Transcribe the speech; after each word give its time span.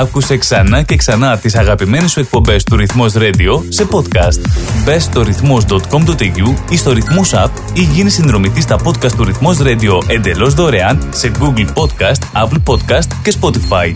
Άκουσε 0.00 0.36
ξανά 0.36 0.82
και 0.82 0.96
ξανά 0.96 1.38
τις 1.38 1.54
αγαπημένες 1.54 2.10
σου 2.10 2.20
εκπομπές 2.20 2.64
του 2.64 2.76
Ρυθμός 2.76 3.12
Radio 3.16 3.62
σε 3.68 3.86
podcast. 3.90 4.40
Μπες 4.84 5.02
στο 5.02 5.22
ρυθμός.com.au 5.22 6.54
ή 6.70 6.76
στο 6.76 6.92
Ρυθμός 6.92 7.32
App 7.34 7.50
ή 7.72 7.80
γίνει 7.82 8.10
συνδρομητής 8.10 8.62
στα 8.62 8.76
podcast 8.84 9.12
του 9.12 9.24
Ρυθμός 9.24 9.58
Radio 9.60 10.10
εντελώς 10.10 10.54
δωρεάν 10.54 11.08
σε 11.10 11.30
Google 11.40 11.66
Podcast, 11.74 12.44
Apple 12.44 12.62
Podcast 12.64 13.06
και 13.22 13.34
Spotify. 13.40 13.94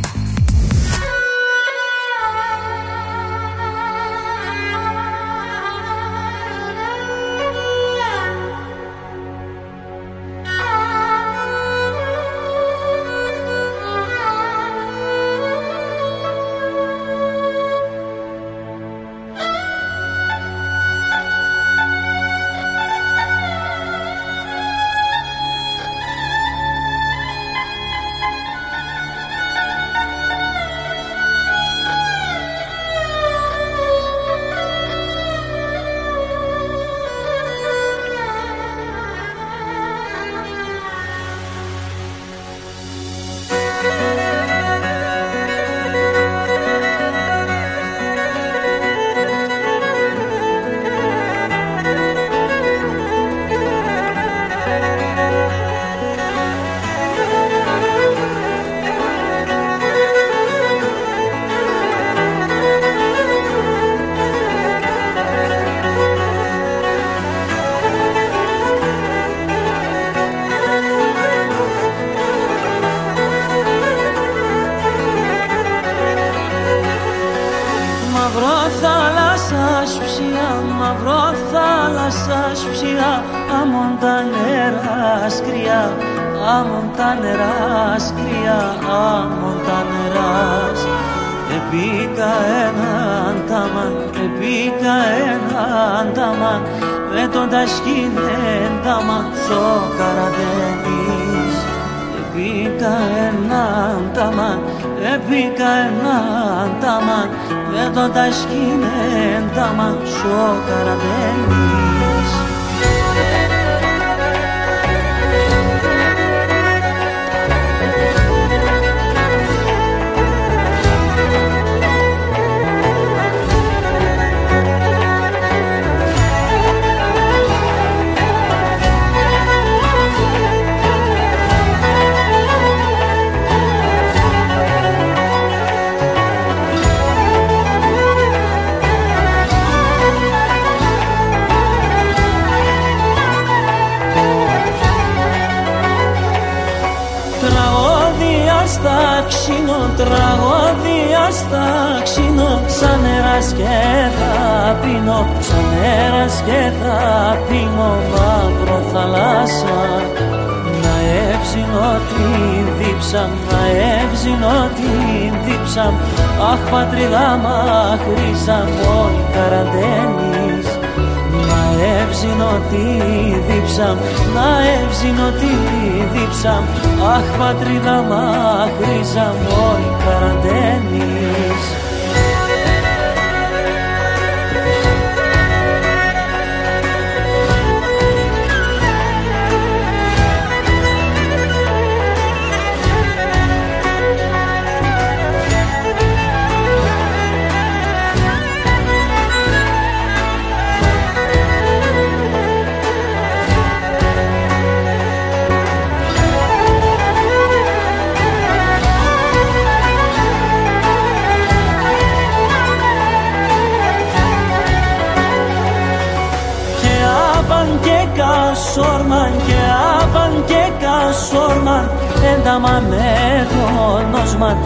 Με 222.81 223.47
το 223.50 224.06
νόσμαν, 224.10 224.56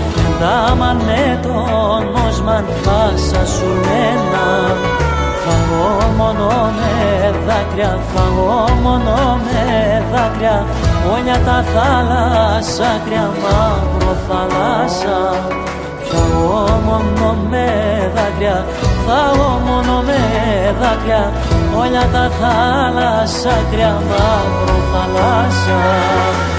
τα 0.41 0.75
με 1.06 1.39
το 1.43 1.55
νόσμαν, 2.12 2.65
πάσα 2.84 3.47
σου 3.47 3.67
μένα. 3.84 4.47
Φαγώ 5.44 6.12
μόνο 6.17 6.47
με 6.78 7.34
δάκρυα, 7.47 7.99
φαγώ 8.15 8.69
μόνο 8.83 9.41
με 9.44 10.03
δάκρυα, 10.12 10.67
όλια 11.12 11.39
τα 11.47 11.65
θάλασσα 11.72 13.00
κρυά, 13.05 13.31
μαύρο 13.43 14.17
θάλασσα. 14.28 15.19
Φαγώ 16.09 16.81
μόνο 16.87 17.37
με 17.50 17.67
δάκρυα, 18.14 18.64
φαγώ 19.06 19.61
μόνο 19.67 20.03
με 20.06 20.20
δάκρυα, 20.81 21.32
όλια 21.79 22.05
τα 22.12 22.31
θάλασσα 22.41 23.56
κρυά, 23.70 24.00
μαύρο 24.08 24.76
θάλασσα. 24.93 26.56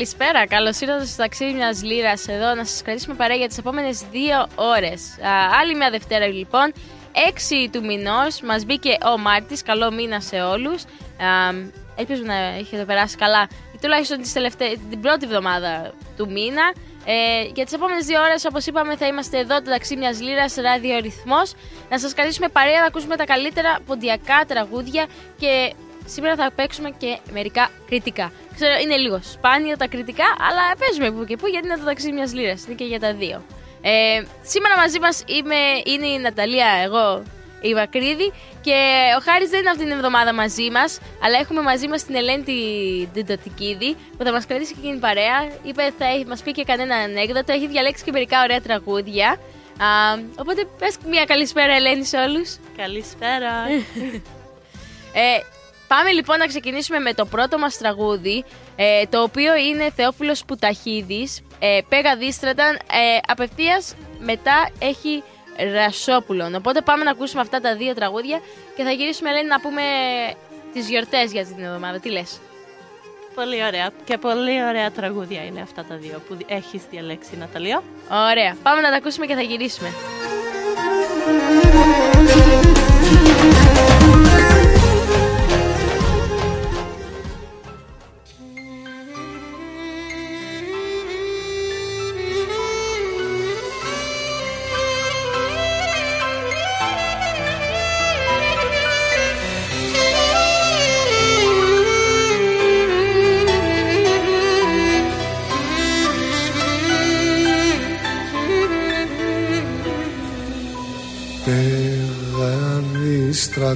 Καλησπέρα, 0.00 0.46
καλώς 0.46 0.80
ήρθατε 0.80 1.04
στο 1.04 1.16
ταξίδι 1.16 1.52
μιας 1.52 1.82
λίρα 1.82 2.12
εδώ 2.26 2.54
να 2.54 2.64
σας 2.64 2.82
κρατήσουμε 2.82 3.14
παρέα 3.14 3.36
για 3.36 3.48
τις 3.48 3.58
επόμενες 3.58 4.02
δύο 4.10 4.46
ώρες. 4.54 5.18
Άλλη 5.60 5.74
μια 5.74 5.90
Δευτέρα 5.90 6.26
λοιπόν, 6.26 6.72
6 7.12 7.68
του 7.72 7.84
μηνός, 7.84 8.40
μας 8.40 8.64
μπήκε 8.64 8.96
ο 9.14 9.18
Μάρτης. 9.18 9.62
Καλό 9.62 9.92
μήνα 9.92 10.20
σε 10.20 10.40
όλους. 10.40 10.82
Ελπίζω 11.96 12.22
να 12.24 12.34
έχετε 12.34 12.84
περάσει 12.84 13.16
καλά, 13.16 13.48
τουλάχιστον 13.80 14.20
τις 14.20 14.32
τελευταίες, 14.32 14.76
την 14.90 15.00
πρώτη 15.00 15.24
εβδομάδα 15.24 15.92
του 16.16 16.30
μήνα. 16.30 16.74
Ε, 17.04 17.42
για 17.54 17.64
τις 17.64 17.72
επόμενες 17.72 18.06
δύο 18.06 18.20
ώρες, 18.22 18.44
όπως 18.44 18.66
είπαμε, 18.66 18.96
θα 18.96 19.06
είμαστε 19.06 19.38
εδώ 19.38 19.62
το 19.62 19.70
ταξίδι 19.70 20.00
μιας 20.00 20.20
λίρα, 20.20 20.44
ράδιο 20.62 21.12
Να 21.88 21.98
σας 21.98 22.14
κρατήσουμε 22.14 22.48
παρέα, 22.48 22.80
να 22.80 22.86
ακούσουμε 22.86 23.16
τα 23.16 23.24
καλύτερα 23.24 23.78
ποντιακά 23.86 24.44
τραγούδια 24.46 25.06
και 25.38 25.72
σήμερα 26.10 26.34
θα 26.36 26.52
παίξουμε 26.54 26.90
και 26.98 27.18
μερικά 27.32 27.70
κριτικά. 27.88 28.32
Ξέρω, 28.54 28.72
είναι 28.82 28.96
λίγο 28.96 29.20
σπάνιο 29.22 29.76
τα 29.76 29.86
κριτικά, 29.86 30.24
αλλά 30.48 30.76
παίζουμε 30.78 31.10
που 31.10 31.24
και 31.24 31.36
που 31.36 31.46
γιατί 31.46 31.66
είναι 31.66 31.76
το 31.76 31.84
ταξίδι 31.84 32.12
μιας 32.12 32.34
λίρας. 32.34 32.64
Είναι 32.64 32.74
και 32.74 32.84
για 32.84 33.00
τα 33.00 33.14
δύο. 33.14 33.44
Ε, 33.82 34.22
σήμερα 34.42 34.76
μαζί 34.76 35.00
μας 35.00 35.24
είναι 35.84 36.06
η 36.06 36.18
Ναταλία, 36.18 36.68
εγώ, 36.84 37.22
η 37.60 37.74
Βακρίδη 37.74 38.32
και 38.60 38.78
ο 39.18 39.20
Χάρης 39.22 39.50
δεν 39.50 39.60
είναι 39.60 39.70
αυτή 39.70 39.82
την 39.82 39.92
εβδομάδα 39.92 40.34
μαζί 40.34 40.70
μας, 40.70 41.00
αλλά 41.24 41.38
έχουμε 41.38 41.62
μαζί 41.62 41.88
μας 41.88 42.04
την 42.04 42.14
Ελένη 42.14 42.42
την 43.14 43.26
Τωτικίδη 43.26 43.96
που 44.16 44.24
θα 44.24 44.32
μας 44.32 44.46
κρατήσει 44.46 44.74
και 44.74 44.88
την 44.88 45.00
παρέα. 45.00 45.48
Είπε 45.62 45.92
θα 45.98 46.06
μας 46.26 46.42
πει 46.42 46.52
και 46.52 46.64
κανένα 46.64 46.96
ανέκδοτο, 46.96 47.52
έχει 47.52 47.68
διαλέξει 47.68 48.04
και 48.04 48.12
μερικά 48.12 48.42
ωραία 48.42 48.60
τραγούδια. 48.60 49.28
Α, 49.78 50.18
οπότε 50.36 50.66
πες 50.78 50.96
μια 51.08 51.24
καλησπέρα, 51.24 51.72
Ελένη, 51.74 52.04
σε 52.04 52.16
όλους. 52.16 52.56
Καλησπέρα. 52.76 53.52
ε, 55.12 55.40
Πάμε 55.94 56.10
λοιπόν 56.10 56.38
να 56.38 56.46
ξεκινήσουμε 56.46 56.98
με 56.98 57.14
το 57.14 57.24
πρώτο 57.26 57.58
μας 57.58 57.78
τραγούδι, 57.78 58.44
ε, 58.76 59.06
το 59.06 59.22
οποίο 59.22 59.56
είναι 59.56 59.90
Θεόφιλος 59.96 60.44
Πουταχίδης, 60.44 61.42
ε, 61.58 61.78
Πέγα 61.88 62.16
Δίστραταν, 62.16 62.74
ε, 62.74 63.18
απευθείας 63.26 63.94
μετά 64.18 64.70
έχει 64.78 65.22
Ρασόπουλον. 65.74 66.54
Οπότε 66.54 66.80
πάμε 66.80 67.04
να 67.04 67.10
ακούσουμε 67.10 67.40
αυτά 67.40 67.60
τα 67.60 67.76
δύο 67.76 67.94
τραγούδια 67.94 68.40
και 68.76 68.82
θα 68.82 68.90
γυρίσουμε 68.90 69.30
Ελένη 69.30 69.48
να 69.48 69.60
πούμε 69.60 69.82
τις 70.72 70.88
γιορτές 70.88 71.32
για 71.32 71.44
την 71.44 71.64
εβδομάδα. 71.64 72.00
Τι 72.00 72.10
λες; 72.10 72.40
Πολύ 73.34 73.64
ωραία. 73.64 73.90
Και 74.04 74.18
πολύ 74.18 74.64
ωραία 74.64 74.90
τραγούδια 74.90 75.44
είναι 75.44 75.60
αυτά 75.60 75.84
τα 75.84 75.96
δύο 75.96 76.22
που 76.28 76.36
έχεις 76.46 76.82
διαλέξει, 76.90 77.36
Ναταλία. 77.36 77.82
Ωραία. 78.30 78.56
Πάμε 78.62 78.80
να 78.80 78.90
τα 78.90 78.96
ακούσουμε 78.96 79.26
και 79.26 79.34
θα 79.34 79.42
γυρίσουμε. 79.42 79.88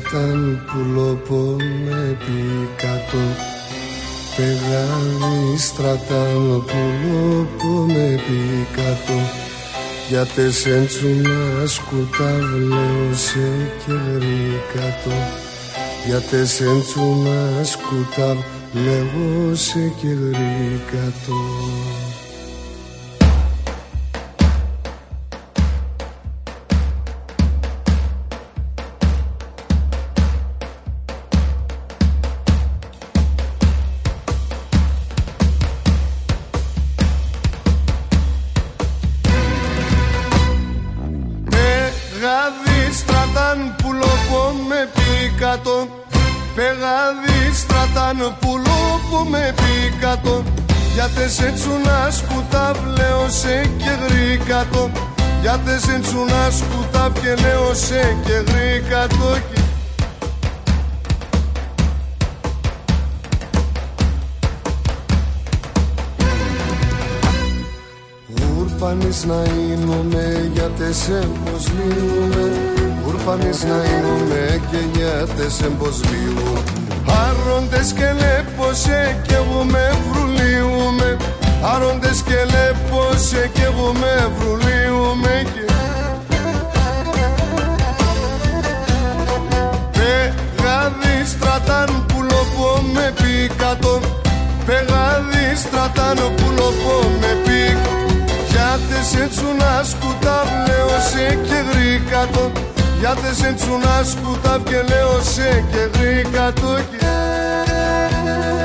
Στρατάν 0.04 0.64
πουλόπο 0.66 1.56
με 1.84 2.18
πικατό 2.18 3.24
Πεγάδι 4.36 5.58
στρατάν 5.58 6.64
πουλόπο 6.66 7.86
με 7.86 8.20
πικατό 8.26 9.20
για 10.08 10.26
τεσέντσου 10.26 11.08
να 11.08 11.66
σκουταβλέω 11.66 13.14
σε 13.14 13.72
και 13.86 13.92
γρήκατο 13.92 15.16
για 16.06 16.20
τεσέντσου 16.20 17.22
να 17.24 17.64
σκουταβλέω 17.64 19.54
σε 19.54 19.92
και 57.24 57.30
γρήκατο 57.30 57.74
σε 57.74 58.16
και 58.24 58.52
γρήκα 58.52 59.06
το 59.06 59.36
Ούρπανης 68.58 69.24
να 69.24 69.34
είμαι 69.34 70.50
γιατί 70.52 70.94
σε 70.94 71.12
εμποσλίουμε 71.12 72.52
Ούρπανης 73.06 73.62
να 73.62 73.76
είμαι 73.76 74.60
και 74.70 74.98
γιατί 74.98 75.52
σε 75.52 75.66
εμποσλίουμε 75.66 76.62
Άροντες 77.06 77.92
και 77.92 78.12
λέπωσε 78.12 79.20
κι 79.26 79.34
εγώ 79.34 79.64
με 79.64 79.92
βρουλίουμε 80.10 81.16
Άροντες 81.74 82.22
και 82.22 82.38
λέπωσε 82.52 83.50
κι 83.54 83.62
εγώ 83.62 83.92
με 83.92 84.32
βρουλίουμε 84.38 85.63
με 93.44 93.54
πικατό 93.54 94.00
Πεγάδι 94.66 95.56
στρατάν 95.56 96.34
που 96.36 96.50
λοπό 96.50 96.96
με 97.20 97.32
πικ 97.44 97.78
Γιάτες 98.48 99.22
έτσι 99.22 99.44
να 99.58 99.82
σκουτάβ 99.82 100.48
λέω 100.66 100.88
σε 101.10 101.38
και 101.46 101.60
γρήκατο 101.70 102.52
Γιάτες 102.98 103.42
έτσι 103.42 103.68
να 103.68 104.04
σκουτάβ 104.04 104.62
και 104.62 104.82
λέω 104.88 105.20
σε 105.22 105.64
και 105.70 105.98
γρήκατο 105.98 106.68
Ασομία 106.74 108.63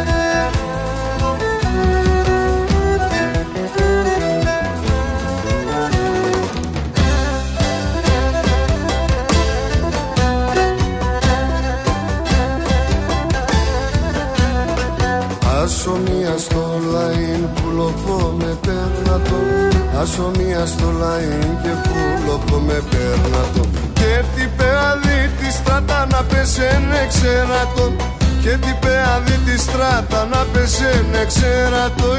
πέρνατο 19.19 19.67
Ασομία 20.01 20.65
στο 20.65 20.91
λαϊν 20.99 21.57
και 21.63 21.69
που 21.83 21.95
λοπώ 22.25 22.57
με 22.57 22.83
πέρνατο 22.89 23.69
Και 23.93 24.23
τι 24.35 24.47
πεαδί 24.57 25.29
τη 25.39 25.51
στράτα 25.51 26.07
να 26.11 26.23
πεσένε 26.23 27.07
ξέρατο 27.07 27.95
Και 28.41 28.49
τι 28.49 28.73
πεαδί 28.79 29.37
τη 29.45 29.59
στράτα 29.59 30.25
να 30.31 30.45
πεσένε 30.53 31.25
ξέρατο 31.27 32.09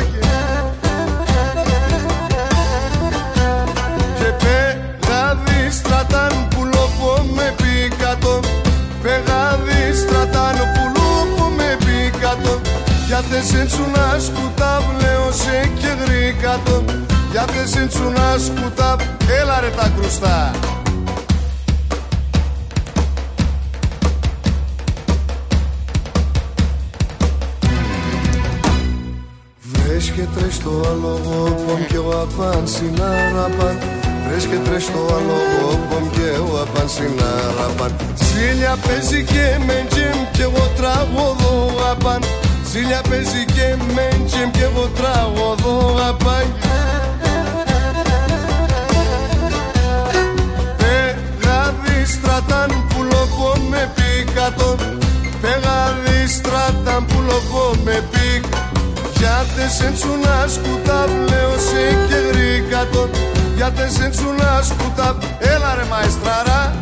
Και 4.19 4.31
πεγάδι 4.43 5.71
στράταν 5.71 6.49
που 6.49 6.65
λοπώ 6.65 7.25
με 7.35 7.55
πικατό 7.57 8.41
Πεγάδι 9.03 9.97
στράταν 9.97 10.57
που 10.75 10.83
λοπώ 10.97 11.45
με 11.57 11.77
πικατό 11.85 12.60
για 13.11 13.23
τε 13.31 13.39
να 13.95 14.19
σκουτάβ 14.19 14.83
λέω 15.01 15.33
σε 15.33 15.71
και 15.79 15.93
γρήκατο 16.05 16.85
Για 17.31 17.45
τε 17.45 17.81
να 18.09 18.39
σκουτάβ 18.39 19.01
έλα 19.41 19.61
ρε 19.61 19.71
τα 19.77 19.93
κρουστά. 19.97 20.51
Βρες 29.61 30.11
και 30.11 30.27
τρες 30.39 30.59
το 30.59 30.71
άλογο 30.71 31.65
πον 31.67 31.87
και 31.87 31.99
ο 31.99 32.21
απάν 32.21 32.63
συνάραπαν 32.69 33.79
Βρες 34.29 34.45
και 34.45 34.57
τρες 34.65 34.87
το 34.87 35.15
άλογο 35.15 35.79
πον 35.91 36.11
και 36.11 36.39
ο 36.53 36.61
απάν 36.63 36.89
συνάραπαν 36.89 37.97
Σίλια 38.15 38.77
παίζει 38.87 39.25
και 39.25 39.65
με 39.67 39.87
τζιμ 39.89 40.31
και 40.33 40.43
εγώ 40.43 40.71
τραγωδό 40.77 41.71
απάν 41.91 42.40
Ζήλια 42.73 43.01
παίζει 43.09 43.45
και 43.45 43.77
μέντζεμ 43.95 44.51
και 44.51 44.63
εγώ 44.63 44.91
τραγωδό 44.99 45.97
απάγει 46.09 46.53
Πεγάδι 50.81 52.05
στρατάν 52.05 52.71
που 52.89 53.03
λοπώ 53.03 53.53
με 53.71 53.93
πίκατο 53.95 54.77
Πεγάδι 55.41 56.27
στρατάν 56.29 57.07
που 57.07 57.21
λοπώ 57.21 57.75
με 57.85 58.05
πίκ 58.11 58.45
Γιατί 59.19 59.73
σε 59.77 59.91
τσούνα 59.91 60.47
σκούτα 60.55 61.05
πλέον 61.05 61.61
σε 61.69 61.85
και 62.09 62.19
γρήκατο 62.29 63.09
Γιατί 63.57 63.93
σε 63.97 64.09
τσούνα 64.09 64.63
σκούτα 64.63 65.19
Έλα 65.39 65.75
ρε 65.75 65.85
μαεστράρα 65.91 66.75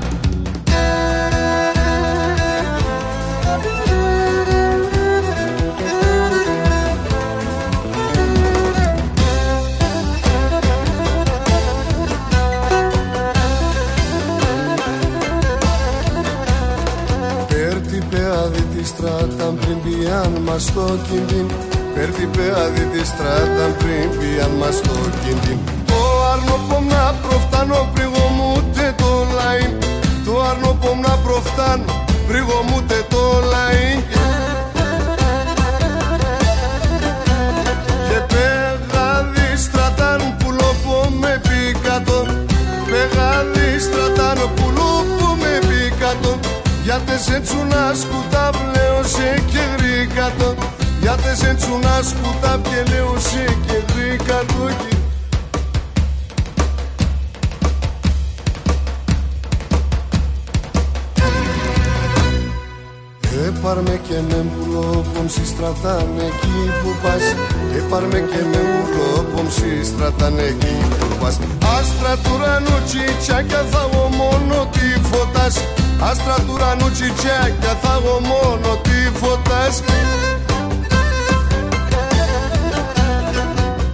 στράτα 18.99 19.55
πριν 19.61 19.78
πιάν 19.83 20.33
μας 20.47 20.73
το 20.75 20.99
κινδύν. 21.09 21.47
Πέρτη 21.95 22.26
πεάδι 22.37 22.85
τη 22.93 23.07
στράτα 23.07 23.67
πριν 23.78 24.09
πιάν 24.19 24.50
μας 24.61 24.81
το 24.81 24.97
κινδύν. 25.23 25.59
Το 25.90 26.00
άρνο 26.33 26.57
πομ 26.69 26.87
να 26.87 27.14
προφτάνω 27.23 27.88
πρίγω 27.95 28.26
μου 28.37 28.62
τε 28.75 28.95
το 28.97 29.11
λαϊν 29.37 29.71
Το 30.25 30.33
άρνο 30.49 30.73
πομ 30.81 31.00
να 31.00 31.14
προφτάνω 31.25 31.85
πρίγω 32.28 32.61
μου 32.69 32.83
τε 32.88 33.00
το 33.12 33.23
λαϊν 33.52 33.99
Και 38.09 38.19
πεγάδι 38.33 39.49
στρατάν 39.64 40.21
που 40.38 40.49
λοπώ 40.61 40.99
με 41.21 41.40
πικατό 41.49 42.21
Πεγάδι 42.90 43.69
στρατάν 43.87 44.38
που 44.57 44.64
λοπώ 44.78 45.28
με 45.43 45.52
πικατό 45.69 46.33
γιατί 46.40 46.58
σε 46.97 47.40
τσούνα 47.40 47.95
σκούτα 47.95 48.50
πλέον 48.50 49.04
σε 49.09 49.42
και 49.50 49.59
γρήκατο 49.76 50.54
Γιατί 51.00 51.37
σε 51.37 51.54
τσούνα 51.54 52.00
σκούτα 52.02 52.61
πλέον 52.62 53.21
σε 53.21 53.57
και 53.66 53.92
γρήκατο 53.92 54.68
Έπαρμε 63.47 64.00
και 64.09 64.14
με 64.28 64.45
μπουλόπομ 64.49 65.26
στρατάν 65.45 66.09
εκεί 66.18 66.71
που 66.83 66.90
πας. 67.02 67.23
Έπαρμε 67.76 68.18
και 68.18 68.42
με 68.50 68.61
μπουλόπομ 68.68 69.47
στρατάν 69.85 70.38
εκεί 70.38 70.76
που 70.99 71.16
πας. 71.21 71.38
Άστρα 71.78 72.16
του 72.16 72.30
ουρανού 72.35 72.83
τσιτσάκια 72.87 73.64
θα 73.71 73.88
εγώ 73.92 74.09
μόνο 74.09 74.68
τι 74.73 75.00
φωτάς 75.09 75.77
Άστρα 76.00 76.35
του 76.35 76.52
ουρανού 76.55 76.90
τσιτσάκια 76.90 77.75
θα 77.83 78.00
εγώ 78.00 78.21
μόνο 78.21 78.76
τι 78.83 79.19
φωτάς 79.21 79.83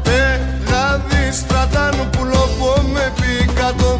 Πεγάδι 0.03 1.33
στρατάν 1.33 2.11
που 2.11 2.25
λοπώ 2.25 2.83
με 2.93 3.13
πικατό 3.21 3.97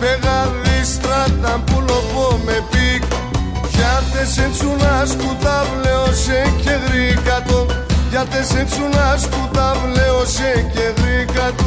Πεγάδι 0.00 0.84
στρατάν 0.84 1.64
που 1.64 1.80
λοπώ 1.88 2.38
με 2.44 2.64
πικατό 2.70 3.24
γιατί 3.76 4.30
σε 4.32 4.48
τσούνα 4.52 5.06
σκούτα 5.06 5.64
βλέω 5.72 6.06
σε 6.06 6.52
και 6.62 6.70
γρήκατο 6.86 7.66
Γιατί 8.10 8.44
σε 8.44 8.64
τσούνα 8.64 9.16
σκούτα 9.18 9.76
βλέω 9.84 10.24
σε 10.24 10.70
και 10.74 11.02
γρήκατο 11.02 11.64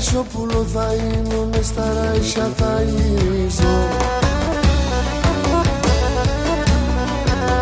Βρασιοπούλο 0.00 0.66
θα 0.74 0.94
είναι 0.94 1.48
μες 1.50 1.66
σταράσια 1.66 2.50
θα 2.56 2.82
ήρίζω 2.82 3.88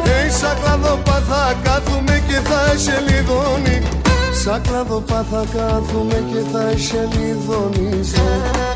Hey, 0.05 0.31
σαν 0.40 0.57
κλαδόπα 0.62 1.23
θα 1.28 1.57
κάθουμε 1.62 2.23
και 2.28 2.49
θα 2.49 2.78
σε 2.78 3.02
λιδώνει 3.09 3.83
Σαν 4.45 4.62
κλαδόπα 4.62 5.26
θα 5.31 5.45
κάθουμε 5.57 6.25
και 6.33 6.40
θα 6.52 6.76
σε 6.76 7.09
λιδώνιζω 7.12 8.75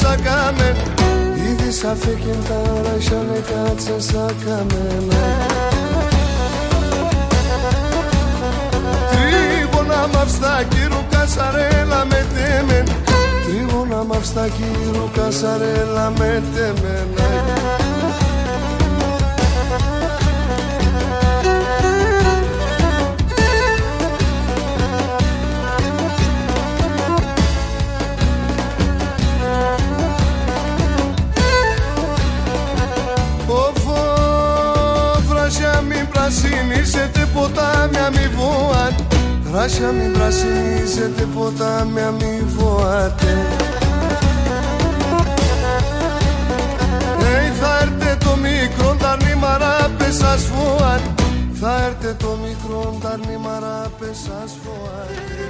κάτσε 0.00 0.06
σα 0.06 0.14
κάμεν 0.14 0.76
Ήδη 1.50 1.70
σα 1.72 1.94
φεκεν 1.94 2.38
ταρασιάνε 2.48 3.42
κάτσε 3.50 4.00
σα 4.00 4.24
κάμεν 4.44 5.08
Τρίγωνα 9.10 10.08
μαυστά 10.12 10.62
κύρου 10.68 11.04
κασαρέλα 11.10 12.04
με 12.04 12.26
τέμεν. 12.34 12.86
Τρίγωνα 13.46 14.04
μαυστά 14.04 14.48
κύρου 14.48 15.10
κασαρέλα 15.16 16.12
με 16.18 16.42
τέμεν 16.54 17.59
Βράσια 39.50 39.90
μην 39.90 40.12
πρασινίσετε 40.12 41.28
ποτάμια 41.34 42.10
μη 42.10 42.42
βοάτε 42.56 43.46
Hey, 47.18 47.52
θα 47.60 47.78
έρτε 47.82 48.16
το 48.24 48.36
μικρό 48.36 48.96
τα 48.98 49.16
νήμαρα 49.24 49.90
πες 49.98 50.16
σας 50.16 50.42
φοάτε 50.42 51.22
Θα 51.60 51.84
έρτε 51.86 52.16
το 52.18 52.38
μικρό 52.42 52.98
τα 53.02 53.18
νήμαρα 53.26 53.90
πες 53.98 54.16
σας 54.16 54.58
φοάτε 54.62 55.40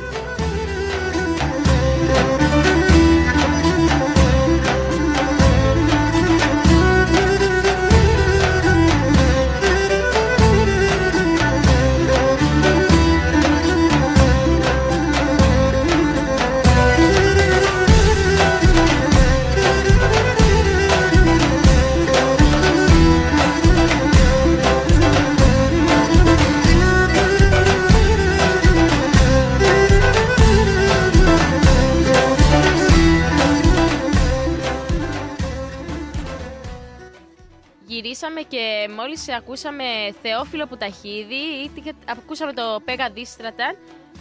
Γυρίσαμε 38.11 38.41
και 38.41 38.89
μόλις 38.97 39.29
ακούσαμε 39.29 39.85
Θεόφιλο 40.23 40.67
Πουταχίδη, 40.67 41.35
ή- 41.35 41.95
ακούσαμε 42.05 42.53
το 42.53 42.81
Πέγα 42.85 43.11
Δίστραταν 43.11 43.77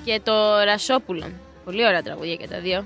και 0.05 0.19
το 0.23 0.59
Ρασόπουλον. 0.63 1.33
Πολύ 1.65 1.85
ωραία 1.85 2.01
τραγούδια 2.01 2.35
και 2.35 2.47
τα 2.47 2.59
δύο. 2.59 2.85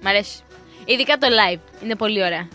Μ' 0.00 0.06
αρέσει. 0.06 0.42
Ειδικά 0.84 1.16
το 1.18 1.26
live. 1.30 1.82
Είναι 1.82 1.96
πολύ 1.96 2.22
ωραία. 2.24 2.48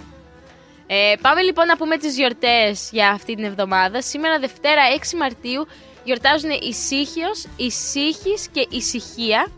Ε, 0.87 1.13
πάμε 1.21 1.41
λοιπόν 1.41 1.65
να 1.67 1.77
πούμε 1.77 1.97
τις 1.97 2.15
γιορτές 2.15 2.89
για 2.91 3.09
αυτή 3.09 3.35
την 3.35 3.43
εβδομάδα. 3.43 4.01
Σήμερα 4.01 4.39
Δευτέρα 4.39 4.81
6 5.11 5.17
Μαρτίου 5.17 5.67
γιορτάζουν 6.03 6.49
η 6.49 6.73
Σύχιος, 6.73 7.45
η 7.57 7.71
Σύχης 7.71 8.47
και 8.51 8.59
η 8.59 8.67
Ησυχία. 8.71 9.51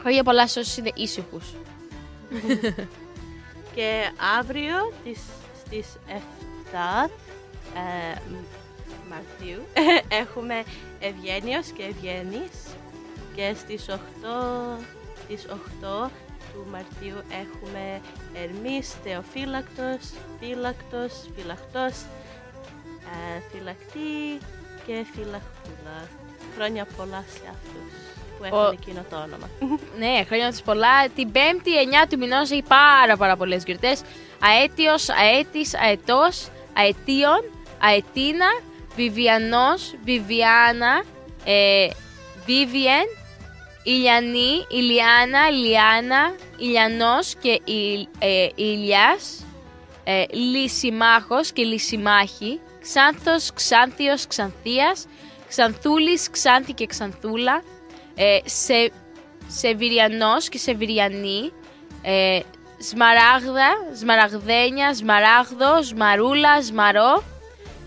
Χρόνια 0.00 0.22
πολλά 0.22 0.48
σε 0.48 0.58
όσους 0.58 0.76
είναι 0.76 0.90
ήσυχους. 0.94 1.44
Και 3.74 4.10
αύριο 4.38 4.92
τις, 5.04 5.20
στις 5.66 5.86
7 6.08 6.51
ε, 7.74 8.18
μ- 8.30 9.10
Μαρτίου 9.10 9.62
έχουμε 10.22 10.62
Ευγένιος 11.00 11.66
και 11.66 11.82
Ευγένης 11.82 12.50
και 13.36 13.52
στις 13.56 13.86
8, 13.88 13.94
στις 15.24 15.46
8 15.50 16.10
του 16.52 16.66
Μαρτίου 16.70 17.16
έχουμε 17.42 18.00
Ερμής, 18.42 18.94
Θεοφύλακτος, 19.04 20.10
Φύλακτος, 20.40 21.12
Φυλακτός, 21.36 21.94
ε, 23.12 23.40
Φυλακτή 23.52 24.38
και 24.86 25.04
Φυλακτούλα. 25.14 26.08
Χρόνια 26.56 26.86
πολλά 26.96 27.24
σε 27.32 27.40
αυτούς 27.50 27.92
που 28.38 28.44
έχουν 28.44 28.58
Ο- 28.58 28.70
εκείνο 28.80 29.04
το 29.10 29.16
όνομα. 29.16 29.48
ναι, 29.98 30.24
χρόνια 30.26 30.50
τους 30.50 30.60
πολλά. 30.62 31.08
Την 31.08 31.30
5η 31.32 32.04
9 32.04 32.06
του 32.08 32.18
μηνός 32.18 32.50
έχει 32.50 32.62
πάρα 32.62 33.16
πάρα 33.16 33.36
πολλές 33.36 33.64
γιορτές. 33.64 34.02
Αέτιος, 34.40 35.08
αέτης, 35.08 35.74
αετός, 35.76 36.48
αετίων, 36.72 37.40
αετίνα, 37.78 38.60
βιβιανός, 38.96 39.94
βιβιάνα, 40.04 41.04
ε, 41.44 41.88
βίβιεν, 42.46 43.06
ηλιανή, 43.82 44.66
ηλιάνα, 44.70 45.48
ηλιάνα, 45.50 46.34
ηλιανός 46.58 47.34
και 47.40 47.72
η, 47.72 48.08
ε, 48.18 48.48
ηλιάς, 48.54 49.44
ε, 50.04 50.24
λυσιμάχος 50.30 51.52
και 51.52 51.62
λυσιμάχη, 51.62 52.60
ξάνθος, 52.80 53.52
ξάνθιος, 53.54 54.26
ξανθίας, 54.26 55.06
ξανθούλης, 55.48 56.30
ξάνθη 56.30 56.72
και 56.72 56.86
ξανθούλα, 56.86 57.62
ε, 58.14 58.38
σε, 58.44 58.92
σεβυριανός 59.46 60.48
και 60.48 60.58
σεβυριανή, 60.58 61.52
ε, 62.02 62.40
σμαράγδα, 62.90 63.70
σμαραγδένια, 63.98 64.94
σμαράγδο, 64.94 65.82
σμαρούλα, 65.82 66.62
σμαρό, 66.62 67.22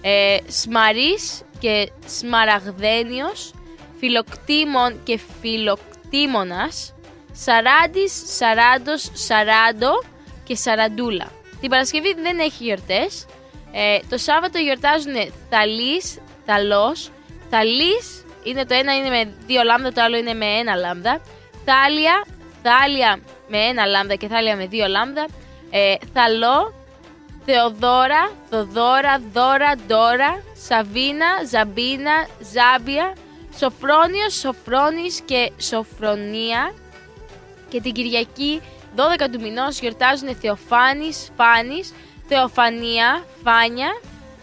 ε, 0.02 0.38
σμαρής 0.48 1.42
και 1.60 1.92
σμαραγδένιος, 2.08 3.54
φιλοκτήμων 4.00 5.04
και 5.04 5.20
φιλοκτήμονας, 5.42 6.94
σαράντης, 7.32 8.24
σαράντος, 8.26 9.12
σαράντο 9.14 10.04
και 10.44 10.56
σαραντούλα. 10.56 11.32
Την 11.62 11.70
Παρασκευή 11.70 12.14
δεν 12.14 12.40
έχει 12.40 12.64
γιορτές. 12.64 13.26
Ε, 13.72 14.00
το 14.10 14.18
Σάββατο 14.18 14.58
γιορτάζουν 14.60 15.14
θαλής, 15.50 16.18
θαλός. 16.46 17.12
Θαλής 17.50 18.26
είναι 18.44 18.66
το 18.66 18.74
ένα 18.74 18.96
είναι 18.96 19.10
με 19.10 19.34
δύο 19.46 19.64
λάμδα, 19.64 19.92
το 19.92 20.02
άλλο 20.02 20.18
είναι 20.18 20.34
με 20.34 20.46
ένα 20.46 20.76
λάμδα. 20.76 21.22
Θάλια, 21.66 22.26
θάλια 22.66 23.20
με 23.48 23.58
ένα 23.58 23.86
λάμδα 23.86 24.16
και 24.16 24.28
θάλια 24.28 24.56
με 24.56 24.66
δύο 24.66 24.88
λάμδα. 24.88 25.26
Ε, 25.70 25.96
θαλό, 26.14 26.74
Θεοδόρα, 27.46 28.32
Θοδόρα, 28.50 29.22
Δώρα, 29.34 29.72
Ντόρα, 29.88 30.44
Σαβίνα, 30.68 31.28
Ζαμπίνα, 31.50 32.28
Ζάμπια, 32.54 33.16
Σοφρόνιος, 33.58 34.34
Σοφρόνης 34.34 35.22
και 35.26 35.52
Σοφρονία. 35.58 36.74
Και 37.70 37.82
την 37.82 37.94
Κυριακή 37.94 38.62
12 38.96 39.30
του 39.32 39.42
μηνός 39.42 39.80
γιορτάζουν 39.80 40.36
Θεοφάνης, 40.36 41.30
Φάνης, 41.38 41.94
Θεοφανία, 42.28 43.26
Φάνια, 43.44 44.00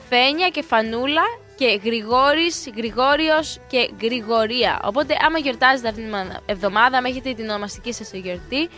Φένια 0.09 0.49
και 0.49 0.63
Φανούλα 0.63 1.23
και 1.63 1.81
Γρηγόρης, 1.85 2.69
Γρηγόριος 2.77 3.61
και 3.69 3.91
Γρηγορία. 4.03 4.81
Οπότε 4.85 5.17
άμα 5.27 5.39
γιορτάζετε 5.39 5.89
αυτήν 5.89 6.05
την 6.05 6.15
εβδομάδα, 6.47 6.99
άμα 6.99 7.09
έχετε 7.09 7.33
την 7.33 7.49
ονομαστική 7.49 7.93
σας 7.93 8.11
γιορτή, 8.13 8.69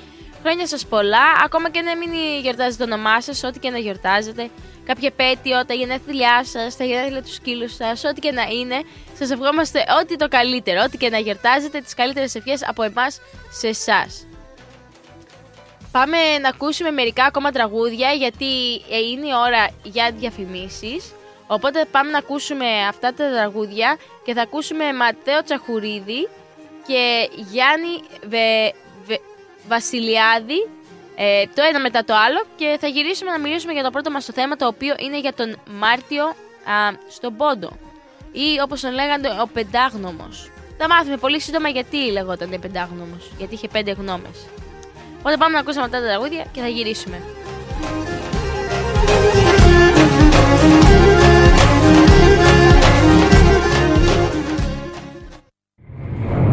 χρόνια 0.43 0.67
σας 0.67 0.87
πολλά, 0.87 1.27
ακόμα 1.45 1.71
και 1.71 1.81
να 1.81 1.97
μην 1.97 2.11
γιορτάζετε 2.43 2.85
το 2.85 2.95
όνομά 2.95 3.21
σας, 3.21 3.43
ό,τι 3.45 3.59
και 3.59 3.71
να 3.71 3.79
γιορτάζετε, 3.79 4.51
κάποια 4.85 5.13
επέτειο, 5.17 5.65
τα 5.65 5.75
γενέθλιά 5.75 6.45
σας, 6.45 6.77
τα 6.77 6.85
γενέθλια 6.85 7.23
του 7.23 7.33
σκύλου 7.33 7.69
σας, 7.69 8.05
ό,τι 8.05 8.21
και 8.21 8.33
να 8.33 8.43
είναι, 8.43 8.83
σας 9.19 9.31
ευχόμαστε 9.31 9.85
ό,τι 10.03 10.17
το 10.17 10.29
καλύτερο, 10.29 10.83
ό,τι 10.87 10.97
και 10.97 11.09
να 11.09 11.19
γιορτάζετε, 11.19 11.81
τις 11.81 11.95
καλύτερες 11.95 12.35
ευχές 12.35 12.69
από 12.69 12.83
εμάς 12.83 13.21
σε 13.51 13.69
εσάς. 13.69 14.27
Πάμε 15.93 16.19
να 16.41 16.49
ακούσουμε 16.49 16.91
μερικά 16.91 17.25
ακόμα 17.25 17.51
τραγούδια 17.51 18.11
γιατί 18.11 18.75
ε, 18.91 18.99
είναι 19.11 19.27
η 19.27 19.35
ώρα 19.47 19.69
για 19.83 20.13
διαφημίσεις. 20.19 21.13
Οπότε 21.47 21.85
πάμε 21.91 22.11
να 22.11 22.19
ακούσουμε 22.19 22.67
αυτά 22.89 23.15
τα 23.15 23.31
τραγούδια 23.31 23.97
και 24.25 24.35
θα 24.35 24.43
ακούσουμε 24.43 24.93
Ματέο 24.93 25.43
Τσαχουρίδη 25.43 26.29
και 26.87 27.29
Γιάννη 27.51 28.01
Βε, 28.29 28.73
Βε- 29.07 29.21
Βασιλιάδη 29.69 30.69
ε, 31.17 31.43
το 31.55 31.63
ένα 31.69 31.81
μετά 31.81 32.05
το 32.05 32.15
άλλο 32.15 32.45
και 32.57 32.77
θα 32.81 32.87
γυρίσουμε 32.87 33.31
να 33.31 33.39
μιλήσουμε 33.39 33.73
για 33.73 33.83
το 33.83 33.91
πρώτο 33.91 34.11
μας 34.11 34.25
το 34.25 34.33
θέμα 34.33 34.57
το 34.57 34.67
οποίο 34.67 34.95
είναι 34.99 35.19
για 35.21 35.35
τον 35.35 35.57
Μάρτιο 35.71 36.25
α, 36.25 36.33
στον 37.09 37.37
Πόντο 37.37 37.71
ή 38.33 38.61
όπως 38.63 38.81
τον 38.81 38.93
λέγανε 38.93 39.29
ο 39.43 39.47
Πεντάγνωμος. 39.53 40.51
Θα 40.79 40.89
μάθουμε 40.89 41.17
πολύ 41.17 41.41
σύντομα 41.41 41.69
γιατί 41.69 41.97
λεγόταν 41.97 42.59
Πεντάγνωμος, 42.61 43.31
γιατί 43.39 43.55
είχε 43.55 43.69
πέντε 43.69 43.93
γνώμες. 43.93 44.47
Οπότε 45.19 45.37
πάμε 45.37 45.53
να 45.53 45.59
ακούσουμε 45.61 45.85
αυτά 45.85 46.01
τα 46.01 46.07
τραγούδια 46.07 46.45
και 46.53 46.61
θα 46.61 46.69
γυρίσουμε. 46.69 47.23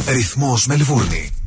Ρυθμός 0.08 0.66
Μελβούρνη. 0.66 1.41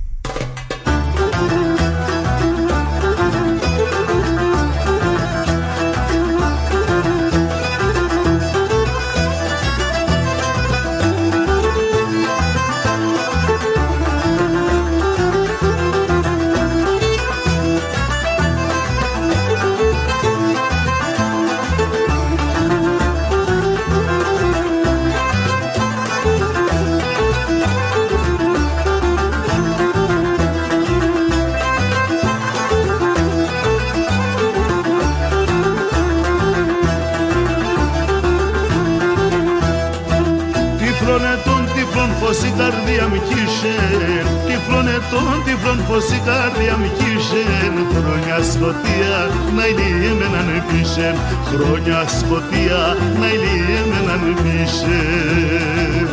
Τυφλών 45.14 45.32
ετών, 45.32 45.44
τυφλών 45.46 45.78
πως 45.88 46.06
η 46.16 46.20
καρδία 46.26 46.74
μου 46.80 46.90
κύσεν 46.98 47.74
Χρόνια 47.94 48.38
σκοτία 48.52 49.16
να 49.56 49.64
ηλίε 49.70 50.12
με 50.20 50.26
να 50.34 50.42
πείσεν. 50.68 51.16
Χρόνια 51.50 52.00
σκοτία 52.18 52.80
να 53.20 53.26
ηλίε 53.36 53.80
με 53.90 53.98
να 54.08 54.16
πείσεν. 54.42 56.10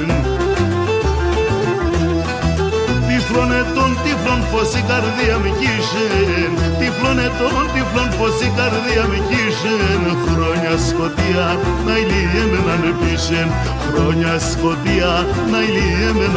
Τυφλών 3.07 3.51
ετών, 3.61 3.91
τυφλών 4.03 4.41
πως 4.51 4.69
η 4.79 4.81
καρδία 4.89 5.35
μου 5.41 5.51
κύσεν 5.59 6.51
Τυφλών 6.79 7.17
ετών, 7.27 7.63
τυφλών 7.73 8.09
πως 8.17 8.35
η 8.47 8.49
καρδία 8.57 9.03
μου 9.09 9.19
κύσεν 9.29 10.03
Χρόνια 10.29 10.73
σκοτία 10.87 11.47
να 11.85 11.93
ηλίε 12.01 12.43
με 12.51 12.59
να 12.67 12.89
πείσεν. 12.99 13.47
Χρόνια 13.87 14.33
σκοτία 14.49 15.11
να 15.51 15.59
ηλίε 15.67 16.09
με 16.17 16.27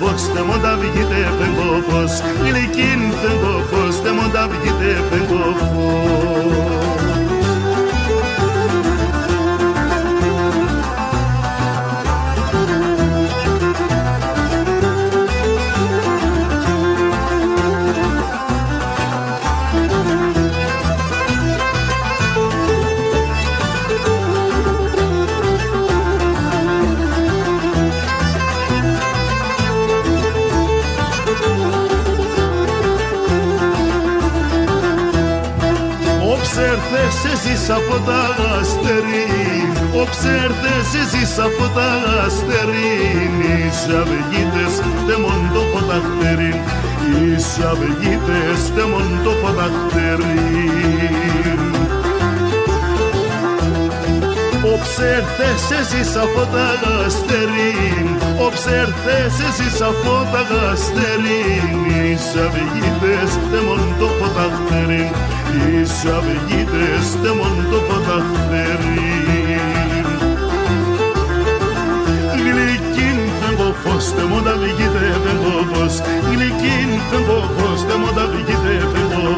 φως, 0.00 0.22
τε 0.32 0.42
μόντα 0.42 0.76
βγείτε 0.80 1.20
φεγγό 1.38 1.70
φως 1.88 2.12
Γλυκίν 2.40 3.00
φεγγό 3.20 3.54
φως, 3.70 4.02
τε 4.02 4.10
μόντα 4.12 4.48
βγείτε 4.48 4.90
φεγγό 5.10 5.44
φως 5.58 7.39
εσείς 37.50 37.70
από 37.70 37.96
τα 38.06 38.20
αστέρι. 38.60 39.26
Όψε 40.00 40.30
έρθες 40.44 40.88
εσείς 41.02 41.38
από 41.38 41.64
τα 41.76 41.88
αστέρι. 42.26 42.92
Είσαι 43.42 43.94
αυγίτες 44.00 44.74
τε 45.06 45.14
μον 45.22 45.42
το 45.54 45.62
ποταχτέρι. 45.72 46.54
Είσαι 47.22 47.62
αυγίτες 47.72 48.60
τε 48.74 48.82
μον 48.90 49.08
το 49.24 49.32
ποταχτέρι 49.42 50.40
Όψερθες 54.74 55.62
εσείς 55.80 56.16
από 56.16 56.42
τα 56.52 56.66
αστέρι 57.06 57.74
Όψερθες 58.46 59.34
εσείς 59.48 59.80
από 59.80 60.12
τα 60.32 60.42
αστέρι 60.72 61.44
Είσαι 62.04 62.42
αυγίτες 62.46 63.32
τε 63.50 63.58
μον 63.66 63.82
το 63.98 64.08
ποταχτέρι 64.18 65.10
Είσαι 65.72 66.08
αυγίτες 66.18 67.06
τε 67.22 67.30
μον 67.38 67.56
το 67.70 67.78
ποταχτέρι 67.88 69.10
Γλυκίν 72.42 73.18
φεύγω 73.38 73.74
φως 73.82 74.14
τε 74.14 74.22
μον 74.30 74.42
τα 74.44 74.54
βγείτε 74.60 75.04
φεύγω 75.22 75.56
φως. 75.72 75.94
Γλυκίν 76.30 76.90
φεύγω 77.08 77.40
φως 77.56 77.80
τε 77.86 77.94
μον 78.00 78.14
τα 78.16 78.24
βγείτε 78.32 78.72
φεύγω 78.92 79.30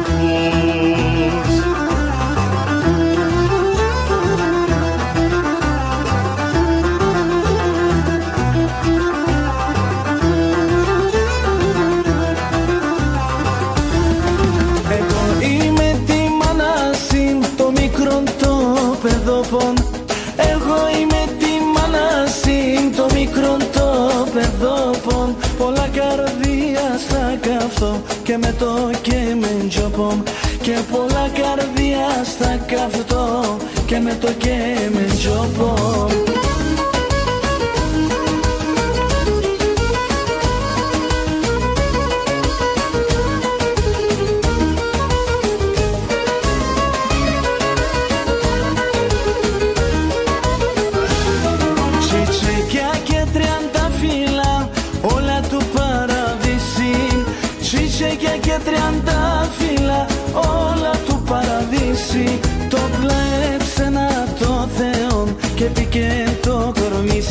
και 28.33 28.39
με 28.39 28.55
το 28.59 28.89
και 29.01 29.35
με 29.39 29.67
τζοπον 29.67 30.23
Και 30.61 30.77
πολλά 30.91 31.29
καρδία 31.33 32.23
στα 32.23 32.57
καυτό 32.65 33.57
και 33.85 33.99
με 33.99 34.17
το 34.21 34.31
και 34.31 34.89
με 34.91 35.05
τζοπον 35.17 36.52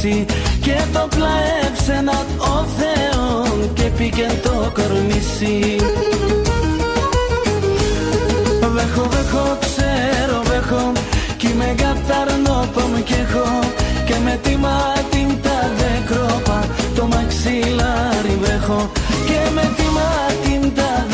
κορμίσι 0.02 0.26
Και 0.60 0.76
το 0.92 1.08
πλέψε 1.08 2.00
να 2.00 2.24
το 2.38 2.66
Θεόν 2.78 3.72
και 3.74 3.82
πήκε 3.82 4.26
το 4.42 4.72
κορμίσι 4.74 5.76
Βέχω, 8.74 9.08
βέχω, 9.08 9.58
ξέρω, 9.60 10.42
βέχω 10.44 10.92
Κι 11.36 11.46
είμαι 11.46 11.74
καταρνό 11.76 12.68
πόμ 12.74 13.02
και 13.04 13.14
έχω 13.14 13.58
Και 14.06 14.14
με 14.24 14.38
τη 14.42 14.56
μάτι 14.56 15.38
τα 15.42 15.70
δεκρόπα 15.78 16.64
Το 16.94 17.06
μαξιλάρι 17.06 18.38
βρέχω 18.42 18.90
Και 19.26 19.50
με 19.54 19.72
τη 19.76 19.82
μάτι 19.82 20.72
τα 20.74 21.11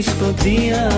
νύχτα 0.00 0.12
στη 0.12 0.24
σκοτία 0.24 0.88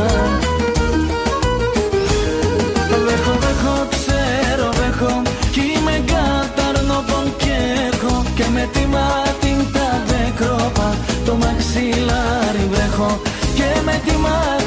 Βέχω, 3.07 3.39
βέχω, 3.41 3.87
ξέρω, 3.91 4.69
βέχω 4.73 5.23
Κι 5.53 5.61
είμαι 5.61 6.05
καταρνόπον 6.07 7.35
και 7.37 7.57
έχω 7.93 8.25
Και 8.35 8.45
με 8.53 8.69
τη 8.73 8.87
μάτι 8.87 9.69
τα 9.73 10.03
δεκρόπα 10.07 10.97
Το 11.25 11.35
μαξιλάρι 11.35 12.69
βρέχω 12.71 13.21
Και 13.55 13.81
με 13.85 14.01
τη 14.07 14.17
μάτι 14.17 14.62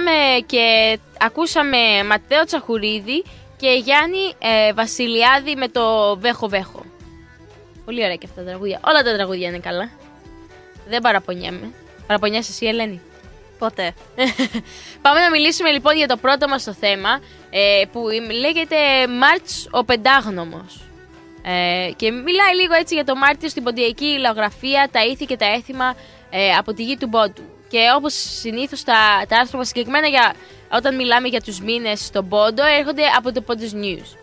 Γυρίσαμε 0.00 0.40
και 0.46 0.98
ακούσαμε 1.18 1.76
Ματέο 2.06 2.44
Τσαχουρίδη 2.44 3.24
και 3.56 3.68
Γιάννη 3.84 4.34
ε, 4.38 4.72
Βασιλιάδη 4.72 5.56
με 5.56 5.68
το 5.68 6.16
Βέχο 6.18 6.48
Βέχο. 6.48 6.84
Πολύ 7.84 8.02
ωραία 8.02 8.14
και 8.14 8.26
αυτά 8.26 8.42
τα 8.42 8.48
τραγούδια. 8.48 8.80
Όλα 8.84 9.02
τα 9.02 9.14
τραγούδια 9.14 9.48
είναι 9.48 9.58
καλά. 9.58 9.90
Δεν 10.88 11.00
παραπονιέμαι. 11.00 11.72
Παραπονιέσαι 12.06 12.50
εσύ, 12.50 12.66
Ελένη; 12.66 13.00
Ποτέ. 13.58 13.94
Πάμε 15.02 15.20
να 15.20 15.30
μιλήσουμε 15.30 15.70
λοιπόν 15.70 15.96
για 15.96 16.08
το 16.08 16.16
πρώτο 16.16 16.48
μας 16.48 16.64
το 16.64 16.72
θέμα 16.72 17.20
ε, 17.50 17.82
που 17.92 18.00
λέγεται 18.40 18.76
Μάρτς 19.18 19.68
ο 19.70 19.84
Πεντάγνωμος. 19.84 20.84
Ε, 21.42 21.90
και 21.96 22.10
μιλάει 22.10 22.54
λίγο 22.60 22.74
έτσι 22.74 22.94
για 22.94 23.04
το 23.04 23.16
Μάρτιο 23.16 23.48
στην 23.48 23.62
ποντιακή 23.62 24.18
λαογραφία, 24.18 24.88
τα 24.92 25.04
ήθη 25.04 25.24
και 25.24 25.36
τα 25.36 25.46
έθιμα 25.46 25.94
ε, 26.30 26.50
από 26.50 26.74
τη 26.74 26.82
γη 26.82 26.96
του 26.96 27.08
Πόντου. 27.08 27.59
Και 27.70 27.78
όπως 27.96 28.12
συνήθως 28.40 28.84
τα, 28.84 29.24
τα 29.28 29.36
άρθρα 29.36 29.58
μας 29.58 29.66
συγκεκριμένα 29.66 30.06
για, 30.06 30.34
όταν 30.72 30.94
μιλάμε 30.96 31.28
για 31.28 31.40
τους 31.40 31.60
μήνες 31.60 32.04
στον 32.04 32.28
Πόντο 32.28 32.62
έρχονται 32.78 33.02
από 33.16 33.32
το 33.32 33.44
Pondus 33.46 33.74
News. 33.84 34.16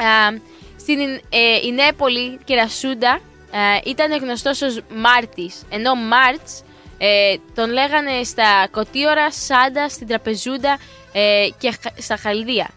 Ε, 0.00 0.38
στην 0.80 0.98
ε, 1.28 1.66
Ινέπολη 1.66 2.38
και 2.44 2.54
Ρασούντα 2.54 3.20
ε, 3.50 3.90
ήταν 3.90 4.12
γνωστός 4.22 4.62
ως 4.62 4.80
Μάρτης, 4.94 5.62
ενώ 5.70 5.94
Μάρτς 5.94 6.62
ε, 6.98 7.34
τον 7.54 7.70
λέγανε 7.70 8.24
στα 8.24 8.68
Κωτίωρα, 8.70 9.30
Σάντα, 9.30 9.88
στην 9.88 10.06
Τραπεζούντα 10.06 10.78
ε, 11.12 11.48
και 11.58 11.70
χα- 11.82 12.02
στα 12.02 12.16
Χαλδία. 12.16 12.70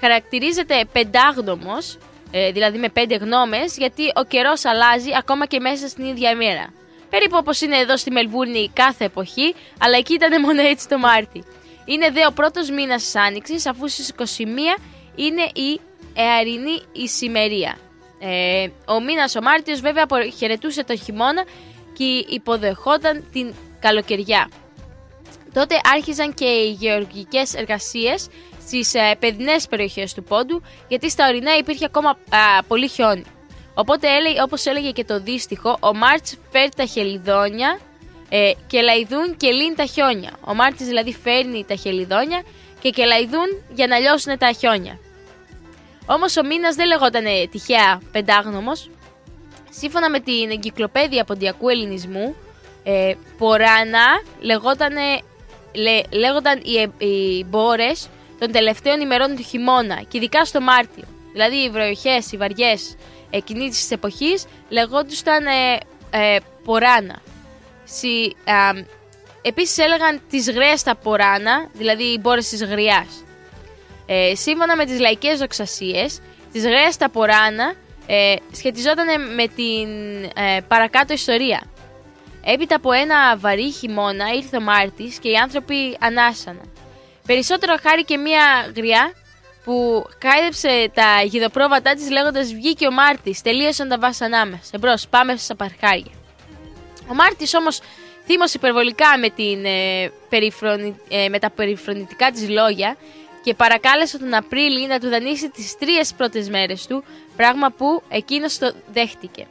Χαρακτηρίζεται 0.00 0.84
πεντάγνωμος, 0.92 1.98
ε, 2.30 2.50
δηλαδή 2.52 2.78
με 2.78 2.88
πέντε 2.88 3.16
γνώμες, 3.16 3.76
γιατί 3.76 4.02
ο 4.14 4.24
καιρός 4.24 4.64
αλλάζει 4.64 5.10
ακόμα 5.18 5.46
και 5.46 5.60
μέσα 5.60 5.88
στην 5.88 6.04
ίδια 6.04 6.36
μέρα. 6.36 6.72
Περίπου 7.12 7.36
όπως 7.38 7.60
είναι 7.60 7.76
εδώ 7.76 7.96
στη 7.96 8.10
Μελβούρνη 8.10 8.70
κάθε 8.72 9.04
εποχή, 9.04 9.54
αλλά 9.78 9.96
εκεί 9.96 10.14
ήταν 10.14 10.40
μόνο 10.40 10.62
έτσι 10.62 10.88
το 10.88 10.98
Μάρτι. 10.98 11.44
Είναι 11.84 12.10
δε 12.10 12.26
ο 12.26 12.32
πρώτος 12.32 12.70
μήνας 12.70 13.02
της 13.02 13.16
Άνοιξης, 13.16 13.66
αφού 13.66 13.88
στις 13.88 14.12
21 14.18 14.78
είναι 15.14 15.42
η 15.42 15.80
εαρινή 16.14 16.82
ησημερία. 16.92 17.78
Ε, 18.18 18.68
ο 18.86 19.00
μήνας 19.00 19.36
ο 19.36 19.42
Μάρτιος 19.42 19.80
βέβαια 19.80 20.02
αποχαιρετούσε 20.02 20.84
το 20.84 20.96
χειμώνα 20.96 21.44
και 21.92 22.04
υποδεχόταν 22.28 23.28
την 23.32 23.54
καλοκαιριά. 23.80 24.50
Τότε 25.52 25.80
άρχιζαν 25.94 26.34
και 26.34 26.44
οι 26.44 26.70
γεωργικές 26.70 27.54
εργασίες 27.54 28.28
στις 28.60 28.94
ε, 28.94 29.16
παιδινές 29.18 29.66
περιοχές 29.66 30.14
του 30.14 30.22
Πόντου, 30.22 30.62
γιατί 30.88 31.10
στα 31.10 31.28
ορεινά 31.28 31.56
υπήρχε 31.56 31.84
ακόμα 31.84 32.10
α, 32.10 32.62
πολύ 32.68 32.88
χιόνι. 32.88 33.24
Οπότε, 33.74 34.08
έλεγε, 34.16 34.42
όπως 34.42 34.66
έλεγε 34.66 34.90
και 34.90 35.04
το 35.04 35.20
δύστιχο, 35.20 35.76
ο 35.80 35.94
Μάρτς 35.94 36.36
φέρει 36.50 36.68
τα 36.76 36.84
χελιδόνια 36.84 37.78
ε, 38.34 38.52
και 38.66 38.80
λαϊδούν 38.80 39.36
και 39.36 39.50
λύνει 39.50 39.74
τα 39.74 39.84
χιόνια. 39.84 40.30
Ο 40.44 40.54
Μάρτης 40.54 40.86
δηλαδή 40.86 41.12
φέρνει 41.12 41.64
τα 41.68 41.74
χελιδόνια 41.74 42.42
και 42.80 42.90
κελαϊδούν 42.90 43.62
για 43.74 43.86
να 43.86 43.98
λιώσουν 43.98 44.38
τα 44.38 44.52
χιόνια. 44.52 44.98
Όμως 46.06 46.36
ο 46.36 46.44
μήνας 46.44 46.74
δεν 46.74 46.86
λεγόταν 46.86 47.24
τυχαία 47.50 48.00
πεντάγνωμος. 48.12 48.90
Σύμφωνα 49.70 50.10
με 50.10 50.20
την 50.20 50.50
εγκυκλοπαίδεια 50.50 51.24
ποντιακού 51.24 51.68
ελληνισμού, 51.68 52.36
ε, 52.82 53.14
ποράνα 53.38 54.06
λεγότανε, 54.40 55.20
λέ, 55.74 56.00
λέγονταν 56.18 56.60
οι, 56.64 56.76
ε- 56.76 57.06
οι 57.06 57.44
μπόρες 57.44 58.08
των 58.38 58.52
τελευταίων 58.52 59.00
ημερών 59.00 59.36
του 59.36 59.42
χειμώνα 59.42 60.02
και 60.08 60.16
ειδικά 60.16 60.44
στο 60.44 60.60
Μάρτιο. 60.60 61.04
Δηλαδή 61.32 61.56
οι 61.56 61.70
βροχές, 61.70 62.32
οι 62.32 62.36
βαριές 62.36 62.96
εκείνης 63.32 63.70
της 63.70 63.90
εποχής 63.90 64.44
λεγόντουσαν 64.68 65.46
ε, 65.46 65.78
ε, 66.10 66.38
ποράνα. 66.64 67.20
Συ, 67.84 68.32
α, 68.50 68.84
επίσης 69.42 69.78
έλεγαν 69.78 70.20
τις 70.30 70.50
γραίες 70.50 70.82
τα 70.82 70.96
ποράνα, 70.96 71.68
δηλαδή 71.72 72.04
οι 72.04 72.18
μπόρες 72.20 72.48
της 72.48 72.64
γριάς. 72.64 73.24
Ε, 74.06 74.34
σύμφωνα 74.34 74.76
με 74.76 74.84
τις 74.84 75.00
λαϊκές 75.00 75.38
δοξασίες, 75.38 76.20
τις 76.52 76.62
γραίες 76.64 76.96
τα 76.96 77.10
ποράνα 77.10 77.74
ε, 78.06 78.34
σχετιζόταν 78.52 79.34
με 79.34 79.46
την 79.46 79.88
ε, 80.44 80.60
παρακάτω 80.68 81.12
ιστορία. 81.12 81.62
Έπειτα 82.44 82.76
από 82.76 82.92
ένα 82.92 83.36
βαρύ 83.36 83.70
χειμώνα 83.72 84.32
ήρθε 84.34 84.56
ο 84.56 84.60
Μάρτης 84.60 85.18
και 85.18 85.28
οι 85.28 85.34
άνθρωποι 85.34 85.96
ανάσαναν. 86.00 86.72
Περισσότερο 87.26 87.74
χάρη 87.82 88.04
και 88.04 88.16
μία 88.16 88.72
γριά 88.76 89.12
που 89.64 90.06
χάιδεψε 90.22 90.90
τα 90.94 91.22
γιδοπρόβατά 91.24 91.94
της 91.94 92.10
λέγοντας 92.10 92.52
«Βγήκε 92.52 92.86
ο 92.86 92.92
Μάρτης, 92.92 93.42
τελείωσαν 93.42 93.88
τα 93.88 93.98
βάσανά 93.98 94.46
μας, 94.46 94.70
εμπρός, 94.72 95.08
πάμε 95.08 95.36
στα 95.36 95.56
παρχάρια». 95.56 96.12
Ο 97.10 97.14
Μάρτης 97.14 97.54
όμως 97.54 97.80
θύμωσε 98.26 98.56
υπερβολικά 98.56 99.18
με, 99.18 99.30
την, 99.30 99.64
ε, 99.64 100.10
περιφρονη- 100.28 101.00
ε, 101.08 101.28
με 101.28 101.38
τα 101.38 101.50
περιφρονητικά 101.50 102.30
της 102.30 102.48
λόγια 102.48 102.96
και 103.42 103.54
παρακάλεσε 103.54 104.18
τον 104.18 104.34
Απρίλη 104.34 104.86
να 104.86 104.98
του 104.98 105.08
δανείσει 105.08 105.50
τις 105.50 105.76
τρεις 105.78 106.14
πρώτες 106.14 106.48
μέρες 106.48 106.86
του, 106.86 107.04
πράγμα 107.36 107.70
που 107.70 108.02
εκείνος 108.08 108.58
το 108.58 108.72
δέχτηκε. 108.92 109.46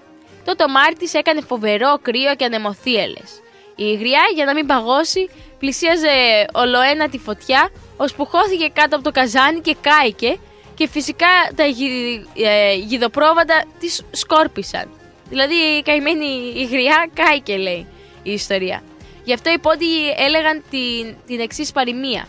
Τότε 0.46 0.64
ο 0.64 0.70
Μάρτης 0.70 1.14
έκανε 1.14 1.42
φοβερό 1.42 2.00
κρύο 2.02 2.36
και 2.36 2.46
ανεμοθύελες. 2.46 3.42
Η 3.76 3.94
γριά 3.94 4.22
για 4.36 4.46
να 4.46 4.54
μην 4.54 4.66
παγώσει 4.66 5.30
πλησίαζε 5.60 6.46
ολοένα 6.54 7.10
τη 7.10 7.18
φωτιά, 7.18 7.70
ώσπου 8.04 8.26
χώθηκε 8.26 8.68
κάτω 8.74 8.96
από 8.96 9.04
το 9.04 9.12
καζάνι 9.12 9.60
και 9.60 9.76
κάηκε 9.82 10.38
και 10.76 10.88
φυσικά 10.88 11.28
τα 11.56 11.66
γυ- 11.66 12.28
ε, 12.36 12.74
γιδοπρόβατα 12.74 13.64
της 13.80 14.02
σκόρπισαν. 14.12 14.90
Δηλαδή 15.30 15.54
η 15.54 15.82
καημένη 15.82 16.26
η 16.56 16.66
γριά 16.66 17.10
κάηκε 17.14 17.58
λέει 17.58 17.88
η 18.24 18.32
ιστορία. 18.32 18.84
Γι' 19.24 19.34
αυτό 19.34 19.52
οι 19.52 19.60
πόντιοι 19.60 20.16
έλεγαν 20.18 20.64
την, 20.70 21.16
την 21.28 21.40
εξής 21.40 21.72
παροιμία. 21.72 22.28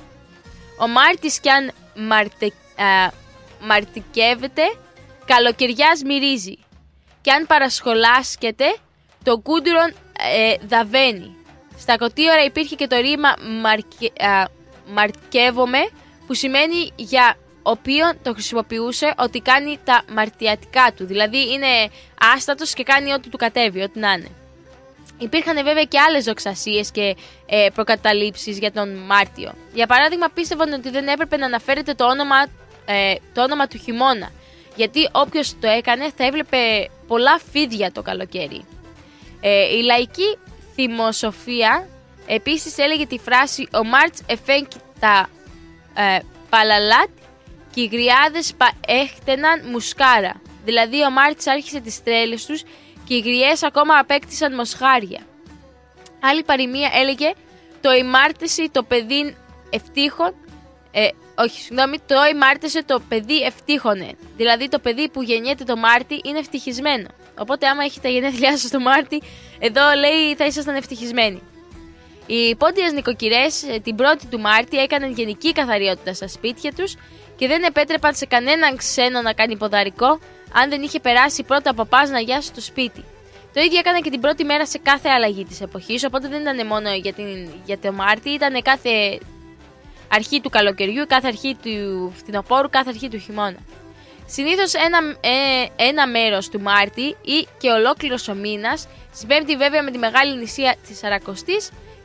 Ο 0.79 0.89
Μάρτης 0.89 1.41
κι 1.41 1.49
αν 1.49 1.73
μαρτε, 1.95 2.47
α, 2.47 3.11
μαρτικεύεται, 3.61 4.63
καλοκαιριάς 5.25 6.03
μυρίζει. 6.03 6.59
Κι 7.21 7.31
αν 7.31 7.47
παρασχολάσκεται, 7.47 8.77
το 9.25 9.39
κούντουρον 9.39 9.95
ε, 10.19 10.55
δαβαίνει. 10.67 11.37
Στα 11.79 11.97
κωτίωρα 11.97 12.45
υπήρχε 12.45 12.75
και 12.75 12.87
το 12.87 12.97
ρήμα 12.97 13.35
μαρκε, 13.63 14.25
α, 14.25 14.45
μαρκεύομαι, 14.92 15.78
που 16.26 16.35
σημαίνει 16.35 16.92
για 16.96 17.37
οποίον 17.62 18.18
το 18.22 18.33
χρησιμοποιούσε 18.33 19.14
ότι 19.18 19.40
κάνει 19.40 19.78
τα 19.85 20.02
μαρτιατικά 20.12 20.92
του. 20.96 21.07
Δηλαδή 21.07 21.52
είναι 21.52 21.90
άστατος 22.35 22.74
και 22.74 22.83
κάνει 22.83 23.12
ό,τι 23.12 23.28
του 23.28 23.37
κατέβει, 23.37 23.83
ό,τι 23.83 23.98
να 23.98 24.12
είναι. 24.12 24.28
Υπήρχαν 25.18 25.55
βέβαια 25.55 25.85
και 25.85 25.98
άλλες 25.98 26.24
δοξασίες 26.24 26.90
και 26.90 27.16
ε, 27.46 27.66
προκαταλήψεις 27.74 28.59
για 28.59 28.72
τον 28.72 28.96
Μάρτιο. 28.96 29.52
Για 29.74 29.87
παράδειγμα, 29.87 30.28
πίστευαν 30.35 30.72
ότι 30.72 30.90
δεν 30.90 31.09
έπρεπε 31.09 31.37
να 31.37 31.46
αναφέρεται 31.46 31.94
το 31.94 32.05
όνομα, 32.05 32.37
ε, 32.85 33.14
το 33.35 33.42
όνομα 33.42 33.66
του 33.66 33.78
χειμώνα. 33.78 34.31
Γιατί 34.76 35.09
όποιος 35.12 35.59
το 35.61 35.68
έκανε 35.68 36.12
θα 36.16 36.24
έβλεπε 36.24 36.88
πολλά 37.07 37.40
φίδια 37.52 37.92
το 37.92 38.02
καλοκαίρι. 38.02 38.64
Ε, 39.40 39.76
η 39.76 39.83
λαϊκή 39.83 40.38
θυμοσοφία 40.74 41.88
επίσης 42.27 42.79
έλεγε 42.79 43.07
τη 43.07 43.19
φράση 43.19 43.69
«Ο 43.73 43.85
Μάρτς 43.85 44.23
εφέγγει 44.27 44.67
τα 45.01 45.29
ε, 45.95 46.19
παλαλάτ 46.49 47.09
και 47.75 47.81
οι 47.81 47.89
γριάδες 47.93 48.55
πα- 48.57 48.77
έχτεναν 48.87 49.69
μουσκάρα». 49.71 50.41
Δηλαδή 50.65 51.05
ο 51.05 51.11
Μάρτης 51.11 51.47
άρχισε 51.47 51.81
τις 51.81 52.03
τρέλες 52.03 52.47
τους 52.47 52.63
και 53.05 53.15
οι 53.15 53.19
γριές 53.21 53.63
ακόμα 53.63 53.99
απέκτησαν 53.99 54.55
μοσχάρια. 54.55 55.21
Άλλη 56.21 56.43
παροιμία 56.43 56.91
έλεγε 56.95 57.33
«Το 57.81 57.93
ημάρτησε 57.93 58.69
το 58.71 58.83
παιδί 58.83 59.37
ευτύχων 59.71 60.35
ε, 60.93 61.09
όχι, 61.35 61.61
συγγνώμη, 61.61 61.99
το 62.07 62.15
ημάρτησε 62.33 62.85
το 62.85 63.03
παιδί 63.09 63.41
ευτύχωνε. 63.43 64.11
Δηλαδή 64.37 64.69
το 64.69 64.79
παιδί 64.79 65.09
που 65.09 65.23
γεννιέται 65.23 65.65
το 65.65 65.77
Μάρτι 65.77 66.21
είναι 66.25 66.39
ευτυχισμένο. 66.39 67.09
Οπότε 67.39 67.67
άμα 67.69 67.85
έχει 67.85 68.01
τα 68.01 68.09
γενέθλιά 68.09 68.59
σας 68.59 68.71
το 68.71 68.81
Μάρτι, 68.81 69.23
εδώ 69.59 69.83
λέει 69.99 70.35
θα 70.37 70.45
ήσασταν 70.45 70.75
ευτυχισμένοι. 70.75 71.43
Οι 72.27 72.55
πόντιες 72.55 72.93
νοικοκυρές 72.93 73.65
την 73.83 73.97
1η 73.99 74.23
του 74.31 74.41
Μάρτη 74.41 74.77
έκαναν 74.77 75.13
γενική 75.13 75.53
καθαριότητα 75.53 76.15
στα 76.15 76.29
σπίτια 76.29 76.73
τους 76.73 76.95
και 77.37 77.47
δεν 77.47 77.63
επέτρεπαν 77.63 78.15
σε 78.15 78.27
κανέναν 78.27 78.77
ξένο 78.77 79.23
να 79.23 79.33
κάνει 79.33 79.57
ποδαρικό 79.57 80.19
αν 80.53 80.71
δεν 80.71 80.83
είχε 80.83 81.01
περάσει 81.01 81.43
πρώτα 81.43 81.71
από 81.71 81.85
πας 81.85 82.11
να 82.11 82.21
γιάσει 82.21 82.53
το 82.53 82.61
σπίτι. 82.61 83.05
Το 83.55 83.61
ίδιο 83.61 83.79
έκαναν 83.79 84.03
και 84.03 84.11
την 84.11 84.21
πρώτη 84.21 84.45
μέρα 84.45 84.67
σε 84.67 84.79
κάθε 84.79 85.09
αλλαγή 85.09 85.45
της 85.45 85.61
εποχής, 85.61 86.05
οπότε 86.05 86.29
δεν 86.29 86.41
ήταν 86.41 86.67
μόνο 86.67 86.95
για, 86.95 87.13
την, 87.13 87.49
για 87.65 87.79
το 87.79 87.93
Μάρτι, 87.93 88.31
ήταν 88.31 88.63
κάθε 88.63 89.19
αρχή 90.09 90.41
του 90.41 90.51
καλοκαιριού, 90.51 91.07
κάθε 91.07 91.27
αρχή 91.27 91.57
του 91.63 92.13
φθινοπόρου, 92.17 92.71
κάθε 92.71 92.89
αρχή 92.89 93.09
του 93.09 93.19
χειμώνα. 93.19 93.59
Συνήθως 94.27 94.75
ένα, 94.75 94.99
ε, 95.21 95.85
ένα 95.89 96.07
μέρος 96.09 96.49
του 96.49 96.61
Μάρτη 96.61 97.03
ή 97.23 97.49
και 97.59 97.71
ολόκληρος 97.71 98.29
ο 98.29 98.35
μήνας 98.35 98.89
συμπέμπτει 99.13 99.57
βέβαια 99.57 99.83
με 99.83 99.91
τη 99.91 99.99
μεγάλη 99.99 100.37
νησία 100.37 100.77
της 100.87 100.99
Σαρακοστή 100.99 101.57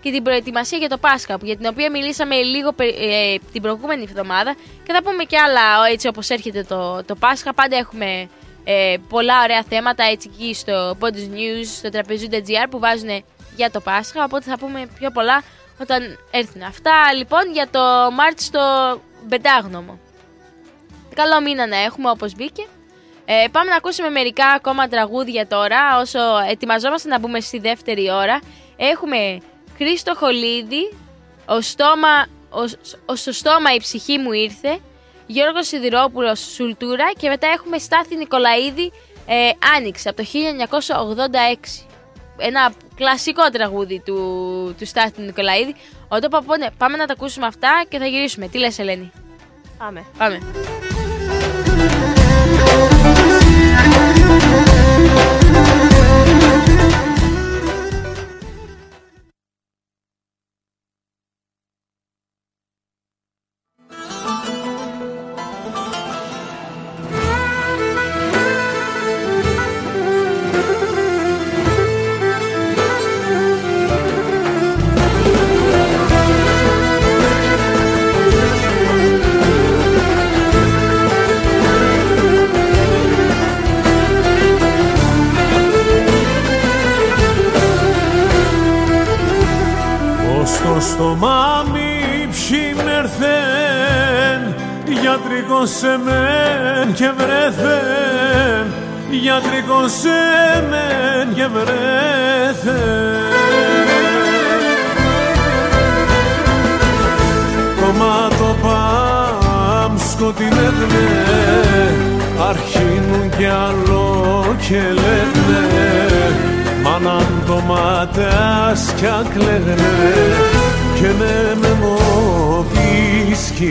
και 0.08 0.14
την 0.14 0.24
προετοιμασία 0.24 0.78
για 0.78 0.90
το 0.90 0.98
Πάσχα, 0.98 1.38
που- 1.38 1.46
για 1.46 1.58
την 1.58 1.66
οποία 1.66 1.92
μιλήσαμε 1.92 2.36
λίγο 2.36 2.72
περι- 2.74 2.96
ε, 3.00 3.36
την 3.52 3.62
προηγούμενη 3.62 4.04
εβδομάδα 4.04 4.56
και 4.84 4.94
θα 4.94 5.04
πούμε 5.04 5.24
και 5.24 5.38
άλλα 5.38 5.62
έτσι 5.92 6.08
όπως 6.08 6.30
έρχεται 6.30 6.64
το, 6.64 7.04
το 7.06 7.16
Πάσχα. 7.16 7.54
Πάντα 7.54 7.78
έχουμε 7.78 8.30
ε, 8.64 8.96
πολλά 9.10 9.42
ωραία 9.44 9.64
θέματα 9.70 10.04
έτσι 10.04 10.30
εκεί 10.34 10.54
στο 10.54 10.98
Bodies 11.00 11.30
News, 11.38 11.66
στο 11.78 11.90
τραπεζού.gr 11.90 12.68
που 12.70 12.80
βάζουν 12.80 13.24
για 13.56 13.72
το 13.72 13.80
Πάσχα, 13.80 14.24
οπότε 14.24 14.50
θα 14.50 14.58
πούμε 14.58 14.88
πιο 15.00 15.12
πολλά 15.12 15.44
όταν 15.82 16.20
έρθουν 16.32 16.62
αυτά. 16.62 17.14
Λοιπόν, 17.18 17.52
για 17.54 17.68
το 17.72 18.12
Μάρτ 18.14 18.40
στο 18.40 18.62
Πεντάγνωμο. 19.30 20.00
Καλό 21.16 21.42
μήνα 21.42 21.68
να 21.68 21.78
έχουμε 21.78 22.10
όπως 22.10 22.34
μπήκε. 22.36 22.66
Ε, 23.26 23.48
πάμε 23.52 23.70
να 23.70 23.76
ακούσουμε 23.76 24.10
μερικά 24.10 24.48
ακόμα 24.48 24.88
τραγούδια 24.88 25.48
τώρα 25.48 26.00
όσο 26.00 26.20
ετοιμαζόμαστε 26.50 27.10
να 27.10 27.20
μπούμε 27.20 27.40
στη 27.40 27.60
δεύτερη 27.60 28.12
ώρα. 28.12 28.40
Έχουμε 28.78 29.38
Χρήστο 29.78 30.16
Χολίδη, 30.16 30.94
ο 31.46 31.62
στόμα, 31.62 32.26
ο, 32.50 32.62
ο, 33.06 33.16
στο 33.16 33.32
στόμα 33.32 33.74
η 33.74 33.80
ψυχή 33.80 34.18
μου 34.18 34.32
ήρθε, 34.32 34.80
Γιώργος 35.28 35.68
Σιδηρόπουλος 35.68 36.40
Σουλτούρα 36.40 37.12
και 37.20 37.30
μετά 37.30 37.48
έχουμε 37.48 37.78
Στάθη 37.78 38.16
Νικολαίδη 38.16 38.92
ε, 39.28 39.50
Άνοιξε 39.76 40.10
από 40.10 40.18
το 40.18 40.28
1986. 41.78 41.86
Ένα 42.38 42.74
κλασικό 42.96 43.50
τραγούδι 43.50 44.02
του, 44.06 44.16
του 44.80 44.86
Στάθη 44.86 45.22
Νικολαίδη. 45.22 45.76
Όταν 46.08 46.46
πάμε 46.78 46.98
να 46.98 47.06
τα 47.06 47.14
ακούσουμε 47.14 47.46
αυτά 47.46 47.84
και 47.90 47.98
θα 47.98 48.06
γυρίσουμε. 48.06 48.48
Τι 48.48 48.58
λες 48.58 48.80
Ελένη; 48.80 49.12
Πάμε. 49.78 50.06
Πάμε. 50.18 50.40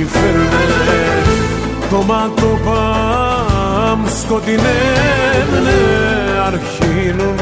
Φέρνε 0.04 0.66
το 1.90 2.02
μάτο 2.02 2.58
παμ 2.64 4.04
σκοτεινεύνε 4.20 5.78
αρχίνουν 6.46 7.36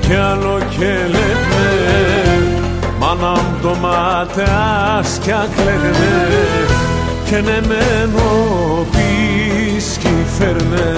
κι 0.00 0.14
άλλο 0.14 0.58
και 0.70 0.92
λένε 1.10 1.66
Μάναν 2.98 3.44
το 3.62 3.74
ματάς 3.74 5.18
κι 5.22 5.32
ακλέγνε 5.32 6.28
και 7.24 7.36
ναι 7.36 7.60
με 7.68 8.08
μοπείς 8.12 9.96
κι 9.96 10.14
φέρνε 10.38 10.96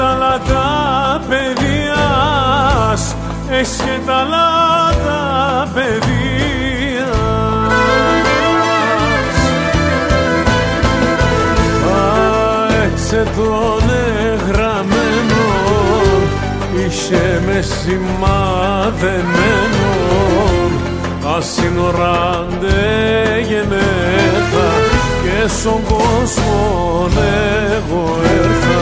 τα 0.00 0.16
λατά 0.18 0.70
παιδείας. 1.28 3.02
Έχεις 3.50 3.76
και 3.76 3.96
τα 4.06 4.22
λατά 4.32 5.68
παιδείας. 5.74 7.10
Α, 11.92 11.98
έτσι 12.84 13.16
τον 13.36 13.84
εγγραμμένο 14.30 15.44
Είχε 16.86 17.26
με 17.46 17.58
σημαδεμένο. 17.60 19.08
Ασύνοραντε 21.36 22.80
γενέθα 23.48 24.70
και 25.22 25.48
στον 25.48 25.80
κόσμο 25.88 26.58
εγώ 27.90 28.18
έρθα 28.22 28.80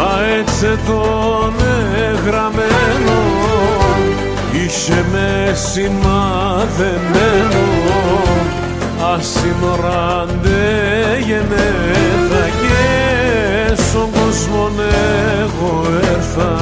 α 0.00 0.10
έτσι 0.38 0.66
τον 0.86 1.54
εγγραμμένο 2.08 3.18
είχε 4.52 5.04
με 5.12 5.52
σημαδεμένο. 5.54 7.18
Ασύνοραντε 9.14 10.62
γενέθα 11.26 12.44
και 12.60 12.84
στον 13.74 14.08
κόσμο 14.20 14.70
εγώ 15.40 15.86
έρθα 16.14 16.52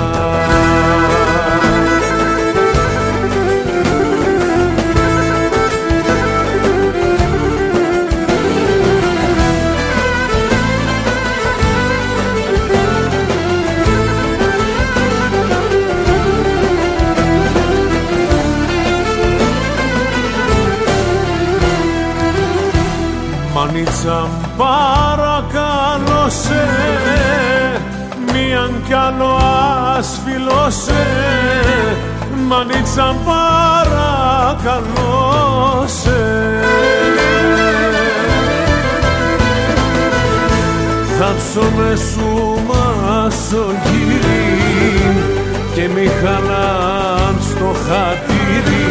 κι 28.88 28.94
άλλο 28.94 29.38
ασφυλώσε 29.98 31.06
Μανίτσα 32.48 33.16
παρακαλώ 33.24 34.74
σε 35.86 36.20
Θα 41.18 41.34
ψωμέ 41.36 41.94
σου 41.96 42.30
μασογύρι 42.66 43.78
και 45.74 45.88
μη 45.94 46.06
χαλάν 46.22 47.36
στο 47.40 47.70
χατήρι. 47.86 48.90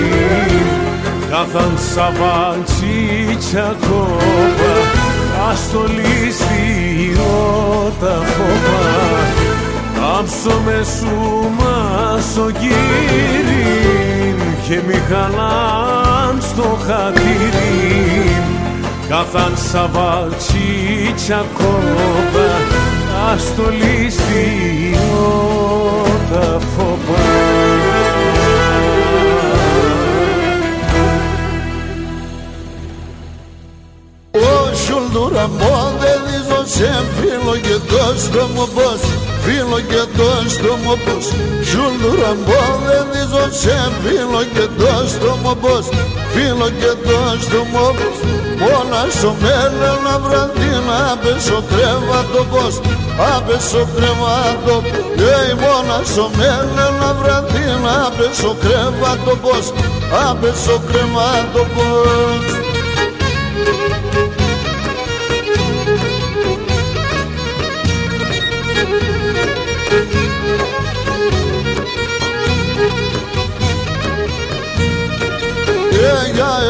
Κάθαν 1.30 1.74
σαβαντσίτσα 1.93 3.68
κόπα 3.80 4.76
ας 5.50 5.62
το 5.72 5.82
λύστιο 5.88 7.34
τα 8.00 8.16
φόβα 10.08 10.20
Άψω 10.20 10.55
σου 10.99 11.16
μασογύρι 11.60 12.76
και 14.68 14.82
μη 14.88 14.93
χαλάν 15.10 16.41
στο 16.41 16.78
χατήρι. 16.88 18.58
Κάθαν 19.10 19.53
σαβαντσίτσα 19.72 21.45
κόπα 21.53 22.49
ας 23.34 23.55
το 23.55 23.64
λύστιο 23.70 24.97
τα 26.32 26.60
φόβα 26.60 27.26
Ω 34.32 34.76
σουλτούρα 34.86 35.47
μου 35.47 35.97
δεν 35.99 36.20
δίζω 36.26 36.62
σε 36.66 37.03
φίλο 37.20 37.58
και 37.58 37.76
δώστε 37.89 38.45
μου 38.55 38.68
πως 38.76 39.26
φίλο 39.48 39.80
και 39.91 40.04
το 40.18 40.30
στόμα 40.56 40.95
πως 41.06 41.26
Σουλτουραμπό 41.70 42.64
δεν 42.88 43.06
δίζω 43.12 43.45
σε 43.62 43.78
φίλο 44.02 44.41
και 44.54 44.66
το 44.80 44.91
στόμα 45.14 45.54
πως 45.64 45.86
Φίλο 46.34 46.70
και 46.80 46.91
το 47.08 47.20
στόμα 47.45 47.86
πως 47.98 48.18
Μόνα 48.62 49.02
στο 49.18 49.32
μέλλον 49.43 49.98
να 50.06 50.16
βραδύ 50.24 50.72
να 50.88 51.00
πέσω 51.22 51.60
κρέβατο 51.70 52.41
πως 52.52 52.74
Άπεσο 53.36 53.84
κρεβάτο 53.95 54.76
Ει 55.50 55.54
μόνα 55.62 56.00
στο 56.12 56.26
μέλλον 56.39 56.93
να 57.02 57.10
βραδύ 57.20 57.68
να 57.86 57.98
πέσω 58.18 58.52
κρέβατο 58.64 59.34
πως 59.43 59.66
Άπεσο 60.28 60.76
κρεβάτο 60.89 61.62
πως 61.76 62.66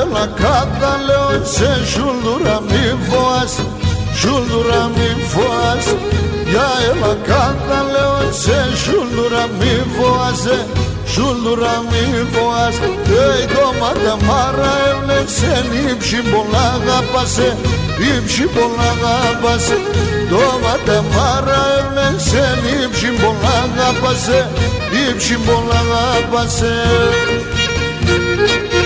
για 0.07 0.15
έλα 0.19 0.27
κάτα 0.41 0.91
λέω 1.05 1.45
σε 1.45 1.71
σουλδούρα 1.91 2.61
μη 2.69 2.83
φοάς 3.07 3.53
Σουλδούρα 4.19 4.91
μη 4.95 5.09
φοάς 5.33 5.85
Για 6.51 6.67
έλα 6.89 7.13
κάτα 7.29 7.79
λέω 7.91 8.31
σε 8.41 8.57
σουλδούρα 8.83 9.45
μη 9.59 9.73
φοάς 9.95 10.41
Σουλδούρα 11.13 11.75
μη 11.89 12.03
φοάς 12.33 12.75
Ει 13.41 13.45
το 13.53 13.65
ματεμάρα 13.79 14.73
έβλεψε 14.89 15.65
ύψη 15.91 16.19
πολλά 16.31 16.63
αγαπάσε 16.77 17.57
Ύψη 18.15 18.43
πολλά 18.55 18.89
αγαπάσε 19.15 19.77
Το 20.31 20.43
ματεμάρα 20.63 21.61
έβλεψε 21.79 22.43
ύψη 22.83 23.09
πολλά 23.21 23.53
αγαπάσε 23.65 24.39
Ύψη 25.09 25.35
πολλά 25.45 25.79
αγαπάσε 25.79 26.75
Έρθε 28.07 28.76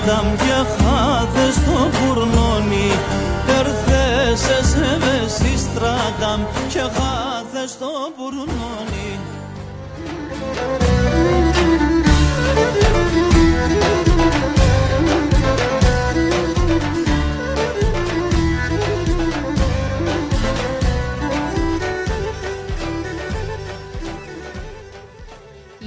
βεσίστραταμ 0.00 0.36
και 0.36 0.82
χάθες 0.82 1.54
το 1.54 1.90
πουρνόνι 1.98 2.90
Ερθέσαι 3.58 4.64
σε 4.64 4.98
βεσίστραταμ 5.00 6.40
και 6.68 6.78
χάθες 6.78 7.78
το 7.78 7.90
πουρνόνι 8.16 8.59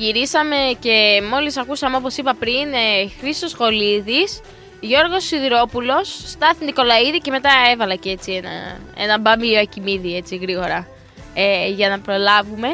Γυρίσαμε 0.03 0.55
και 0.79 1.21
μόλις 1.29 1.57
ακούσαμε 1.57 1.97
όπως 1.97 2.17
είπα 2.17 2.35
πριν 2.39 2.73
ε, 2.73 3.09
Χρήστος 3.19 3.49
Σχολίδης, 3.51 4.41
Γιώργος 4.79 5.23
Σιδηρόπουλος, 5.25 6.21
Στάθη 6.25 6.65
Νικολαίδη 6.65 7.17
και 7.17 7.31
μετά 7.31 7.49
έβαλα 7.71 7.95
και 7.95 8.09
έτσι 8.09 8.31
ένα, 8.31 8.79
ένα 8.97 9.19
μπάμπι 9.19 9.57
ακιμίδι 9.57 10.15
έτσι 10.15 10.35
γρήγορα 10.35 10.87
ε, 11.33 11.67
για 11.67 11.89
να 11.89 11.99
προλάβουμε. 11.99 12.67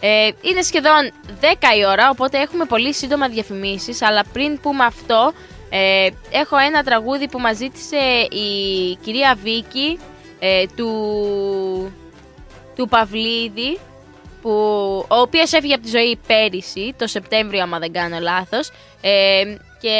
Ε, 0.00 0.30
είναι 0.40 0.62
σχεδόν 0.62 1.12
10 1.40 1.44
η 1.78 1.86
ώρα 1.86 2.10
οπότε 2.10 2.38
έχουμε 2.38 2.64
πολύ 2.64 2.94
σύντομα 2.94 3.28
διαφημίσεις 3.28 4.02
αλλά 4.02 4.24
πριν 4.32 4.60
πούμε 4.60 4.84
αυτό 4.84 5.32
ε, 5.70 6.08
έχω 6.30 6.56
ένα 6.56 6.82
τραγούδι 6.82 7.28
που 7.28 7.38
μας 7.38 7.56
ζήτησε 7.56 8.28
η 8.30 8.94
κυρία 9.04 9.38
Βίκη 9.42 9.98
ε, 10.38 10.64
του, 10.76 10.92
του 12.76 12.88
Παυλίδη 12.88 13.78
που, 14.44 14.50
ο 15.08 15.16
οποίος 15.16 15.52
έφυγε 15.52 15.74
από 15.74 15.82
τη 15.82 15.88
ζωή 15.88 16.18
πέρυσι, 16.26 16.94
το 16.98 17.06
Σεπτέμβριο 17.06 17.62
άμα 17.62 17.78
δεν 17.78 17.92
κάνω 17.92 18.18
λάθος 18.18 18.70
ε, 19.00 19.42
και 19.80 19.96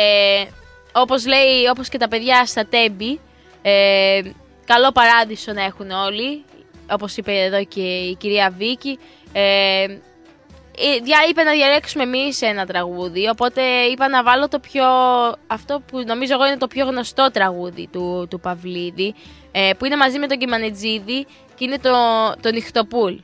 όπως 0.93 1.27
λέει, 1.27 1.67
όπως 1.71 1.89
και 1.89 1.99
τα 1.99 2.09
παιδιά 2.09 2.47
στα 2.47 2.67
τέμπη 2.67 3.21
ε, 3.63 4.21
καλό 4.65 4.93
παράδεισο 4.93 5.53
να 5.53 5.65
έχουν 5.65 5.91
όλοι 5.91 6.45
όπως 6.91 7.17
είπε 7.17 7.33
εδώ 7.41 7.65
και 7.65 7.81
η 7.81 8.15
κυρία 8.15 8.55
Βίκη. 8.59 8.99
Ε, 9.33 9.83
ε, 10.79 10.99
δια- 11.03 11.27
είπε 11.31 11.43
να 11.43 11.53
διαλέξουμε 11.53 12.03
εμείς 12.03 12.43
ένα 12.43 12.67
τραγούδι 12.67 13.29
οπότε 13.29 13.63
είπα 13.63 14.09
να 14.09 14.23
βάλω 14.23 14.49
το 14.49 14.59
πιο 14.59 14.85
αυτό 15.47 15.83
που 15.87 16.03
νομίζω 16.07 16.35
εγώ 16.35 16.47
είναι 16.47 16.57
το 16.57 16.67
πιο 16.67 16.87
γνωστό 16.87 17.31
τραγούδι 17.33 17.89
του, 17.93 18.27
του 18.31 18.41
Παυλίδη 18.41 19.15
ε, 19.53 19.71
που 19.79 19.85
είναι 19.85 19.97
μαζί 19.97 20.19
με 20.19 20.27
τον 20.27 20.39
Κιμανετζίδη 20.39 21.27
και 21.55 21.65
είναι 21.65 21.79
το, 21.79 21.91
το 22.41 22.51
Νυχτοπούλ 22.51 23.15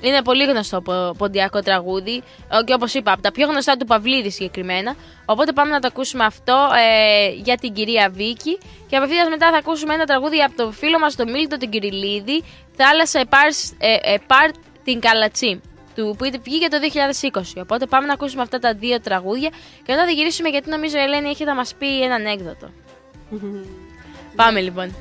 είναι 0.00 0.22
πολύ 0.22 0.44
γνωστό 0.44 0.80
πο- 0.80 1.14
ποντιακό 1.18 1.60
τραγούδι 1.60 2.22
ε, 2.50 2.64
και 2.64 2.72
όπως 2.72 2.94
είπα 2.94 3.12
από 3.12 3.22
τα 3.22 3.32
πιο 3.32 3.46
γνωστά 3.46 3.76
του 3.76 3.86
Παυλίδη 3.86 4.30
συγκεκριμένα. 4.30 4.94
Οπότε 5.24 5.52
πάμε 5.52 5.70
να 5.70 5.80
το 5.80 5.86
ακούσουμε 5.90 6.24
αυτό 6.24 6.68
ε, 6.78 7.28
για 7.28 7.56
την 7.56 7.72
κυρία 7.72 8.10
Βίκη 8.12 8.58
και 8.88 8.96
απευθείας 8.96 9.28
μετά 9.28 9.50
θα 9.50 9.56
ακούσουμε 9.56 9.94
ένα 9.94 10.04
τραγούδι 10.04 10.40
από 10.42 10.56
το 10.56 10.70
φίλο 10.70 10.98
μας 10.98 11.16
τον 11.16 11.30
Μίλτο 11.30 11.56
τον 11.56 11.68
Κυριλίδη 11.70 12.44
«Θάλασσα 12.76 13.20
επάρ, 13.20 13.46
ε, 13.78 14.14
επάρ 14.14 14.50
την 14.84 15.00
Καλατσί» 15.00 15.60
του 15.94 16.14
που 16.18 16.24
είτε- 16.24 16.38
βγήκε 16.44 16.68
το 16.68 16.76
2020. 16.78 17.60
Οπότε 17.62 17.86
πάμε 17.86 18.06
να 18.06 18.12
ακούσουμε 18.12 18.42
αυτά 18.42 18.58
τα 18.58 18.74
δύο 18.74 19.00
τραγούδια 19.00 19.48
και 19.84 19.92
μετά 19.92 20.04
θα 20.04 20.10
γυρίσουμε 20.10 20.48
γιατί 20.48 20.70
νομίζω 20.70 20.98
η 20.98 21.00
Ελένη 21.00 21.28
έχει 21.28 21.44
να 21.44 21.54
μας 21.54 21.74
πει 21.78 22.02
ένα 22.02 22.14
ανέκδοτο. 22.14 22.68
πάμε 24.36 24.60
λοιπόν. 24.60 24.94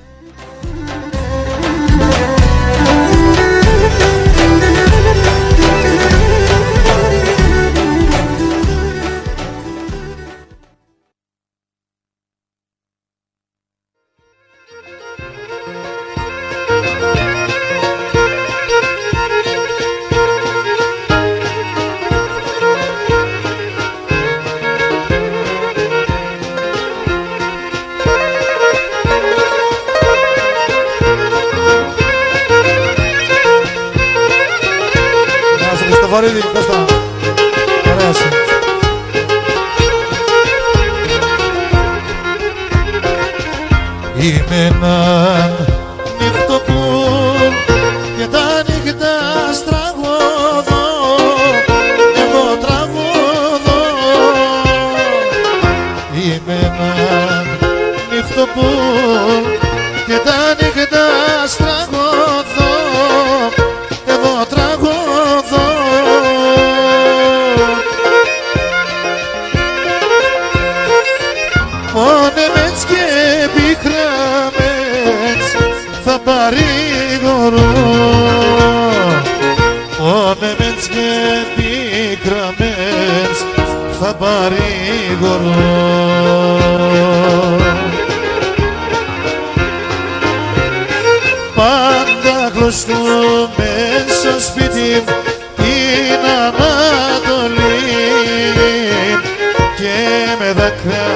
Δάκρυα 100.57 101.07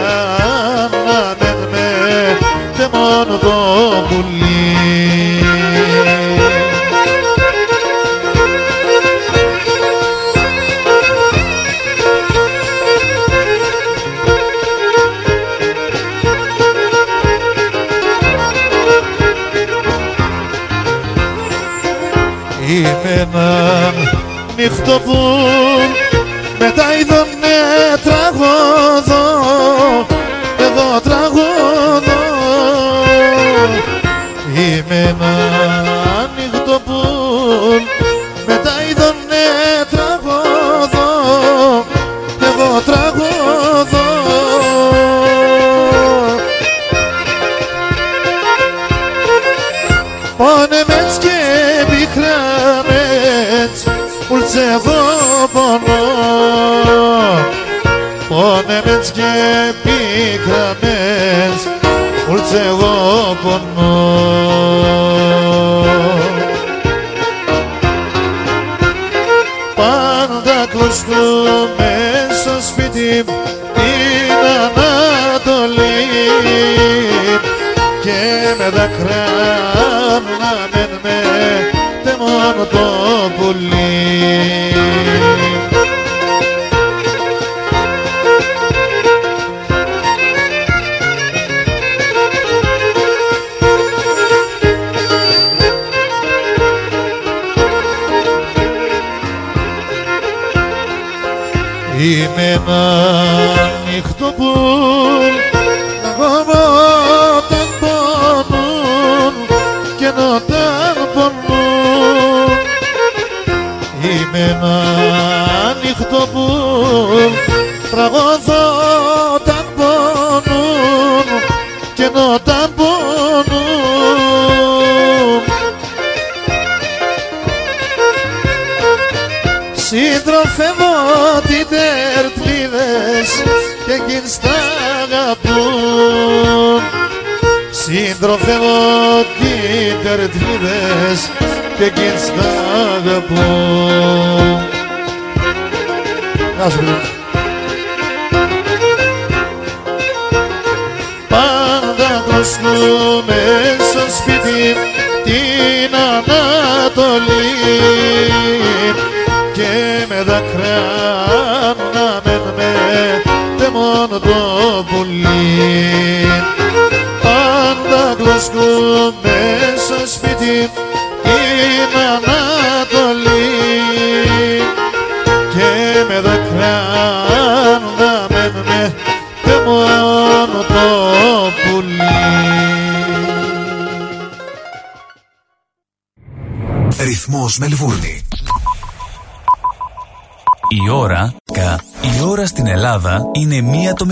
να 1.05 1.55
με 1.71 1.87
τε 2.77 2.87
μόνο 2.93 3.37
το 3.37 3.53
πουλί. 4.09 4.30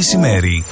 μεσημέρι. 0.09 0.64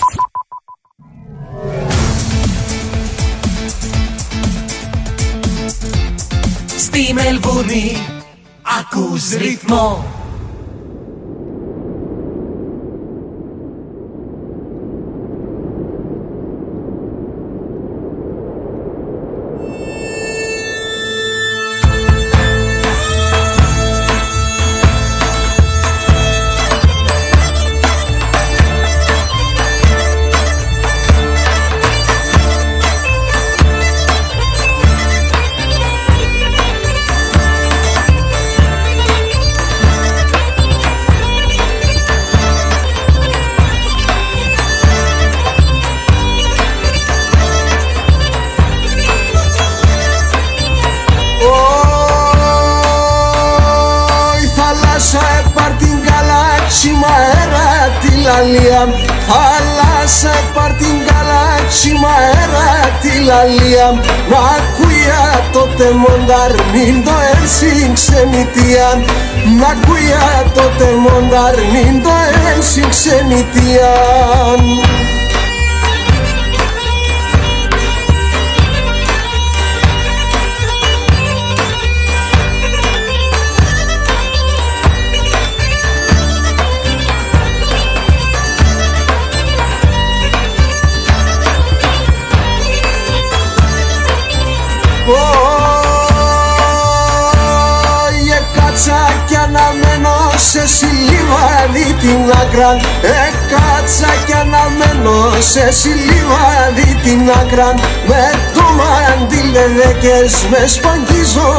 Σε 105.39 105.71
συλλήβαδι 105.71 106.99
την 107.03 107.31
άκραν 107.41 107.79
Με 108.07 108.31
το 108.53 108.61
μαντήλ 108.61 109.51
δεκές 109.77 110.47
με 110.49 110.67
σπαγγίζω 110.67 111.51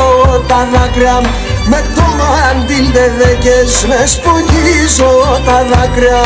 τα 0.49 0.69
δάκρυα 0.73 1.21
Με 1.69 1.85
το 1.95 2.03
μαντήλ 2.19 2.93
δεκές 3.19 3.85
με 3.89 4.07
σπαγγίζω 4.07 5.41
τα 5.45 5.67
δάκρυα 5.71 6.21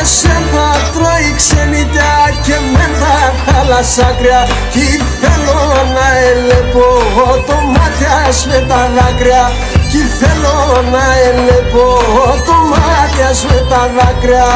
Εσεν 0.01 0.43
θα 0.53 0.69
τρώει 0.93 1.35
ξενίτια 1.37 2.13
και 2.43 2.57
με 2.73 2.87
τα 3.01 3.17
θάλασσάκρια 3.47 4.49
Κι 4.73 4.89
θέλω 5.21 5.63
να 5.97 6.07
ελεπώ 6.31 6.89
το 7.47 7.57
μάτιας 7.75 8.47
με 8.47 8.65
τα 8.69 8.91
δάκρυα. 8.97 9.51
Κι 9.91 10.03
θέλω 10.19 10.83
να 10.93 11.05
ελεπώ 11.29 11.87
το 12.47 12.57
μάτιας 12.71 13.45
με 13.45 13.67
τα 13.69 13.91
δάκρυα 13.97 14.47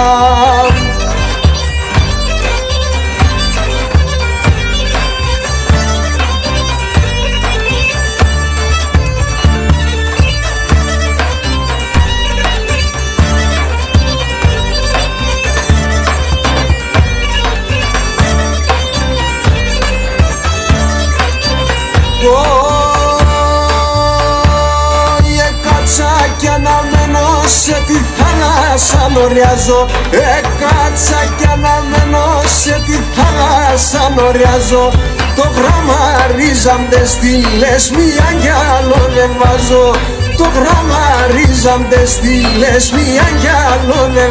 σε 27.48 27.82
τη 27.86 27.98
θάλασσα 28.16 29.08
νοριάζω 29.14 29.86
Ε 30.10 30.40
κάτσα 30.60 31.20
κι 31.36 31.46
αναμένω 31.52 32.42
σε 32.62 32.82
τη 32.86 32.96
θάλασσα 33.14 34.12
νοριάζω 34.16 34.92
Το 35.36 35.44
γράμμα 35.56 36.00
ρίζαμτε 36.36 37.06
στήλες 37.06 37.90
μία 37.90 38.28
κι 38.40 38.52
άλλο 38.76 39.00
δεν 39.14 39.30
βάζω 39.38 39.94
Το 40.36 40.46
γράμμα 40.54 41.04
ρίζαμτε 41.34 42.06
στήλες 42.06 42.90
μία 42.90 43.26
κι 43.40 43.50
άλλο 43.72 44.10
δεν 44.14 44.30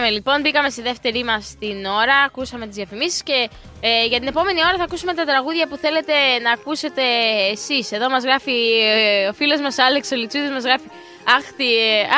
βάζω 0.00 0.08
Γυρίσαμε 0.08 0.10
λοιπόν, 0.10 0.40
μπήκαμε 0.40 0.70
στη 0.70 0.82
δεύτερη 0.82 1.24
μας 1.24 1.56
την 1.58 1.84
ώρα, 1.84 2.16
ακούσαμε 2.26 2.66
τις 2.66 2.76
διαφημίσεις 2.76 3.22
και 3.22 3.48
ε, 3.80 4.06
για 4.06 4.18
την 4.18 4.28
επόμενη 4.28 4.60
ώρα 4.60 4.76
θα 4.76 4.82
ακούσουμε 4.82 5.14
τα 5.14 5.24
τραγούδια 5.24 5.66
που 5.68 5.76
θέλετε 5.76 6.12
να 6.42 6.50
ακούσετε 6.52 7.02
εσείς. 7.50 7.92
Εδώ 7.92 8.08
μας 8.08 8.24
γράφει 8.24 8.56
ε, 8.80 9.28
ο 9.28 9.32
φίλος 9.32 9.60
μας 9.60 9.78
Άλεξ 9.78 10.10
ο 10.10 10.16
Λιτσούδης, 10.16 10.50
μας 10.50 10.64
γράφει 10.64 10.88
Αχ 11.36 11.44
τη, 11.56 11.68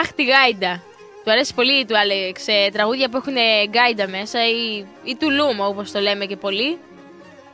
αχ, 0.00 0.12
τη 0.12 0.24
γκάιντα. 0.24 0.82
Του 1.24 1.30
αρέσει 1.30 1.54
πολύ 1.54 1.84
του 1.84 1.98
Άλεξ 1.98 2.46
ε, 2.46 2.68
τραγούδια 2.72 3.08
που 3.08 3.16
έχουν 3.16 3.36
γκάιντα 3.68 4.08
μέσα 4.08 4.38
ή, 4.48 4.84
ή 5.04 5.16
τουλούμ 5.16 5.60
όπως 5.60 5.90
το 5.90 6.00
λέμε 6.00 6.24
και 6.24 6.36
πολλοί. 6.36 6.78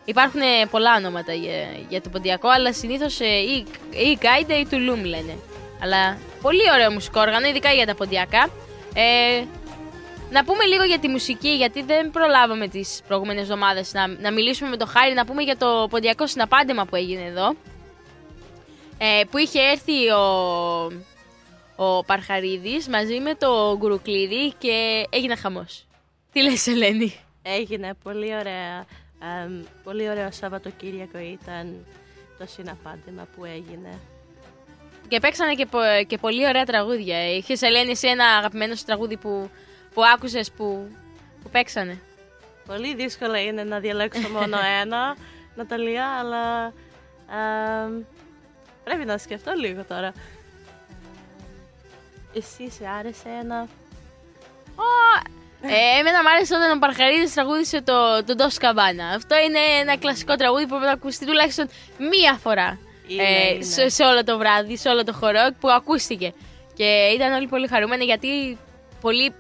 Υπάρχουν 0.05 0.41
ε, 0.41 0.67
πολλά 0.71 0.97
ονόματα 0.97 1.33
για, 1.33 1.59
για 1.89 2.01
το 2.01 2.09
ποντιακό, 2.09 2.49
αλλά 2.49 2.73
συνήθως 2.73 3.21
ή, 3.21 3.67
ή 3.91 4.19
γκάιντα 4.21 4.59
ή 4.59 4.67
τουλούμ 4.67 5.05
λένε. 5.05 5.35
Αλλά 5.83 6.19
πολύ 6.43 6.65
ωραίο 6.75 6.91
μουσικό 6.91 7.21
όργανο, 7.21 7.47
ειδικά 7.47 7.71
για 7.73 7.87
τα 7.87 7.95
ποντιακά. 7.95 8.49
Ε, 8.95 9.43
να 10.31 10.45
πούμε 10.45 10.65
λίγο 10.65 10.85
για 10.85 10.99
τη 10.99 11.09
μουσική, 11.09 11.49
γιατί 11.57 11.83
δεν 11.83 12.11
προλάβαμε 12.11 12.69
τις 12.69 13.01
προηγούμενες 13.07 13.43
εβδομάδες 13.43 13.93
να, 13.93 14.07
να 14.07 14.33
μιλήσουμε 14.33 14.71
με 14.71 14.77
τον 14.77 14.89
Χάρη, 14.89 15.15
να 15.15 15.25
πούμε 15.25 15.43
για 15.43 15.57
το 15.57 15.87
ποντιακό 15.91 16.27
συναπάντεμα 16.27 16.85
που 16.85 16.97
έγινε 16.97 17.25
εδώ. 17.25 17.55
Ε, 18.99 19.21
που 19.31 19.39
είχε 19.39 19.61
έρθει 19.61 20.11
ο, 20.11 20.25
ο 21.77 22.05
Παρχαρίδης 22.05 22.89
μαζί 22.89 23.21
με 23.21 23.35
το 23.35 23.77
Γκουρουκλίδη 23.79 24.53
και 24.59 25.07
έγινε 25.11 25.37
χαμός. 25.37 25.87
Τι 26.33 26.43
λες 26.43 26.67
Ελένη; 26.67 27.15
Έγινε 27.43 27.95
πολύ 28.03 28.35
ωραία. 28.37 28.87
εμ, 29.45 29.63
πολύ 29.85 30.09
ωραίο 30.11 30.29
Σαββατοκύριακο 30.33 31.19
ήταν 31.19 31.87
το 32.39 32.47
συναπάντημα 32.47 33.27
που 33.37 33.45
έγινε. 33.45 33.99
Και 35.09 35.21
παίξανε 35.21 35.55
και, 35.55 35.67
πο- 35.67 36.05
και 36.07 36.19
πολύ 36.19 36.47
ωραία 36.47 36.65
τραγούδια. 36.65 37.37
Είχες 37.37 37.63
Ελένη 37.63 37.91
εσύ 37.91 38.09
ένα 38.09 38.25
αγαπημένο 38.25 38.75
σου 38.75 38.85
τραγούδι 38.85 39.17
που, 39.17 39.51
που 39.95 40.05
άκουσες 40.15 40.51
που, 40.51 40.89
που 41.43 41.51
παίξανε. 41.51 41.99
Πολύ 42.67 42.95
δύσκολο 42.95 43.37
είναι 43.37 43.65
να 43.65 43.79
διαλέξω 43.79 44.29
μόνο 44.29 44.57
ένα, 44.83 45.17
Ναταλία, 45.55 46.07
αλλά 46.07 46.73
εμ, 47.85 48.03
πρέπει 48.85 49.05
να 49.05 49.19
σκεφτώ 49.19 49.53
λίγο 49.53 49.85
τώρα. 49.85 50.13
Εσύ 52.35 52.71
σε 52.71 52.89
άρεσε 52.99 53.29
ένα... 53.43 53.69
Ε, 55.67 55.99
εμένα 55.99 56.23
μου 56.23 56.29
άρεσε 56.29 56.55
όταν 56.55 56.77
ο 56.77 56.79
Παρχαρίδης 56.79 57.35
τραγούδισε 57.35 57.83
το, 57.83 58.25
το 58.25 58.35
Dos 58.39 58.65
Cabana. 58.65 59.15
Αυτό 59.15 59.37
είναι 59.37 59.59
ένα 59.81 59.97
κλασικό 59.97 60.35
τραγούδι 60.35 60.63
που 60.63 60.69
πρέπει 60.69 60.85
να 60.85 60.93
ακουστεί 60.93 61.27
τουλάχιστον 61.27 61.69
μία 61.99 62.39
φορά. 62.43 62.79
Είναι, 63.07 63.23
ε, 63.23 63.55
είναι. 63.55 63.65
Σε, 63.65 63.89
σε 63.89 64.05
όλο 64.05 64.25
το 64.25 64.39
βράδυ, 64.39 64.77
σε 64.77 64.89
όλο 64.89 65.05
το 65.05 65.13
χορό 65.13 65.49
που 65.61 65.71
ακούστηκε. 65.71 66.33
Και 66.75 67.11
ήταν 67.15 67.33
όλοι 67.33 67.47
πολύ 67.47 67.67
χαρούμενοι 67.69 68.05
γιατί 68.05 68.59
πολύ 69.01 69.35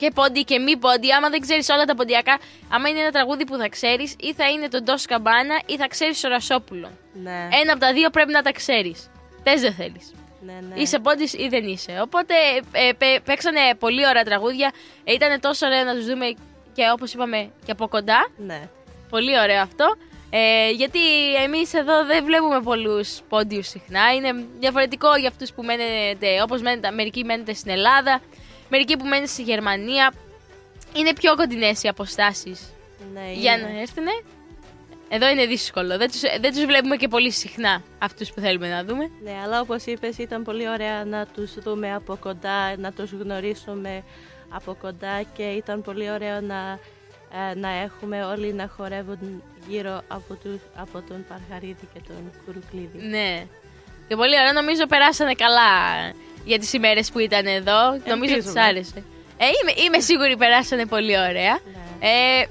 και 0.00 0.10
πόντι 0.14 0.42
και 0.42 0.58
μη 0.58 0.76
πόντι. 0.76 1.12
Άμα 1.12 1.28
δεν 1.28 1.40
ξέρεις 1.40 1.68
όλα 1.68 1.84
τα 1.84 1.94
ποντιακά, 1.94 2.38
άμα 2.70 2.88
είναι 2.88 3.00
ένα 3.00 3.10
τραγούδι 3.10 3.44
που 3.44 3.56
θα 3.56 3.68
ξέρεις, 3.68 4.14
ή 4.20 4.32
θα 4.34 4.48
είναι 4.50 4.68
τον 4.68 4.82
Ντός 4.84 5.04
Καμπάνα 5.06 5.56
ή 5.66 5.76
θα 5.76 5.86
ξέρεις 5.88 6.24
ο 6.24 6.28
Ρασόπουλο. 6.28 6.88
Ναι. 7.22 7.48
Ένα 7.62 7.70
από 7.72 7.80
τα 7.80 7.92
δύο 7.92 8.10
πρέπει 8.10 8.32
να 8.32 8.42
τα 8.42 8.52
ξέρεις. 8.52 9.10
Θε 9.44 9.54
δεν 9.54 9.72
θέλεις. 9.74 10.12
ναι, 10.46 10.52
ναι. 10.68 10.80
Είσαι 10.80 10.98
πόντι 10.98 11.28
ή 11.44 11.48
δεν 11.48 11.64
είσαι. 11.64 11.98
Οπότε 12.02 12.34
ε, 12.72 12.92
πέ- 12.98 13.20
παίξανε 13.20 13.60
πολύ 13.78 14.06
ωραία 14.06 14.22
τραγούδια. 14.24 14.72
Ε, 15.04 15.12
ήταν 15.12 15.40
τόσο 15.40 15.66
ωραίο 15.66 15.84
να 15.84 15.94
τους 15.94 16.06
δούμε 16.06 16.26
και 16.74 16.82
όπως 16.92 17.12
είπαμε 17.12 17.50
και 17.64 17.72
από 17.72 17.88
κοντά. 17.88 18.28
Ναι. 18.36 18.68
Πολύ 19.10 19.38
ωραίο 19.40 19.60
αυτό. 19.60 19.96
Ε, 20.32 20.70
γιατί 20.70 21.00
εμείς 21.44 21.74
εδώ 21.74 22.04
δεν 22.04 22.24
βλέπουμε 22.24 22.60
πολλούς 22.60 23.20
πόντιους 23.28 23.68
συχνά. 23.68 24.12
Είναι 24.14 24.44
διαφορετικό 24.58 25.16
για 25.16 25.28
αυτούς 25.28 25.52
που 25.52 25.62
μένετε, 25.62 26.42
όπως 26.42 26.62
μένετε, 26.62 26.90
μερικοί 26.90 27.24
μένετε 27.24 27.54
στην 27.54 27.70
Ελλάδα, 27.70 28.20
μερικοί 28.70 28.96
που 28.96 29.04
μένετε 29.04 29.26
στη 29.26 29.42
Γερμανία. 29.42 30.12
Είναι 30.96 31.12
πιο 31.12 31.34
κοντινές 31.34 31.82
οι 31.82 31.88
αποστάσεις 31.88 32.72
ναι 33.12 33.32
για 33.32 33.54
είναι. 33.54 33.62
να 33.62 33.80
έρθουν. 33.80 34.04
Εδώ 35.08 35.28
είναι 35.28 35.46
δύσκολο. 35.46 35.98
Δεν 35.98 36.10
τους, 36.10 36.20
δεν 36.20 36.52
τους 36.52 36.64
βλέπουμε 36.64 36.96
και 36.96 37.08
πολύ 37.08 37.30
συχνά 37.30 37.82
αυτούς 37.98 38.32
που 38.32 38.40
θέλουμε 38.40 38.68
να 38.68 38.84
δούμε. 38.84 39.10
Ναι, 39.22 39.32
αλλά 39.44 39.60
όπως 39.60 39.84
είπες 39.84 40.18
ήταν 40.18 40.42
πολύ 40.42 40.68
ωραία 40.68 41.04
να 41.04 41.26
τους 41.26 41.54
δούμε 41.54 41.94
από 41.94 42.16
κοντά, 42.16 42.76
να 42.76 42.92
τους 42.92 43.10
γνωρίσουμε 43.10 44.02
από 44.48 44.76
κοντά 44.80 45.22
και 45.36 45.42
ήταν 45.42 45.82
πολύ 45.82 46.10
ωραίο 46.10 46.40
να, 46.40 46.78
ε, 47.50 47.54
να 47.54 47.68
έχουμε 47.68 48.24
όλοι 48.24 48.52
να 48.52 48.70
χορεύουν 48.76 49.42
γύρω 49.68 50.02
από, 50.08 50.34
τους, 50.34 50.60
από 50.74 51.02
τον 51.08 51.24
Παρχαρίδη 51.28 51.88
και 51.94 52.00
τον 52.06 52.32
Κουρουκλίδη. 52.46 53.06
Ναι. 53.08 53.46
Και 54.08 54.16
πολύ 54.16 54.38
ωραία. 54.38 54.52
Νομίζω 54.52 54.86
περάσανε 54.86 55.32
καλά 55.34 55.70
για 56.44 56.58
τις 56.58 56.72
ημέρες 56.72 57.10
που 57.10 57.18
ήταν 57.18 57.46
εδώ. 57.46 57.80
Νομίζω 57.90 58.34
ότι 58.34 58.44
τους 58.44 58.54
Ελπίζουμε. 58.54 58.60
άρεσε. 58.60 59.02
Ε, 59.36 59.44
είμαι, 59.44 59.72
είμαι 59.86 60.00
σίγουρη 60.00 60.36
περάσανε 60.36 60.86
πολύ 60.86 61.18
ωραία. 61.18 61.58
Ναι. 62.00 62.08
Ε, 62.08 62.46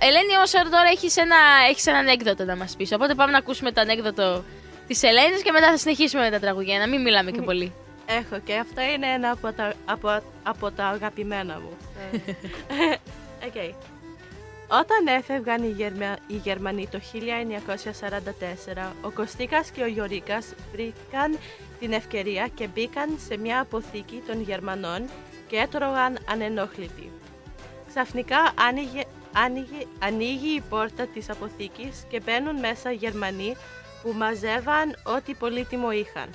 Ελένη, 0.00 0.36
όμως 0.36 0.50
τώρα 0.50 0.88
έχεις 0.92 1.16
ένα, 1.16 1.36
έχεις 1.70 1.86
ένα 1.86 1.98
ανέκδοτο 1.98 2.44
να 2.44 2.56
μας 2.56 2.74
πεις. 2.76 2.92
Οπότε 2.92 3.14
πάμε 3.14 3.30
να 3.32 3.38
ακούσουμε 3.38 3.72
το 3.72 3.80
ανέκδοτο 3.80 4.44
της 4.86 5.02
Ελένης 5.02 5.42
και 5.42 5.52
μετά 5.52 5.66
θα 5.70 5.76
συνεχίσουμε 5.78 6.22
με 6.22 6.30
τα 6.30 6.38
τραγουδιά. 6.38 6.78
Να 6.78 6.88
μην 6.88 7.00
μιλάμε 7.02 7.30
και 7.30 7.42
πολύ. 7.42 7.72
Έχω 8.06 8.40
και 8.44 8.54
αυτό 8.54 8.80
είναι 8.80 9.06
ένα 9.06 9.30
από 9.30 9.52
τα, 9.52 9.72
από, 9.84 10.22
από 10.42 10.70
τα 10.70 10.84
αγαπημένα 10.86 11.60
μου. 11.60 11.76
Οκ. 13.46 13.74
Όταν 14.68 15.06
έφευγαν 15.06 15.62
οι, 15.62 15.68
Γερμα, 15.68 16.16
οι 16.26 16.36
Γερμανοί 16.36 16.88
το 16.90 17.00
1944, 18.78 18.92
ο 19.02 19.10
Κωστίκας 19.10 19.70
και 19.70 19.82
ο 19.82 19.86
Γιωρίκας 19.86 20.54
βρήκαν 20.72 21.38
την 21.78 21.92
ευκαιρία 21.92 22.48
και 22.54 22.68
μπήκαν 22.74 23.18
σε 23.26 23.36
μια 23.36 23.60
αποθήκη 23.60 24.22
των 24.26 24.42
Γερμανών 24.42 25.08
και 25.46 25.56
έτρωγαν 25.56 26.18
ανενόχλητοι. 26.30 27.12
Ξαφνικά 27.88 28.52
άνοιγε, 28.68 29.02
άνοιγε, 29.32 29.86
ανοίγει 29.98 30.54
η 30.54 30.62
πόρτα 30.68 31.06
της 31.06 31.30
αποθήκης 31.30 32.04
και 32.08 32.20
μπαίνουν 32.20 32.58
μέσα 32.58 32.90
Γερμανοί 32.90 33.56
που 34.02 34.12
μαζεύαν 34.16 34.96
ό,τι 35.16 35.34
πολύτιμο 35.34 35.90
είχαν. 35.90 36.28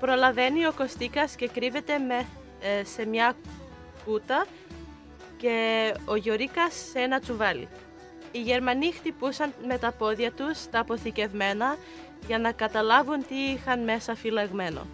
Προλαβαίνει 0.00 0.66
ο 0.66 0.72
Κωστίκας 0.72 1.34
και 1.34 1.48
κρύβεται 1.48 1.98
με, 1.98 2.26
ε, 2.60 2.84
σε 2.84 3.06
μια 3.06 3.36
κούτα 4.04 4.46
και 5.44 5.94
ο 6.04 6.16
Γιωρίκας 6.16 6.74
σε 6.90 6.98
ένα 6.98 7.20
τσουβάλι. 7.20 7.68
Οι 8.32 8.40
Γερμανοί 8.40 8.92
χτυπούσαν 8.92 9.52
με 9.66 9.78
τα 9.78 9.92
πόδια 9.92 10.32
τους 10.32 10.68
τα 10.70 10.78
αποθηκευμένα 10.78 11.76
για 12.26 12.38
να 12.38 12.52
καταλάβουν 12.52 13.26
τι 13.28 13.34
είχαν 13.34 13.84
μέσα 13.84 14.14
φυλαγμένο. 14.14 14.86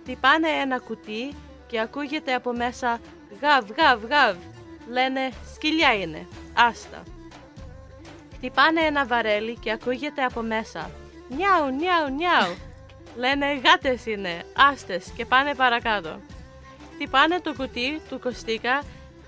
Χτυπάνε 0.00 0.48
ένα 0.48 0.78
κουτί 0.78 1.34
και 1.66 1.80
ακούγεται 1.80 2.34
από 2.34 2.52
μέσα 2.52 3.00
«Γαβ, 3.40 3.70
γαβ, 3.76 4.04
γαβ». 4.04 4.36
Λένε 4.90 5.30
«Σκυλιά 5.54 5.94
είναι, 5.94 6.26
άστα». 6.54 7.02
Χτυπάνε 8.34 8.80
ένα 8.80 9.06
βαρέλι 9.06 9.56
και 9.60 9.72
ακούγεται 9.72 10.24
από 10.24 10.40
μέσα 10.40 10.90
«Νιάου, 11.28 11.74
νιάου, 11.74 12.14
νιάου». 12.14 12.54
Λένε 13.16 13.60
«Γάτες 13.64 14.06
είναι, 14.06 14.42
άστες» 14.56 15.12
και 15.16 15.24
πάνε 15.24 15.54
παρακάτω. 15.54 16.20
Χτυπάνε 16.94 17.40
το 17.40 17.54
κουτί 17.54 18.00
του 18.08 18.20
Κωστίκα, 18.20 18.82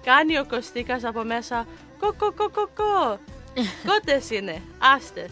κάνει 0.09 0.39
ο 0.39 0.45
Κωστίκας 0.49 1.05
από 1.05 1.23
μέσα 1.23 1.67
«Κο, 2.01 2.15
κο, 2.19 2.33
κο, 2.33 2.51
κο, 2.51 2.69
κο». 2.75 3.19
Κότες 3.89 4.31
είναι, 4.31 4.63
άστες. 4.95 5.31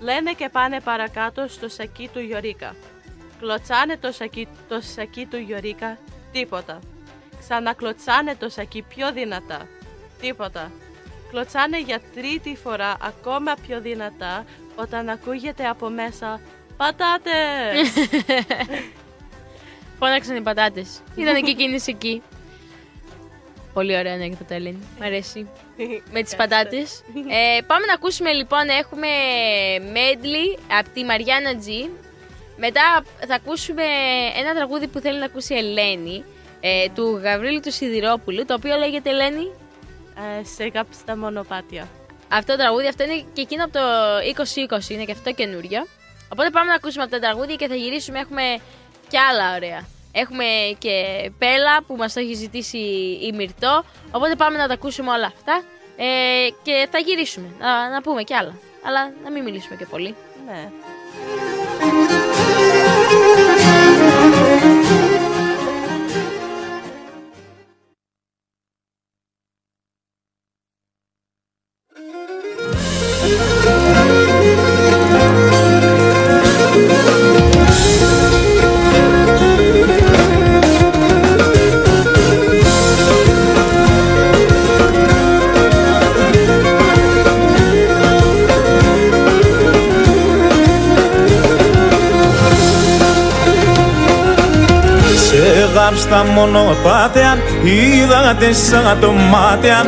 Λένε 0.00 0.32
και 0.32 0.48
πάνε 0.48 0.80
παρακάτω 0.80 1.46
στο 1.48 1.68
σακί 1.68 2.10
του 2.12 2.20
Γιωρίκα. 2.20 2.74
Κλωτσάνε 3.40 3.96
το 3.96 4.12
σακί, 4.12 4.48
το 4.68 4.80
σακί 4.80 5.26
του 5.26 5.36
Γιωρίκα, 5.36 5.98
τίποτα. 6.32 6.78
Ξανακλωτσάνε 7.38 8.36
το 8.36 8.48
σακί 8.48 8.82
πιο 8.82 9.12
δυνατά, 9.12 9.68
τίποτα. 10.20 10.70
Κλωτσάνε 11.30 11.80
για 11.80 12.00
τρίτη 12.14 12.56
φορά 12.56 12.96
ακόμα 13.02 13.54
πιο 13.66 13.80
δυνατά 13.80 14.44
όταν 14.76 15.08
ακούγεται 15.08 15.66
από 15.66 15.88
μέσα 15.88 16.40
«Πατάτες!» 16.76 18.08
Φώναξαν 19.98 20.36
οι 20.36 20.40
πατάτες. 20.40 21.00
Ήταν 21.16 21.42
και 21.42 21.50
εκείνες 21.50 21.86
εκεί. 21.86 22.22
Πολύ 23.80 23.96
ωραία 23.96 24.14
ανέκδοτο, 24.14 24.54
Ελένη. 24.54 24.82
Μ' 24.98 25.02
αρέσει. 25.02 25.48
με 26.14 26.22
τις 26.22 26.36
πατάτες. 26.36 27.02
Ε, 27.30 27.60
πάμε 27.66 27.86
να 27.86 27.92
ακούσουμε 27.92 28.32
λοιπόν, 28.32 28.68
έχουμε 28.68 29.08
medley 29.96 30.58
από 30.78 30.88
τη 30.94 31.04
Μαριάννα 31.04 31.52
G. 31.52 31.88
Μετά 32.56 33.04
θα 33.28 33.34
ακούσουμε 33.34 33.82
ένα 34.40 34.54
τραγούδι 34.54 34.86
που 34.86 34.98
θέλει 34.98 35.18
να 35.18 35.24
ακούσει 35.24 35.54
η 35.54 35.56
Ελένη, 35.56 36.24
ε, 36.60 36.86
του 36.94 37.20
Γαβρίλη 37.22 37.60
του 37.60 37.72
Σιδηρόπουλου, 37.72 38.44
το 38.44 38.54
οποίο 38.54 38.76
λέγεται 38.76 39.10
Ελένη; 39.10 39.46
Ε, 40.40 40.44
σε 40.44 40.64
γάπη 40.74 40.94
στα 40.94 41.16
μονοπάτια. 41.16 41.88
Αυτό 42.28 42.52
το 42.52 42.58
τραγούδι, 42.58 42.86
αυτό 42.86 43.04
είναι 43.04 43.24
και 43.32 43.40
εκείνο 43.40 43.64
από 43.64 43.72
το 43.72 43.84
2020, 44.20 44.90
είναι 44.90 45.04
και 45.04 45.12
αυτό 45.12 45.32
καινούριο. 45.32 45.86
Οπότε 46.32 46.50
πάμε 46.50 46.66
να 46.66 46.74
ακούσουμε 46.74 47.04
αυτό 47.04 47.18
το 47.18 47.22
τραγούδι 47.22 47.56
και 47.56 47.68
θα 47.68 47.74
γυρίσουμε, 47.74 48.18
έχουμε 48.18 48.42
και 49.08 49.18
άλλα 49.18 49.54
ωραία. 49.56 49.99
Έχουμε 50.12 50.44
και 50.78 51.30
Πέλα 51.38 51.82
που 51.86 51.96
μας 51.96 52.12
το 52.12 52.20
έχει 52.20 52.34
ζητήσει 52.34 52.78
η 53.22 53.32
Μυρτό, 53.34 53.84
οπότε 54.10 54.34
πάμε 54.36 54.58
να 54.58 54.66
τα 54.66 54.74
ακούσουμε 54.74 55.10
όλα 55.10 55.26
αυτά 55.26 55.62
ε, 55.96 56.48
και 56.62 56.88
θα 56.90 56.98
γυρίσουμε, 56.98 57.54
να, 57.58 57.88
να 57.88 58.02
πούμε 58.02 58.22
και 58.22 58.34
άλλα. 58.34 58.58
Αλλά 58.84 59.12
να 59.24 59.30
μην 59.30 59.42
μιλήσουμε 59.42 59.76
και 59.76 59.86
πολύ. 59.86 60.14
Ναι. 60.46 60.70
Σε 73.20 73.59
γάψτα 95.90 96.24
μονοπάτια 96.34 97.38
είδατε 97.64 98.52
σαν 98.52 98.96
το 99.00 99.12
μάτια 99.12 99.84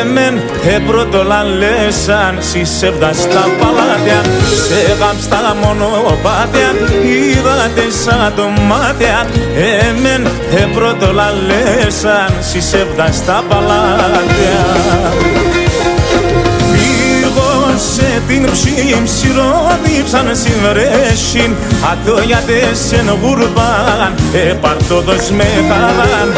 Εμέν 0.00 0.36
ε 0.74 0.78
πρώτο 0.86 1.22
λαλέσαν 1.22 2.36
συσέβδα 2.38 3.12
στα 3.12 3.44
παλάτια 3.60 4.20
Σε 4.66 4.94
γάψτα 5.00 5.56
μονοπάτια 5.62 6.70
είδατε 7.02 7.84
σαν 8.04 8.32
το 8.36 8.48
μάτια 8.48 9.26
Εμέν 9.88 10.26
ε 10.56 10.66
πρώτο 10.74 11.12
λαλέσαν 11.12 12.32
συσέβδα 12.40 13.12
στα 13.12 13.44
παλάτια 13.48 15.39
Φύγω 17.80 17.92
σε 17.92 18.22
την 18.28 18.50
ψήμψη 18.52 19.28
ρόδιψαν 19.36 20.26
συμβρέσιν 20.32 21.54
Ατό 21.92 22.22
για 22.22 22.42
τέσσεν 22.46 23.18
γουρμπάν 23.22 24.14
επαρτόδος 24.50 25.30
με 25.30 25.44
χαράν 25.68 26.32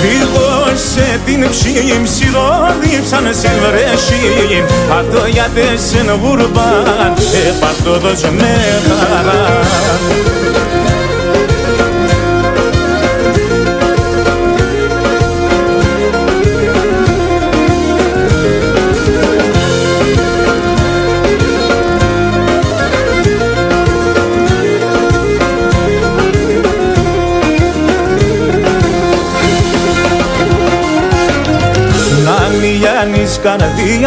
Φύγω 0.00 0.76
σε 0.92 1.20
την 1.24 1.50
ψήμψη 1.50 2.30
ρόδιψαν 2.34 3.24
συμβρέσιν 3.40 4.64
Ατό 4.98 5.26
για 5.26 5.48
τέσσεν 5.54 6.08
γουρμπάν 6.22 7.12
επαρτόδος 7.48 8.20
με 8.22 8.54
χαράν 8.86 9.68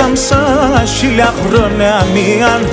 καρδία 0.01 0.15
σαν 0.15 0.87
χίλια 0.87 1.33
χρόνια 1.45 2.05
μίαν. 2.13 2.67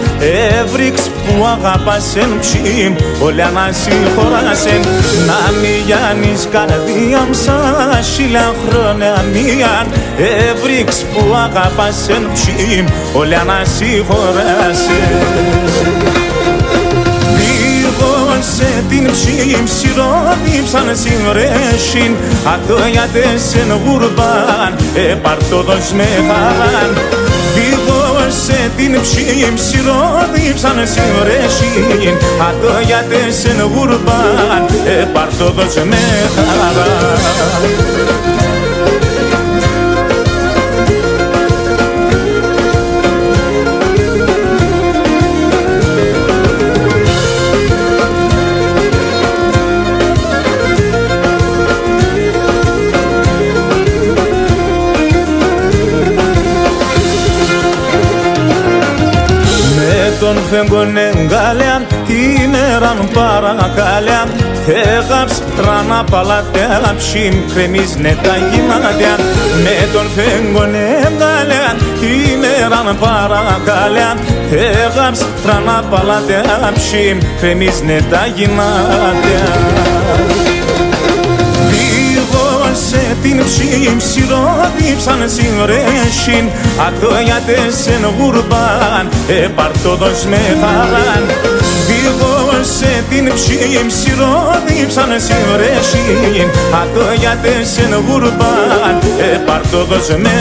Έβριξ 0.61 1.01
που 1.03 1.47
αγαπάς 1.47 2.16
εν 2.16 2.39
ψήμ 2.41 2.95
Όλοι 3.22 3.43
ανασύχωρασεν 3.43 4.81
Να 5.26 5.59
μη 5.61 5.83
γιάνεις 5.87 6.49
καρδία 6.51 7.29
σαν 7.31 8.05
χίλια 8.14 8.55
χρόνια 8.68 9.24
μίαν. 9.33 9.87
Έβριξ 10.18 11.05
που 11.12 11.35
αγαπάς 11.35 12.09
εν 12.09 12.31
ψήμ 12.33 12.85
Όλοι 18.39 18.47
ανασύχωρασεν 18.47 18.55
σε 18.57 18.84
την 18.89 19.11
ψήμ 19.11 19.64
σιρόδιψαν 19.64 20.97
συμβρέσιν 20.97 22.16
Ατόγιατες 22.55 23.55
εν 23.55 23.70
γουρμπάν 23.84 24.74
επαρτόδος 25.11 25.93
μεγάλαν 25.93 26.91
σε 28.45 28.70
την 28.76 29.01
ψήμ 29.01 29.55
σιρόδιψαν 29.55 30.76
συμβρέσιν 30.95 32.14
Ατόγιατες 32.49 33.45
εν 33.45 33.61
γουρμπάν 33.74 34.62
επαρτόδος 35.01 35.74
μεγάλαν 35.74 36.76
τον 38.39 38.47
φέγγον 60.69 60.97
εγκάλεαν 60.97 61.87
την 62.07 62.55
έραν 62.75 63.09
παρακάλεαν. 63.12 64.29
Έγαψ 64.66 65.43
τράνα 65.57 66.05
παλατέλα 66.11 66.95
ψήν 66.97 67.35
κρεμείς 67.55 67.97
νετά 67.97 68.37
γυμνάτιαν. 68.51 69.21
Με 69.62 69.89
τον 69.93 70.07
φέγγον 70.14 70.75
εγκάλεαν 70.75 71.77
την 72.01 72.43
έραν 72.62 72.99
παρακάλεαν. 73.01 74.19
Έγαψ 74.51 75.27
τράνα 75.43 75.85
παλατέλα 75.91 76.73
ψήν 76.75 77.23
κρεμείς 77.41 77.83
νετά 77.83 78.27
γυμνάτιαν. 78.35 79.69
σε 80.45 80.47
την 83.23 83.45
ψήμ 83.45 83.99
σιρόδιψαν 84.11 85.21
συμβρέσιν 85.37 86.45
Ατόγιατες 86.87 87.87
εν 87.87 88.05
γουρμπάν 88.19 89.09
επαρτόδος 89.45 90.25
με 90.31 90.41
χαράν 90.61 91.25
σε 92.62 93.05
την 93.11 93.33
ψήμ 93.35 93.89
σιρόδιψαν 94.01 95.11
συμβρέσιν 95.27 96.49
Ατόγιατες 96.83 97.79
εν 97.79 98.05
γουρμπάν 98.07 98.99
επαρτόδος 99.35 100.09
με 100.09 100.39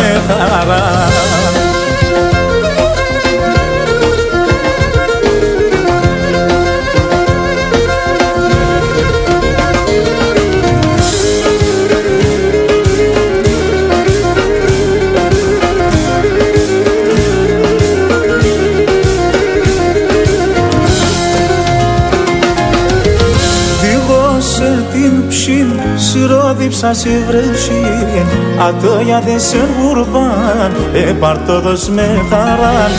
σε 26.78 27.10
βρέσιν 27.28 28.26
Ατόγια 28.68 29.22
δεν 29.26 29.40
σε 29.40 29.58
γουρμπάν 29.58 30.72
Επαρτόδος 31.10 31.90
με 31.90 32.26
χαράν. 32.30 32.92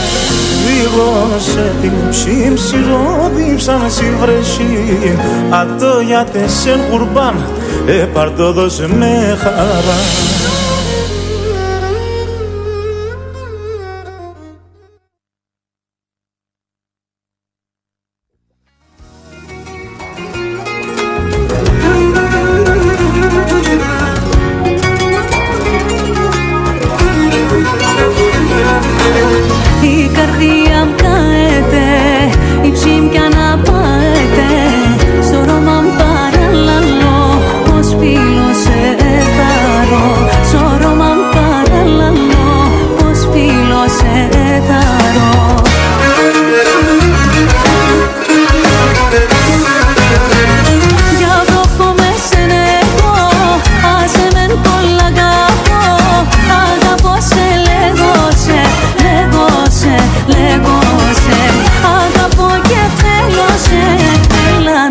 Δίγωσε 0.65 1.73
την 1.81 1.91
ψήμ 2.09 2.55
Συρόδιψα 2.55 3.79
σε 3.87 4.03
βρέσιν 4.19 5.19
Ατόγια 5.49 6.27
δεν 6.33 6.49
σε 6.49 6.79
γουρμπάν 6.89 7.45
Επαρτόδος 7.85 8.79
με 8.79 9.37
χαράν 9.41 10.38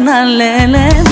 na 0.08 0.24
lele 0.24 1.07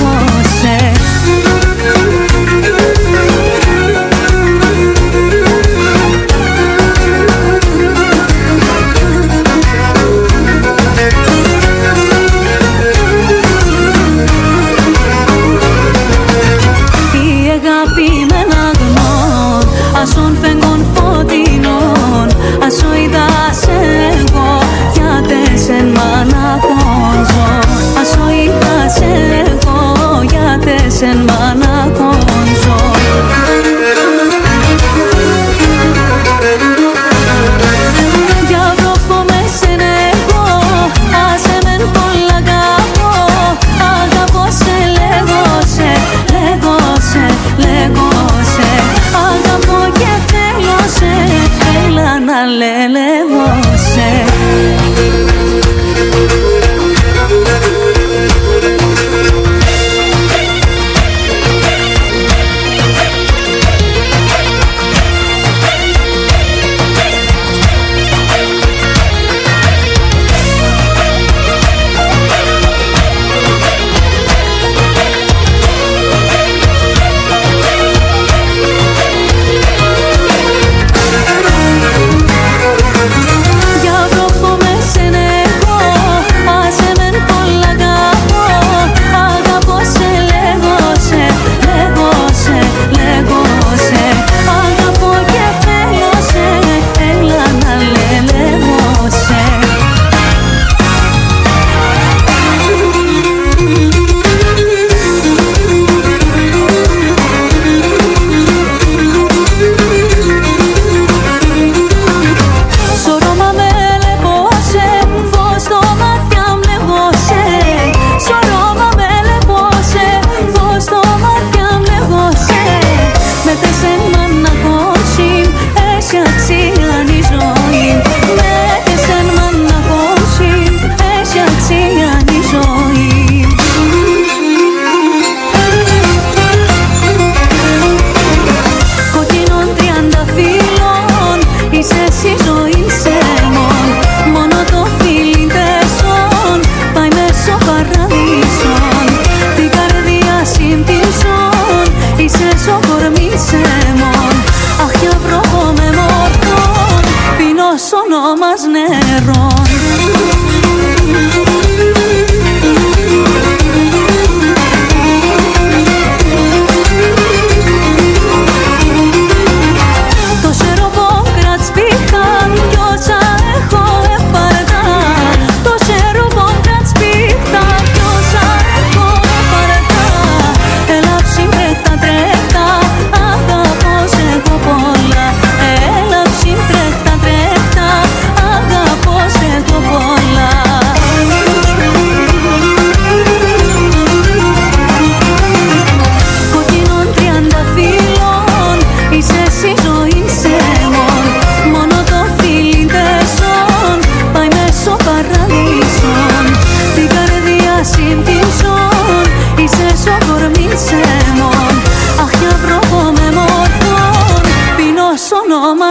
σε 210.06 210.18
κορμί 210.26 210.68
σε 210.86 211.00
μόν 211.38 211.74
Αχ, 212.22 212.32
αυρό 212.52 212.80
με 213.16 213.26
μόρφων, 213.36 214.42
πεινός 214.76 215.24
ονόμα 215.40 215.90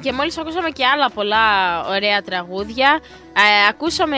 λοιπόν 0.00 0.02
και 0.02 0.12
μόλις 0.12 0.38
ακούσαμε 0.38 0.70
και 0.70 0.86
άλλα 0.86 1.10
πολλά 1.10 1.44
ωραία 1.88 2.22
τραγούδια. 2.22 3.00
Ε, 3.32 3.68
ακούσαμε, 3.68 4.16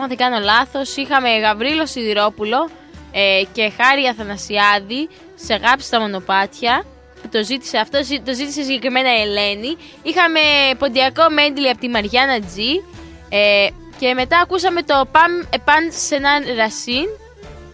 αν 0.00 0.08
δεν 0.08 0.16
κάνω 0.16 0.38
λάθος, 0.38 0.96
είχαμε 0.96 1.38
Γαβρίλο 1.38 1.86
Σιδηρόπουλο 1.86 2.68
ε, 3.12 3.42
και 3.52 3.72
Χάρη 3.80 4.06
Αθανασιάδη 4.06 5.08
σε 5.34 5.54
γάψη 5.54 5.86
στα 5.86 6.00
μονοπάτια. 6.00 6.84
Που 7.22 7.28
το 7.28 7.44
ζήτησε 7.44 7.78
αυτό, 7.78 8.04
ζη- 8.04 8.24
το 8.24 8.34
ζήτησε 8.34 8.62
συγκεκριμένα 8.62 9.18
η 9.18 9.20
Ελένη. 9.20 9.76
Είχαμε 10.02 10.40
ποντιακό 10.78 11.30
μέντλι 11.30 11.68
από 11.68 11.80
τη 11.80 11.88
Μαριάννα 11.88 12.40
Τζι. 12.40 12.82
Ε, 13.28 13.68
και 13.98 14.14
μετά 14.14 14.38
ακούσαμε 14.38 14.82
το 14.82 15.08
Παμ 15.12 15.32
Επάν 15.50 15.92
Σενάν 15.92 16.44
Ρασίν 16.56 17.06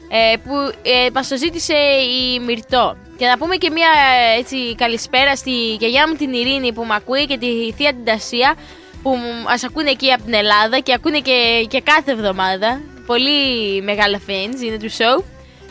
ε, 0.09 0.37
που 0.37 0.55
ε, 0.83 1.09
μας 1.13 1.29
το 1.29 1.37
ζήτησε 1.37 1.75
η 1.75 2.41
Μυρτό. 2.41 2.97
Και 3.25 3.31
να 3.31 3.39
πούμε 3.39 3.57
και 3.57 3.71
μια 3.71 3.89
ε, 4.35 4.39
έτσι, 4.39 4.75
καλησπέρα 4.75 5.37
στη 5.37 5.75
γιαγιά 5.75 6.09
μου 6.09 6.15
την 6.15 6.33
Ειρήνη 6.33 6.73
που 6.73 6.85
με 6.85 6.95
ακούει 6.95 7.27
και 7.27 7.39
τη 7.39 7.73
θεία 7.73 7.91
την 7.93 8.05
Τασία 8.05 8.55
που 9.03 9.11
μου- 9.11 9.43
μας 9.45 9.65
ακούνε 9.65 9.91
εκεί 9.91 10.13
από 10.13 10.23
την 10.25 10.35
Ελλάδα 10.35 10.79
και 10.79 10.93
ακούνε 10.93 11.19
και, 11.19 11.67
και 11.69 11.81
κάθε 11.81 12.11
εβδομάδα. 12.13 12.81
Πολύ 13.07 13.83
μεγάλα 13.83 14.21
fans 14.29 14.63
είναι 14.65 14.77
του 14.79 14.91
show. 14.91 15.23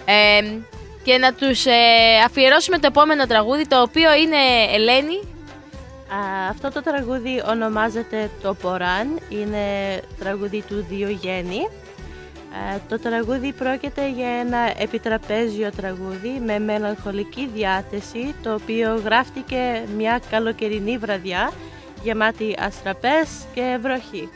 Ε, 0.06 0.42
και 1.04 1.18
να 1.18 1.34
τους 1.34 1.66
ε, 1.66 1.72
αφιερώσουμε 2.26 2.78
το 2.78 2.88
επόμενο 2.88 3.28
τραγούδι 3.28 3.68
το 3.68 3.82
οποίο 3.82 4.14
είναι 4.14 4.38
Ελένη. 4.74 5.16
Α, 6.14 6.50
αυτό 6.50 6.72
το 6.72 6.82
τραγούδι 6.84 7.44
ονομάζεται 7.50 8.30
το 8.42 8.54
Ποράν, 8.54 9.20
είναι 9.30 9.64
τραγούδι 10.20 10.64
του 10.68 10.86
Διογέννη. 10.90 11.68
Α, 12.54 12.80
το 12.90 13.00
τραγούδι 13.00 13.52
πρόκειται 13.52 14.10
για 14.10 14.28
ένα 14.28 14.74
επιτραπέζιο 14.78 15.70
τραγούδι 15.76 16.42
με 16.46 16.60
μελαγχολική 16.60 17.50
διάθεση 17.54 18.36
το 18.44 18.54
οποίο 18.54 19.02
γράφτηκε 19.06 19.84
μια 19.98 20.22
καλοκαιρινή 20.30 20.98
βραδιά 20.98 21.52
γεμάτη 22.04 22.56
αστραπές 22.60 23.30
και 23.54 23.78
βροχή. 23.82 24.30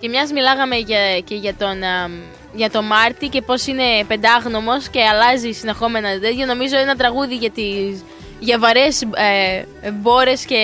Και 0.00 0.08
μιας 0.08 0.32
μιλάγαμε 0.32 0.76
για, 0.76 1.20
και 1.20 1.34
για 1.34 1.54
τον, 1.54 1.82
α, 1.82 2.10
για 2.52 2.70
τον 2.70 2.84
Μάρτι 2.84 3.28
και 3.28 3.42
πώς 3.42 3.66
είναι 3.66 4.04
πεντάγνωμος 4.08 4.88
και 4.88 5.02
αλλάζει 5.02 5.52
συνεχόμενα 5.52 6.18
τέτοια. 6.20 6.46
Νομίζω 6.46 6.78
ένα 6.78 6.96
τραγούδι 6.96 7.36
για, 7.36 7.50
τις, 7.50 8.04
για 8.38 8.58
βαρές 8.58 9.02
ε, 9.02 9.90
μπόρες 9.92 10.44
και 10.44 10.58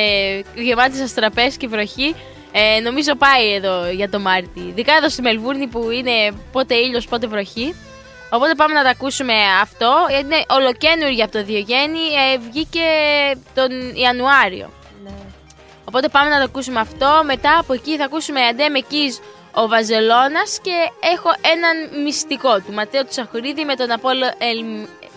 γεμάτες 0.54 1.00
αστραπές 1.00 1.56
και 1.56 1.66
βροχή. 1.66 2.14
Ε, 2.52 2.80
νομίζω 2.80 3.14
πάει 3.14 3.52
εδώ 3.52 3.90
για 3.90 4.10
τον 4.10 4.20
Μάρτι. 4.20 4.60
Ειδικά 4.60 4.94
εδώ 4.96 5.08
στη 5.08 5.22
Μελβούρνη 5.22 5.66
που 5.66 5.90
είναι 5.90 6.10
πότε 6.52 6.74
ήλιος 6.74 7.06
πότε 7.06 7.26
βροχή. 7.26 7.74
Οπότε 8.30 8.54
πάμε 8.54 8.74
να 8.74 8.82
τα 8.82 8.90
ακούσουμε 8.90 9.34
αυτό. 9.62 10.06
Είναι 10.20 10.44
ολοκένουργια 10.48 11.24
από 11.24 11.32
το 11.32 11.44
Διογέννη. 11.44 11.98
Ε, 12.32 12.38
βγήκε 12.38 12.80
τον 13.54 13.70
Ιανουάριο. 13.94 14.70
Οπότε 15.84 16.08
πάμε 16.08 16.30
να 16.30 16.36
το 16.36 16.44
ακούσουμε 16.44 16.80
αυτό. 16.80 17.22
Μετά 17.24 17.58
από 17.58 17.72
εκεί 17.72 17.96
θα 17.96 18.04
ακούσουμε 18.04 18.40
Αντέ 18.46 18.68
με 18.68 18.78
Κις 18.78 19.20
ο 19.52 19.68
Βαζελώνας 19.68 20.58
και 20.62 20.76
έχω 21.14 21.30
έναν 21.54 22.02
μυστικό 22.02 22.60
του 22.60 22.72
Ματέο 22.72 23.04
του 23.04 23.12
Σαχουρίδη 23.12 23.64
με 23.64 23.74
τον 23.74 23.90
Απόλλω 23.90 24.26
Ελ, 24.38 24.58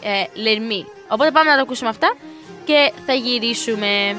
ε, 0.01 0.23
Λερμή. 0.33 0.85
Οπότε 1.07 1.31
πάμε 1.31 1.49
να 1.49 1.55
το 1.55 1.61
ακούσουμε 1.61 1.89
αυτά 1.89 2.15
και 2.65 2.91
θα 3.05 3.13
γυρίσουμε. 3.13 4.15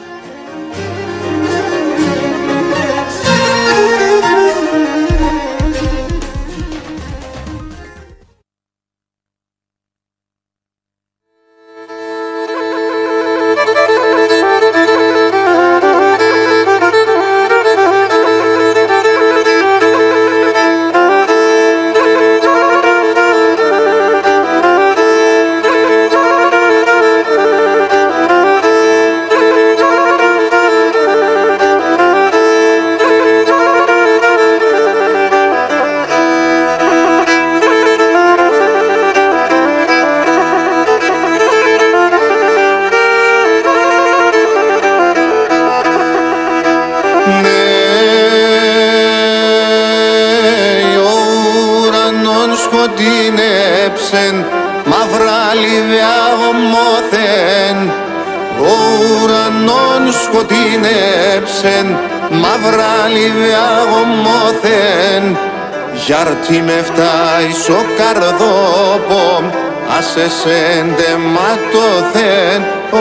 Γιάρτι 66.43 66.63
με 66.63 66.83
φτάεις 66.83 67.69
ο 67.69 67.85
καρδόπο, 67.97 69.51
άσε 69.99 70.29
σεντεματωθέν, 70.29 72.63
ο 72.93 72.97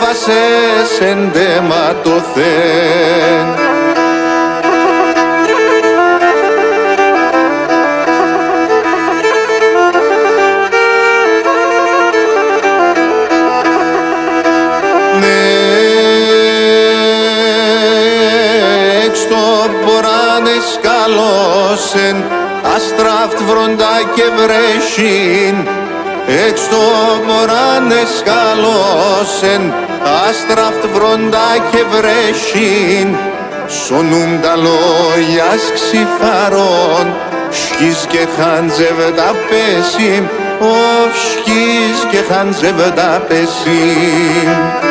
βασέ 0.00 0.84
αστράφτ 22.96 23.42
βροντά 23.48 23.96
και 24.14 24.22
βρέσιν. 24.36 25.68
Εξ 26.46 26.68
το 26.68 26.82
ποράνε 27.26 28.02
σκαλώσεν 28.16 29.72
αστράφτ 30.28 30.86
βροντά 30.94 31.50
και 31.70 31.82
βρέσιν. 31.90 33.16
Σονούμ 33.68 34.40
τα 34.40 34.56
λόγια 34.56 35.50
ξυφαρών 35.74 37.14
Σκις 37.50 38.06
και 38.08 38.26
χαντζεύτα 38.36 39.34
πέσιμ 39.48 40.24
Οφ 40.60 41.16
σκις 41.30 41.98
και 42.10 42.32
χαντζεύτα 42.32 43.24
πέσιμ 43.28 44.85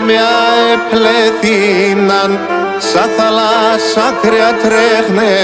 ποτάμια 0.00 0.32
επλέθηναν 0.76 2.38
σαν 2.78 3.10
θάλασσα 3.16 4.14
κρύα 4.22 4.52
τρέχνε. 4.62 5.36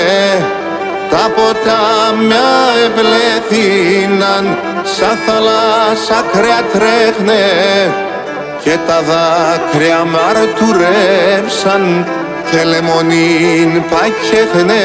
Τα 1.11 1.31
ποτάμια 1.35 2.49
επλέθηναν 2.87 4.59
σαν 4.83 5.19
θάλασσα 5.27 6.25
κρύα 6.33 6.63
τρέχνε. 6.73 7.45
Και 8.63 8.77
τα 8.87 9.03
δάκρυα 9.09 10.05
μαρτουρέψαν 10.05 11.83
τελεμονίν 12.51 13.83
πακέχνε 13.91 14.85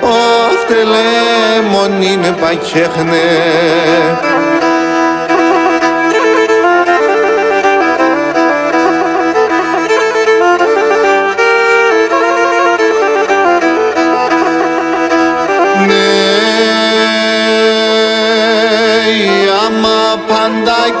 οφ 0.00 0.60
τελεμονίν 0.68 2.34
πακέχνε 2.40 3.28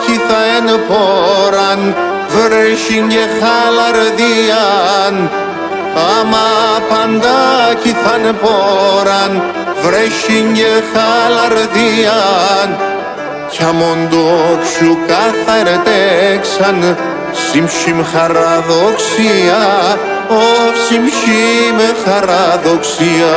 παντάκι 0.02 0.20
θα 0.28 0.40
εν 0.56 0.68
πόραν 0.88 1.94
βρέσιν 2.28 3.08
και 3.08 3.24
χαλαρδίαν 3.38 5.14
άμα 6.20 6.48
παντάκι 6.88 7.92
θα 8.02 8.14
εν 8.14 8.36
πόραν 8.40 9.42
βρέσιν 9.82 10.52
και 10.52 10.72
χαλαρδίαν 10.92 12.68
κι 13.50 13.62
αμοντόξου 13.62 14.98
καθαρετέξαν 15.06 16.96
Συμψιμ 17.50 18.02
χαραδοξία, 18.12 19.62
ω 20.28 20.42
συμψιμ 20.88 21.78
χαραδοξία. 22.04 23.36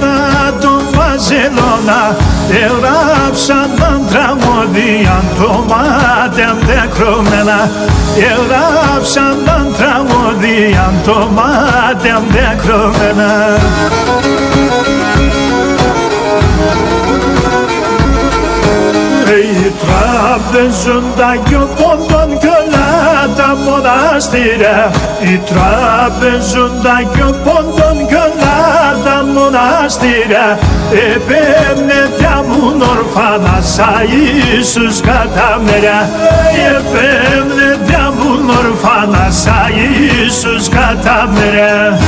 Μελαίδα 0.00 0.58
το 0.60 0.80
Βαζελώνα 0.94 2.16
Έγραψαν 2.50 3.70
τα 3.78 4.00
τραγωδία 4.10 5.22
το 5.38 5.64
μάτια 5.68 6.56
δεκρωμένα 6.66 7.70
Έγραψαν 8.16 9.36
τα 9.44 9.66
τραγωδία 9.76 10.92
το 11.04 11.28
μάτια 11.34 12.22
δεκρωμένα 12.28 13.58
Οι 19.38 19.72
τραπεζούντα 19.82 21.36
κι 21.44 21.54
ο 21.54 21.68
πόντων 21.76 22.38
κι 22.38 22.46
όλα 22.46 22.88
τα 23.36 23.56
μοναστήρια 23.64 24.90
Οι 25.20 25.40
τραπεζούντα 25.48 27.02
κι 27.12 27.20
ο 27.20 27.34
πόντων 27.44 27.72
κι 27.72 27.72
όλα 27.72 27.78
τα 27.80 27.87
μοναστήρια 29.38 30.58
Επέμνε 30.90 32.00
τα 32.22 32.44
μου 32.48 32.76
ορφάνα 32.90 33.60
σα 33.62 34.02
Ιησούς 34.02 35.00
κατά 35.00 35.60
μέρα 35.64 36.08
Επέμνε 36.76 37.92
τα 37.92 38.12
μου 38.16 38.54
ορφάνα 38.58 39.30
σα 39.30 39.68
Ιησούς 39.68 40.68
κατά 40.68 41.28
μέρα 41.34 41.98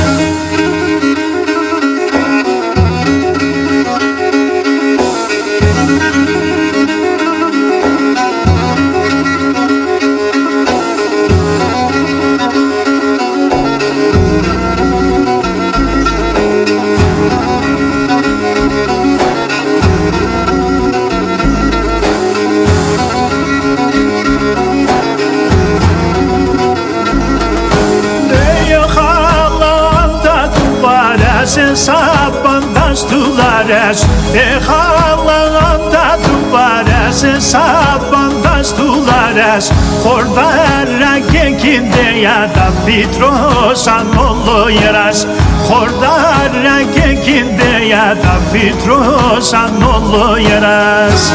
λαρές 33.91 34.07
Εχάλαγαντα 34.33 36.17
του 36.23 36.37
παρές 36.51 37.45
Σάπαντας 37.45 38.73
του 38.73 39.03
λαρές 39.05 39.71
Χορδάρα 40.03 41.13
και 41.31 41.55
κινδέα 41.61 42.49
τα 42.53 42.73
φυτρώσαν 42.85 44.07
ολόγερας 44.17 45.27
Χορδάρα 45.67 46.77
και 46.93 47.13
κινδέα 47.13 48.17
τα 48.21 48.39
φυτρώσαν 48.51 49.83
ολόγερας 49.95 51.33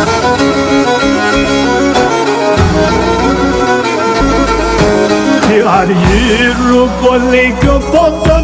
Αργύρου 5.78 6.88
πολύ 7.02 7.54
και 7.60 7.68
ο 7.68 7.82
πόντων 7.92 8.26
κι 8.26 8.26
όλα 8.28 8.35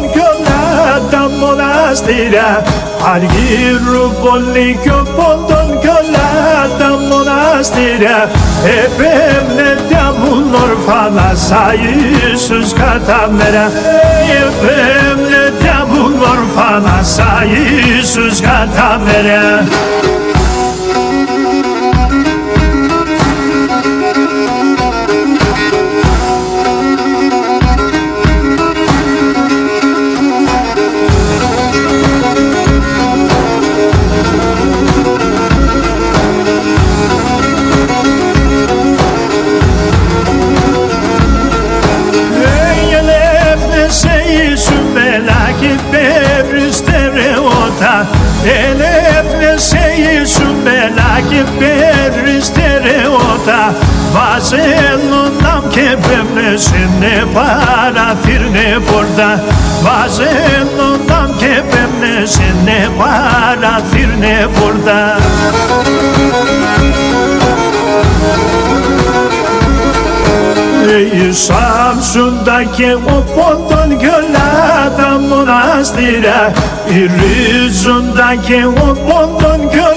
τα 1.55 1.65
μοναστήρια. 1.65 2.63
Αργύρου 3.13 4.11
πολύ 4.23 4.79
και 4.83 4.89
ο 4.89 5.03
πόντων 5.15 5.79
κι 5.79 5.87
όλα 5.87 6.31
τα 6.77 6.89
μοναστήρια. 7.09 8.29
Επέμνε 8.83 9.71
τα 9.89 10.15
μου 10.17 10.33
ορφάνα 10.63 11.35
σα 11.35 11.73
Ιησούς 11.73 12.73
μελάκι 51.33 51.51
περιστερεότα 51.57 53.75
Βάζελο 54.13 55.23
ναμ 55.41 55.63
και 55.69 55.97
πέμνες 56.01 56.67
είναι 56.67 57.27
παραθύρνε 57.33 58.79
πόρτα 58.91 59.43
Βάζελο 59.81 60.89
ναμ 61.07 61.37
και 61.37 61.61
πέμνες 61.69 62.35
είναι 62.35 62.89
παραθύρνε 62.97 64.47
πόρτα 64.59 65.17
Οι 71.13 71.33
Σάμσουντα 71.33 72.63
και 72.75 72.93
ο 72.93 73.23
πόντων 73.35 73.97
κι 73.97 74.05
όλα 74.05 74.91
τα 74.97 75.19
μοναστήρια 75.29 76.53
Οι 76.85 77.09
Ρίζοντα 77.17 78.35
και 78.41 78.65
ο 78.65 78.97
πόντων 79.07 79.69
κι 79.69 79.77
όλα 79.77 79.92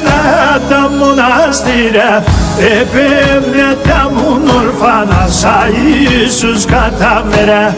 τα 0.68 0.90
μοναστήρια 0.98 2.24
Επέμνε 2.58 3.76
τα 3.84 4.10
μου 4.14 4.40
ορφάνα 4.58 5.26
σα 5.28 5.68
Ιησούς 5.68 6.64
κατά 6.64 7.24
μέρα 7.30 7.74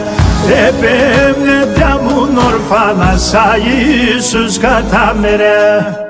Επέμνε 0.67 1.73
τα 1.79 1.99
μου 2.03 2.27
ορφάνα 2.47 3.17
σα 3.17 3.57
Ιησούς 3.57 4.57
κατά 4.57 5.15
μέρα 5.21 6.08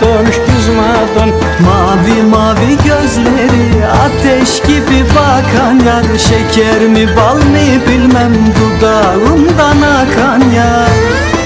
Kızmadın, 0.00 0.24
kızmadın 0.24 1.34
Mavi 1.64 2.22
mavi 2.22 2.76
gözleri 2.84 3.86
Ateş 3.86 4.60
gibi 4.62 5.04
bakan 5.14 5.78
yar. 5.86 6.18
Şeker 6.18 6.88
mi 6.88 7.16
bal 7.16 7.36
mi 7.36 7.80
bilmem 7.88 8.32
Dudağımdan 8.32 9.82
akan 9.82 10.50
yar. 10.50 11.37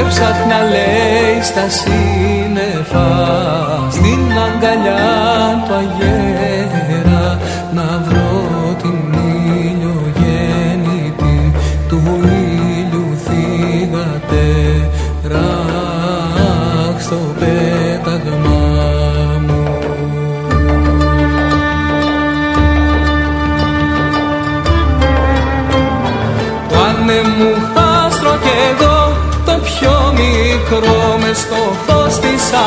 έψαχνα 0.00 0.62
λέει 0.62 1.42
στα 1.42 1.68
σύννεφα. 1.68 3.21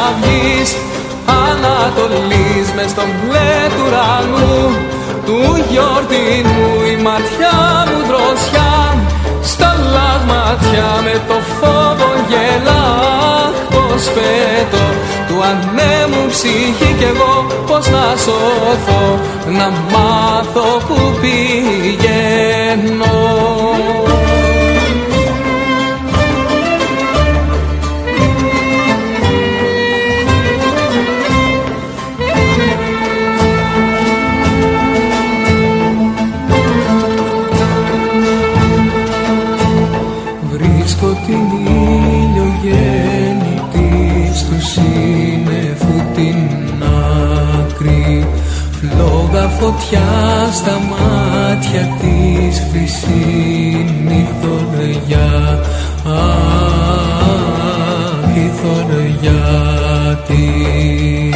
αυγής 0.08 0.70
Ανατολής 1.46 2.68
μες 2.76 2.90
στον 2.90 3.10
μπλε 3.18 3.54
του 3.76 3.84
ουρανού 3.88 4.60
του 5.26 5.40
γιορτινού 5.70 6.70
η 6.94 6.96
ματιά 7.06 7.58
μου 7.88 8.00
δροσιά 8.10 8.74
στα 9.52 9.70
λαγματιά 9.94 10.92
με 11.06 11.16
το 11.28 11.38
φόβο 11.58 12.10
γελά 12.30 12.86
πως 13.70 14.04
πέτω 14.16 14.84
του 15.28 15.38
ανέμου 15.50 16.24
ψυχή 16.30 16.92
και 17.00 17.06
εγώ 17.06 17.46
πως 17.68 17.90
να 17.90 18.06
σωθώ 18.24 19.04
να 19.58 19.68
μάθω 19.92 20.68
που 20.88 20.98
πηγαίνω. 21.22 23.16
φωτιά 49.96 50.52
στα 50.52 50.80
μάτια 50.90 51.84
της 52.00 52.56
χρυσήνη 52.72 54.30
θωριά 54.42 55.60
αχ 56.06 56.36
η 58.36 58.52
της. 60.28 61.36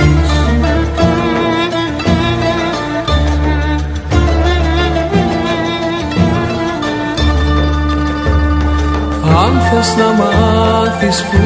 Αν 9.44 9.54
θες 9.72 9.90
να 9.98 10.10
μάθεις 10.20 11.24
που 11.24 11.44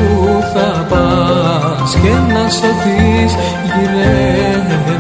θα 0.54 0.86
πας 0.90 1.92
και 2.02 2.14
να 2.34 2.44
σωθείς 2.50 3.34
γυρεύει 3.66 4.93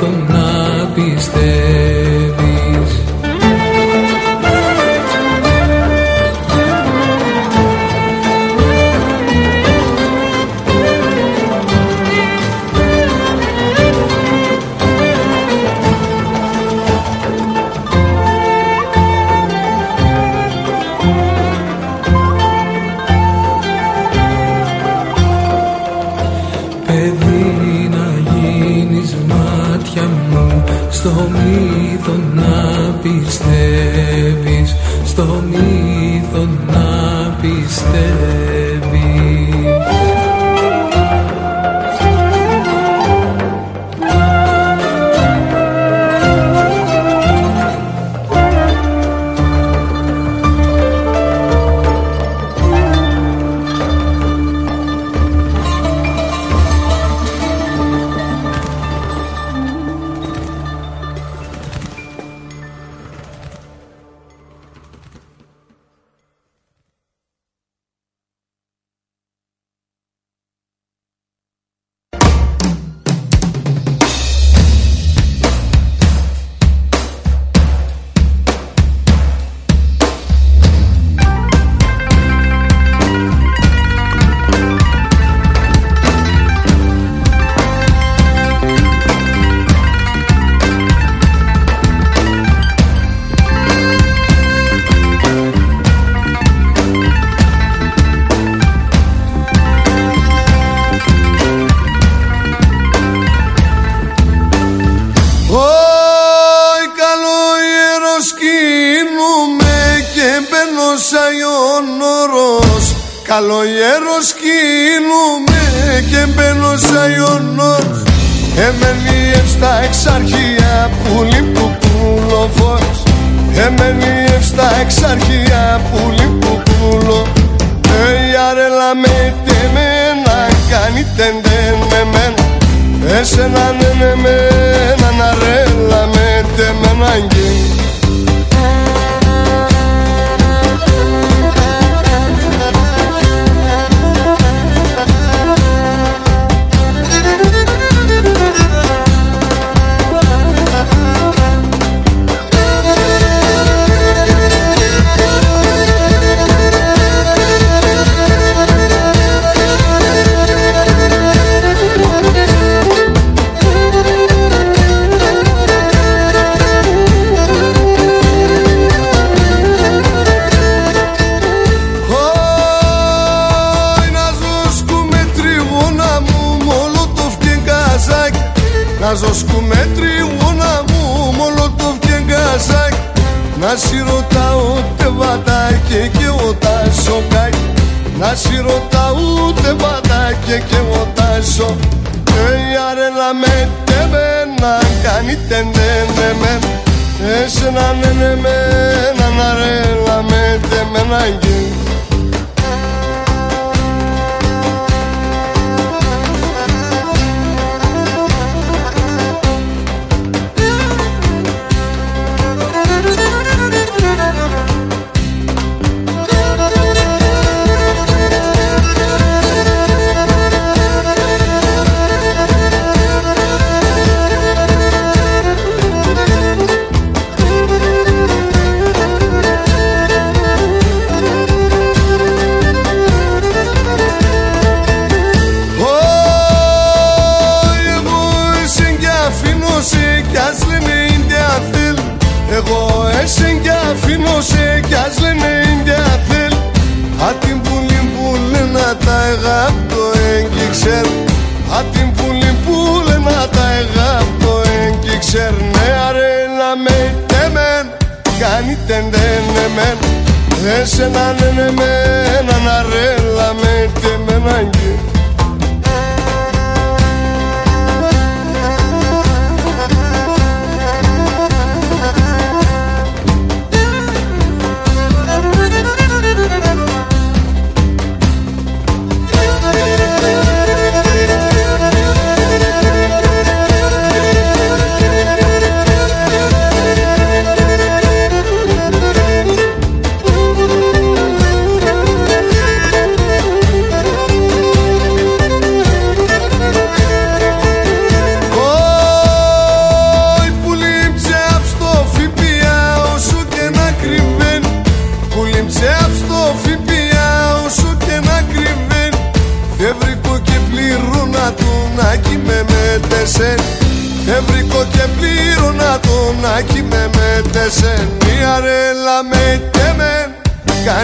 τον 0.00 0.26
να 0.28 0.86
πιστεύω 0.94 1.95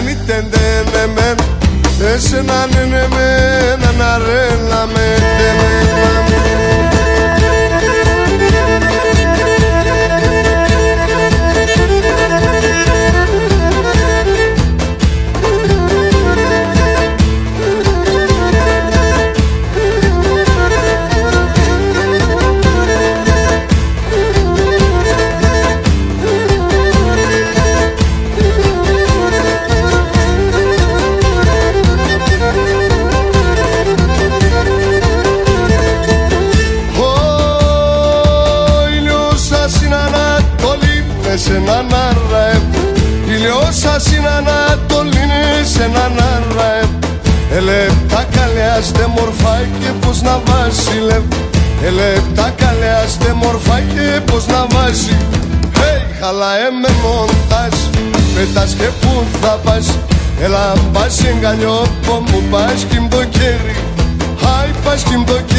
κάνει 0.03 0.17
τεντένεμεν 0.25 1.35
Εσένα 2.13 2.67
ναι 2.67 2.72
που 59.53 59.67
θα 59.67 59.71
πας. 59.71 59.97
Έλα 60.41 60.73
πας 60.93 61.23
εγκαλιό 61.23 61.81
που 62.05 62.23
μου 62.31 62.43
πας 62.49 62.85
κι 62.89 63.07
το 63.09 63.23
κέρι. 63.23 63.75
Χάι 64.41 64.69
πας 64.83 65.03
κι 65.03 65.23
το 65.25 65.33
κέρι 65.33 65.52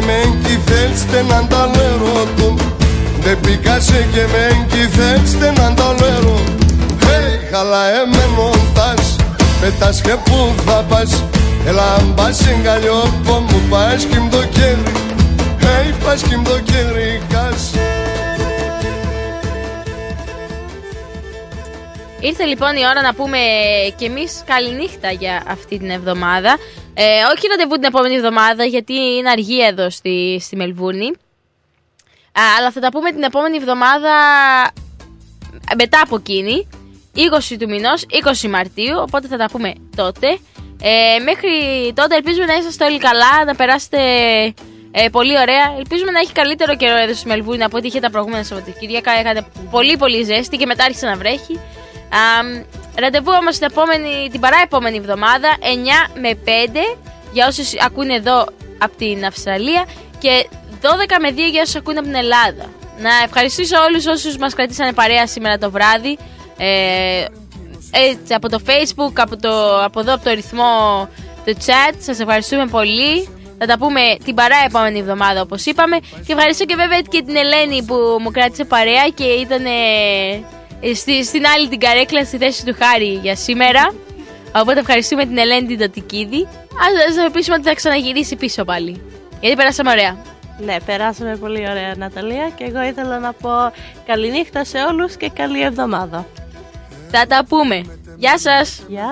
και 0.00 0.06
μεν 0.06 0.42
κι 0.42 0.70
θέλστε 0.70 1.22
να 1.22 1.46
τα 1.46 1.70
λερωτούν 1.76 2.60
Δε 3.20 3.34
πήκασε 3.34 4.06
και 4.12 4.20
μεν 4.32 4.66
κι 4.68 4.96
θέλστε 4.96 5.52
να 5.60 5.74
τα 5.74 5.94
λερω 6.00 6.40
Hey, 7.00 7.52
χαλαέ 7.52 8.06
με 8.06 8.26
μοντάς 8.36 9.16
Πετάς 9.60 10.00
και 10.00 10.16
που 10.24 10.54
θα 10.66 10.84
πας. 10.88 11.22
Έλα 11.66 12.00
μπας 12.14 12.46
εγκαλιό 12.46 13.20
που 13.24 13.32
μου 13.32 13.62
πας 13.70 14.04
κι 14.04 14.18
μ' 14.18 14.28
το 14.28 14.44
κέρι. 14.44 14.82
Hey, 15.60 15.94
πας 16.04 16.22
κι 16.22 16.36
μ' 16.36 16.42
το 16.42 16.60
κέρι 16.60 17.22
κας 17.28 17.70
Ήρθε 22.20 22.44
λοιπόν 22.44 22.76
η 22.76 22.86
ώρα 22.90 23.02
να 23.02 23.14
πούμε 23.14 23.38
κι 23.96 24.04
εμείς 24.04 24.42
καληνύχτα 24.46 25.10
για 25.10 25.42
αυτή 25.48 25.78
την 25.78 25.90
εβδομάδα. 25.90 26.56
Ε, 27.02 27.22
όχι 27.36 27.46
ραντεβού 27.48 27.74
την 27.74 27.84
επόμενη 27.84 28.14
εβδομάδα 28.14 28.64
γιατί 28.64 28.94
είναι 28.94 29.30
αργή 29.30 29.64
εδώ 29.66 29.90
στη, 29.90 30.38
στη 30.40 30.56
Μελβούρνη. 30.56 31.06
Α, 32.32 32.42
αλλά 32.58 32.70
θα 32.70 32.80
τα 32.80 32.88
πούμε 32.88 33.10
την 33.10 33.22
επόμενη 33.22 33.56
εβδομάδα 33.56 34.14
ε, 35.70 35.74
μετά 35.74 36.00
από 36.04 36.16
εκείνη. 36.16 36.68
20 37.16 37.56
του 37.58 37.68
μηνός, 37.68 38.04
20 38.42 38.48
Μαρτίου, 38.48 38.96
οπότε 39.00 39.26
θα 39.26 39.36
τα 39.36 39.48
πούμε 39.52 39.72
τότε. 39.96 40.38
Ε, 40.82 41.18
μέχρι 41.22 41.52
τότε 41.94 42.16
ελπίζουμε 42.16 42.44
να 42.44 42.54
είσαστε 42.54 42.84
όλοι 42.84 42.98
καλά, 42.98 43.44
να 43.46 43.54
περάσετε 43.54 43.98
ε, 44.90 45.08
πολύ 45.12 45.38
ωραία. 45.38 45.74
Ελπίζουμε 45.78 46.10
να 46.10 46.18
έχει 46.18 46.32
καλύτερο 46.32 46.76
καιρό 46.76 46.96
εδώ 46.96 47.14
στη 47.14 47.26
Μελβούρνη 47.26 47.62
από 47.62 47.76
ό,τι 47.76 47.86
είχε 47.86 48.00
τα 48.00 48.10
προηγούμενα 48.10 48.44
Σαββατοκύριακα. 48.44 49.10
Έκανε 49.10 49.46
πολύ 49.70 49.96
πολύ 49.96 50.22
ζέστη 50.22 50.56
και 50.56 50.66
μετά 50.66 50.84
άρχισε 50.84 51.06
να 51.06 51.16
βρέχει. 51.16 51.60
Α, 52.10 52.18
ραντεβού 52.94 53.32
όμως 53.40 53.58
την, 53.58 53.66
επόμενη, 53.70 54.28
την 54.30 54.40
παρά 54.40 54.60
επόμενη 54.64 54.96
εβδομάδα 54.96 55.56
9 55.60 56.18
με 56.20 56.38
5 56.44 56.48
για 57.32 57.46
όσους 57.46 57.72
ακούνε 57.84 58.14
εδώ 58.14 58.46
από 58.78 58.96
την 58.96 59.24
Αυστραλία 59.24 59.84
και 60.18 60.48
12 60.82 60.86
με 61.20 61.30
2 61.30 61.34
για 61.50 61.62
όσους 61.62 61.74
ακούνε 61.74 61.98
από 61.98 62.08
την 62.08 62.16
Ελλάδα. 62.16 62.64
Να 62.98 63.10
ευχαριστήσω 63.24 63.76
όλους 63.88 64.06
όσους 64.06 64.36
μας 64.36 64.54
κρατήσανε 64.54 64.92
παρέα 64.92 65.26
σήμερα 65.26 65.58
το 65.58 65.70
βράδυ 65.70 66.18
ε, 66.58 67.24
έτσι, 67.90 68.34
από 68.34 68.48
το 68.48 68.58
facebook, 68.66 69.12
από, 69.14 69.36
το, 69.36 69.84
από 69.84 70.00
εδώ 70.00 70.14
από 70.14 70.24
το 70.24 70.30
ρυθμό 70.30 71.08
του 71.44 71.56
chat. 71.66 71.94
Σας 71.98 72.20
ευχαριστούμε 72.20 72.66
πολύ. 72.66 73.28
Θα 73.58 73.66
τα 73.66 73.78
πούμε 73.78 74.00
την 74.24 74.34
παρά 74.34 74.56
επόμενη 74.66 74.98
εβδομάδα 74.98 75.40
όπως 75.40 75.64
είπαμε. 75.66 75.98
Και 75.98 76.32
ευχαριστώ 76.32 76.64
και 76.64 76.74
βέβαια 76.76 77.00
και 77.00 77.22
την 77.22 77.36
Ελένη 77.36 77.82
που 77.82 77.94
μου 78.20 78.30
κράτησε 78.30 78.64
παρέα 78.64 79.08
και 79.14 79.24
ήταν 79.24 79.64
ε, 79.64 79.70
στη, 80.94 81.24
στην 81.24 81.46
άλλη 81.46 81.68
την 81.68 81.80
καρέκλα 81.80 82.24
στη 82.24 82.36
θέση 82.36 82.64
του 82.64 82.76
Χάρη 82.78 83.12
για 83.22 83.36
σήμερα. 83.36 83.92
Οπότε 84.54 84.80
ευχαριστούμε 84.80 85.26
την 85.26 85.38
Ελένη 85.38 85.66
την 85.66 85.78
Τατικίδη. 85.78 86.42
Ας, 86.62 87.10
ας 87.10 87.24
ελπίσουμε 87.24 87.56
ότι 87.56 87.64
θα 87.64 87.74
ξαναγυρίσει 87.74 88.36
πίσω 88.36 88.64
πάλι. 88.64 89.02
Γιατί 89.40 89.56
περάσαμε 89.56 89.90
ωραία. 89.90 90.16
Ναι, 90.64 90.76
περάσαμε 90.86 91.36
πολύ 91.36 91.68
ωραία 91.70 91.94
Ναταλία 91.96 92.50
και 92.56 92.64
εγώ 92.64 92.82
ήθελα 92.82 93.18
να 93.18 93.32
πω 93.32 93.50
καληνύχτα 94.06 94.64
σε 94.64 94.78
όλους 94.78 95.16
και 95.16 95.30
καλή 95.34 95.62
εβδομάδα. 95.62 96.26
Θα 97.10 97.26
τα 97.26 97.44
πούμε. 97.48 97.84
Γεια 98.16 98.38
σας. 98.38 98.82
Γεια. 98.88 99.08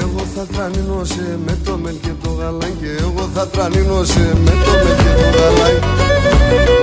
Εγώ 0.00 0.20
θα 0.34 0.46
τρανίνω 0.46 1.04
σε 1.04 1.38
με 1.44 1.58
το 1.64 1.76
μελ 1.76 1.94
και 2.00 2.12
το 2.22 2.30
γαλάν 2.30 2.78
Και 2.80 2.90
εγώ 3.00 3.30
θα 3.34 3.48
τρανίνω 3.48 4.04
σε 4.04 4.18
με 4.18 4.50
το 4.50 4.70
μελ 4.84 4.96
και 4.96 5.22
το 5.22 5.38
γαλάν 5.38 6.77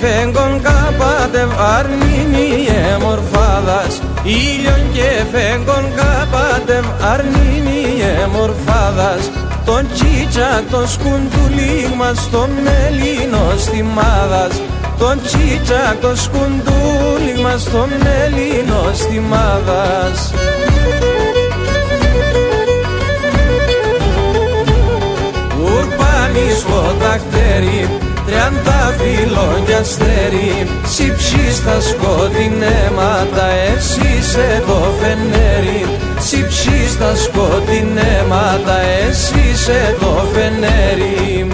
φέγγον 0.00 0.62
κάπατε 0.62 1.48
αρνήμιε 1.76 2.96
μορφάδας. 3.00 4.02
Ήλιον 4.22 4.82
και 4.92 5.10
φέγγον 5.32 5.84
κάπατε 5.96 6.80
αρνήμιε 7.12 8.26
μορφάδας. 8.32 9.30
Τον 9.64 9.86
τσίτσα 9.92 10.62
το 10.70 10.86
σκουντουλί 10.86 11.94
μας 11.96 12.30
το 12.30 12.48
μελίνο 12.64 13.54
στη 13.58 13.82
μάδας 13.82 14.60
Τον 14.98 15.20
τσίτσα 15.22 15.96
το 16.00 16.16
σκουντούλι 16.16 17.42
μας 17.42 17.64
το 17.64 17.86
μελίνο 18.02 18.90
στη 18.94 19.20
μάδας 19.20 20.32
Ουρπάνης 25.62 26.64
φωτακτέρι 26.68 28.09
Τριάντα 28.30 28.94
φιλόνια 28.98 29.78
αστέρι 29.78 30.66
Σύψει 30.84 31.54
στα 31.54 31.80
σκοτεινέματα 31.80 33.46
Εσύ 33.76 34.22
σε 34.22 34.62
το 34.66 34.92
φενέρι. 35.00 35.98
Σύψει 36.18 36.88
στα 36.88 37.14
σκοτεινέματα 37.16 38.80
Εσύ 39.08 39.56
σε 39.56 39.96
το 40.00 40.26
φενέρι 40.32 41.46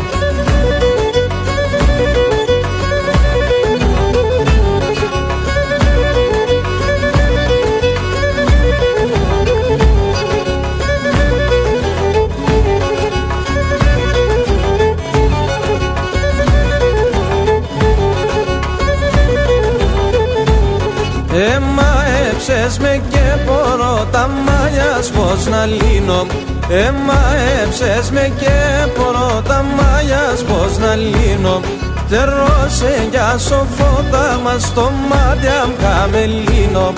Έμα 21.37 21.91
έψες 22.31 22.79
με 22.79 23.03
και 23.09 23.27
μπορώ 23.45 24.07
τα 24.13 24.31
μάλιας 24.47 25.09
πως 25.09 25.47
να 25.47 25.67
λύνω. 25.67 26.27
Έμα 26.69 27.21
έψες 27.63 28.11
με 28.11 28.33
και 28.41 28.57
μπορώ 28.97 29.43
τα 29.49 29.65
μάλιας 29.77 30.43
πως 30.43 30.79
να 30.79 30.95
λύνω. 30.95 31.61
Τερώσε 32.09 33.09
για 33.11 33.39
σοφότα 33.39 34.41
μας 34.45 34.63
στο 34.63 34.93
μάτι 35.09 35.47
αμ 35.63 35.71
χαμελίνο 35.83 36.93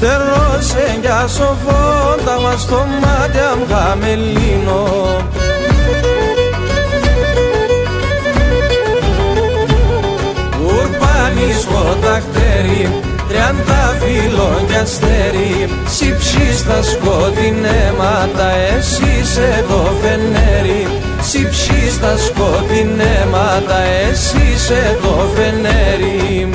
Τερώσε 0.00 0.98
για 1.00 1.26
σοφότα 1.28 2.40
μας 2.42 2.60
στο 2.60 2.86
μάτι 3.00 3.38
αμ 3.38 3.60
χαμελίνο 3.70 4.86
Ουρπάνης 10.64 11.66
φωτακτέρι 11.70 13.11
Τριάντα 13.32 13.96
φιλόνια 14.00 14.80
αστέρι 14.80 15.68
Σύψει 15.86 16.56
στα 16.56 16.82
σκοτεινέματα 16.82 18.50
Εσύ 18.76 19.24
σε 19.24 19.64
το 19.68 19.92
φενέρι. 20.00 20.86
Σύψει 21.20 21.90
στα 21.90 22.16
σκοτεινέματα 22.16 23.78
Εσύ 24.10 24.58
σε 24.58 24.98
το 25.02 25.28
φενέρι 25.34 26.48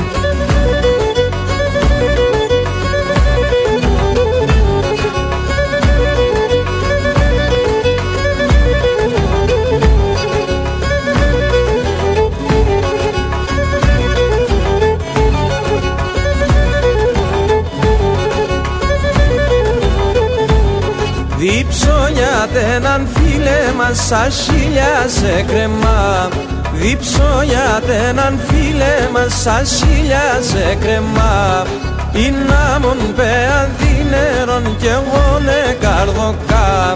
έναν 22.76 23.08
φίλε 23.14 23.72
μας 23.76 24.06
σαν 24.06 24.30
χίλια 24.30 25.06
σε 25.06 25.44
κρεμά 25.48 26.28
Δίψω 26.72 27.42
για 27.44 27.80
έναν 28.08 28.38
φίλε 28.46 29.08
μας 29.12 29.40
σαν 29.42 29.66
χίλια 29.66 30.26
σε 30.40 30.76
κρεμά 30.80 31.66
Είναι 32.12 32.78
μον 32.80 33.14
πε 33.16 33.48
αδύνερον 33.60 34.76
κι 34.76 34.86
εγώ 34.86 35.38
ναι 35.44 35.76
καρδοκά. 35.80 36.94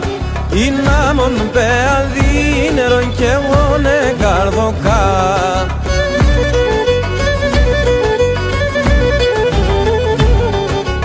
Είναι 0.53 1.13
μον 1.15 1.51
πε 1.53 1.69
αδύνερον 1.99 3.15
κι 3.15 3.25
εγώ 3.25 3.79
ναι 3.83 4.15
καρδοκά. 4.21 5.03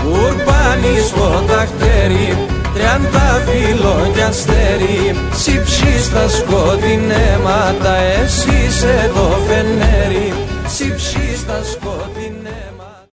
Ουρπάνης 0.04 1.12
φωταχτέρι 1.16 2.57
σαν 2.98 3.10
τα 3.12 3.42
φιλόνια 3.46 4.32
στέρι 4.32 5.14
Σύψεις 5.32 6.10
τα 6.10 6.28
σκοτεινέματα, 6.28 7.96
εσύ 7.96 8.70
σε 8.70 9.10
το 9.14 9.38
φενέρι. 9.46 10.47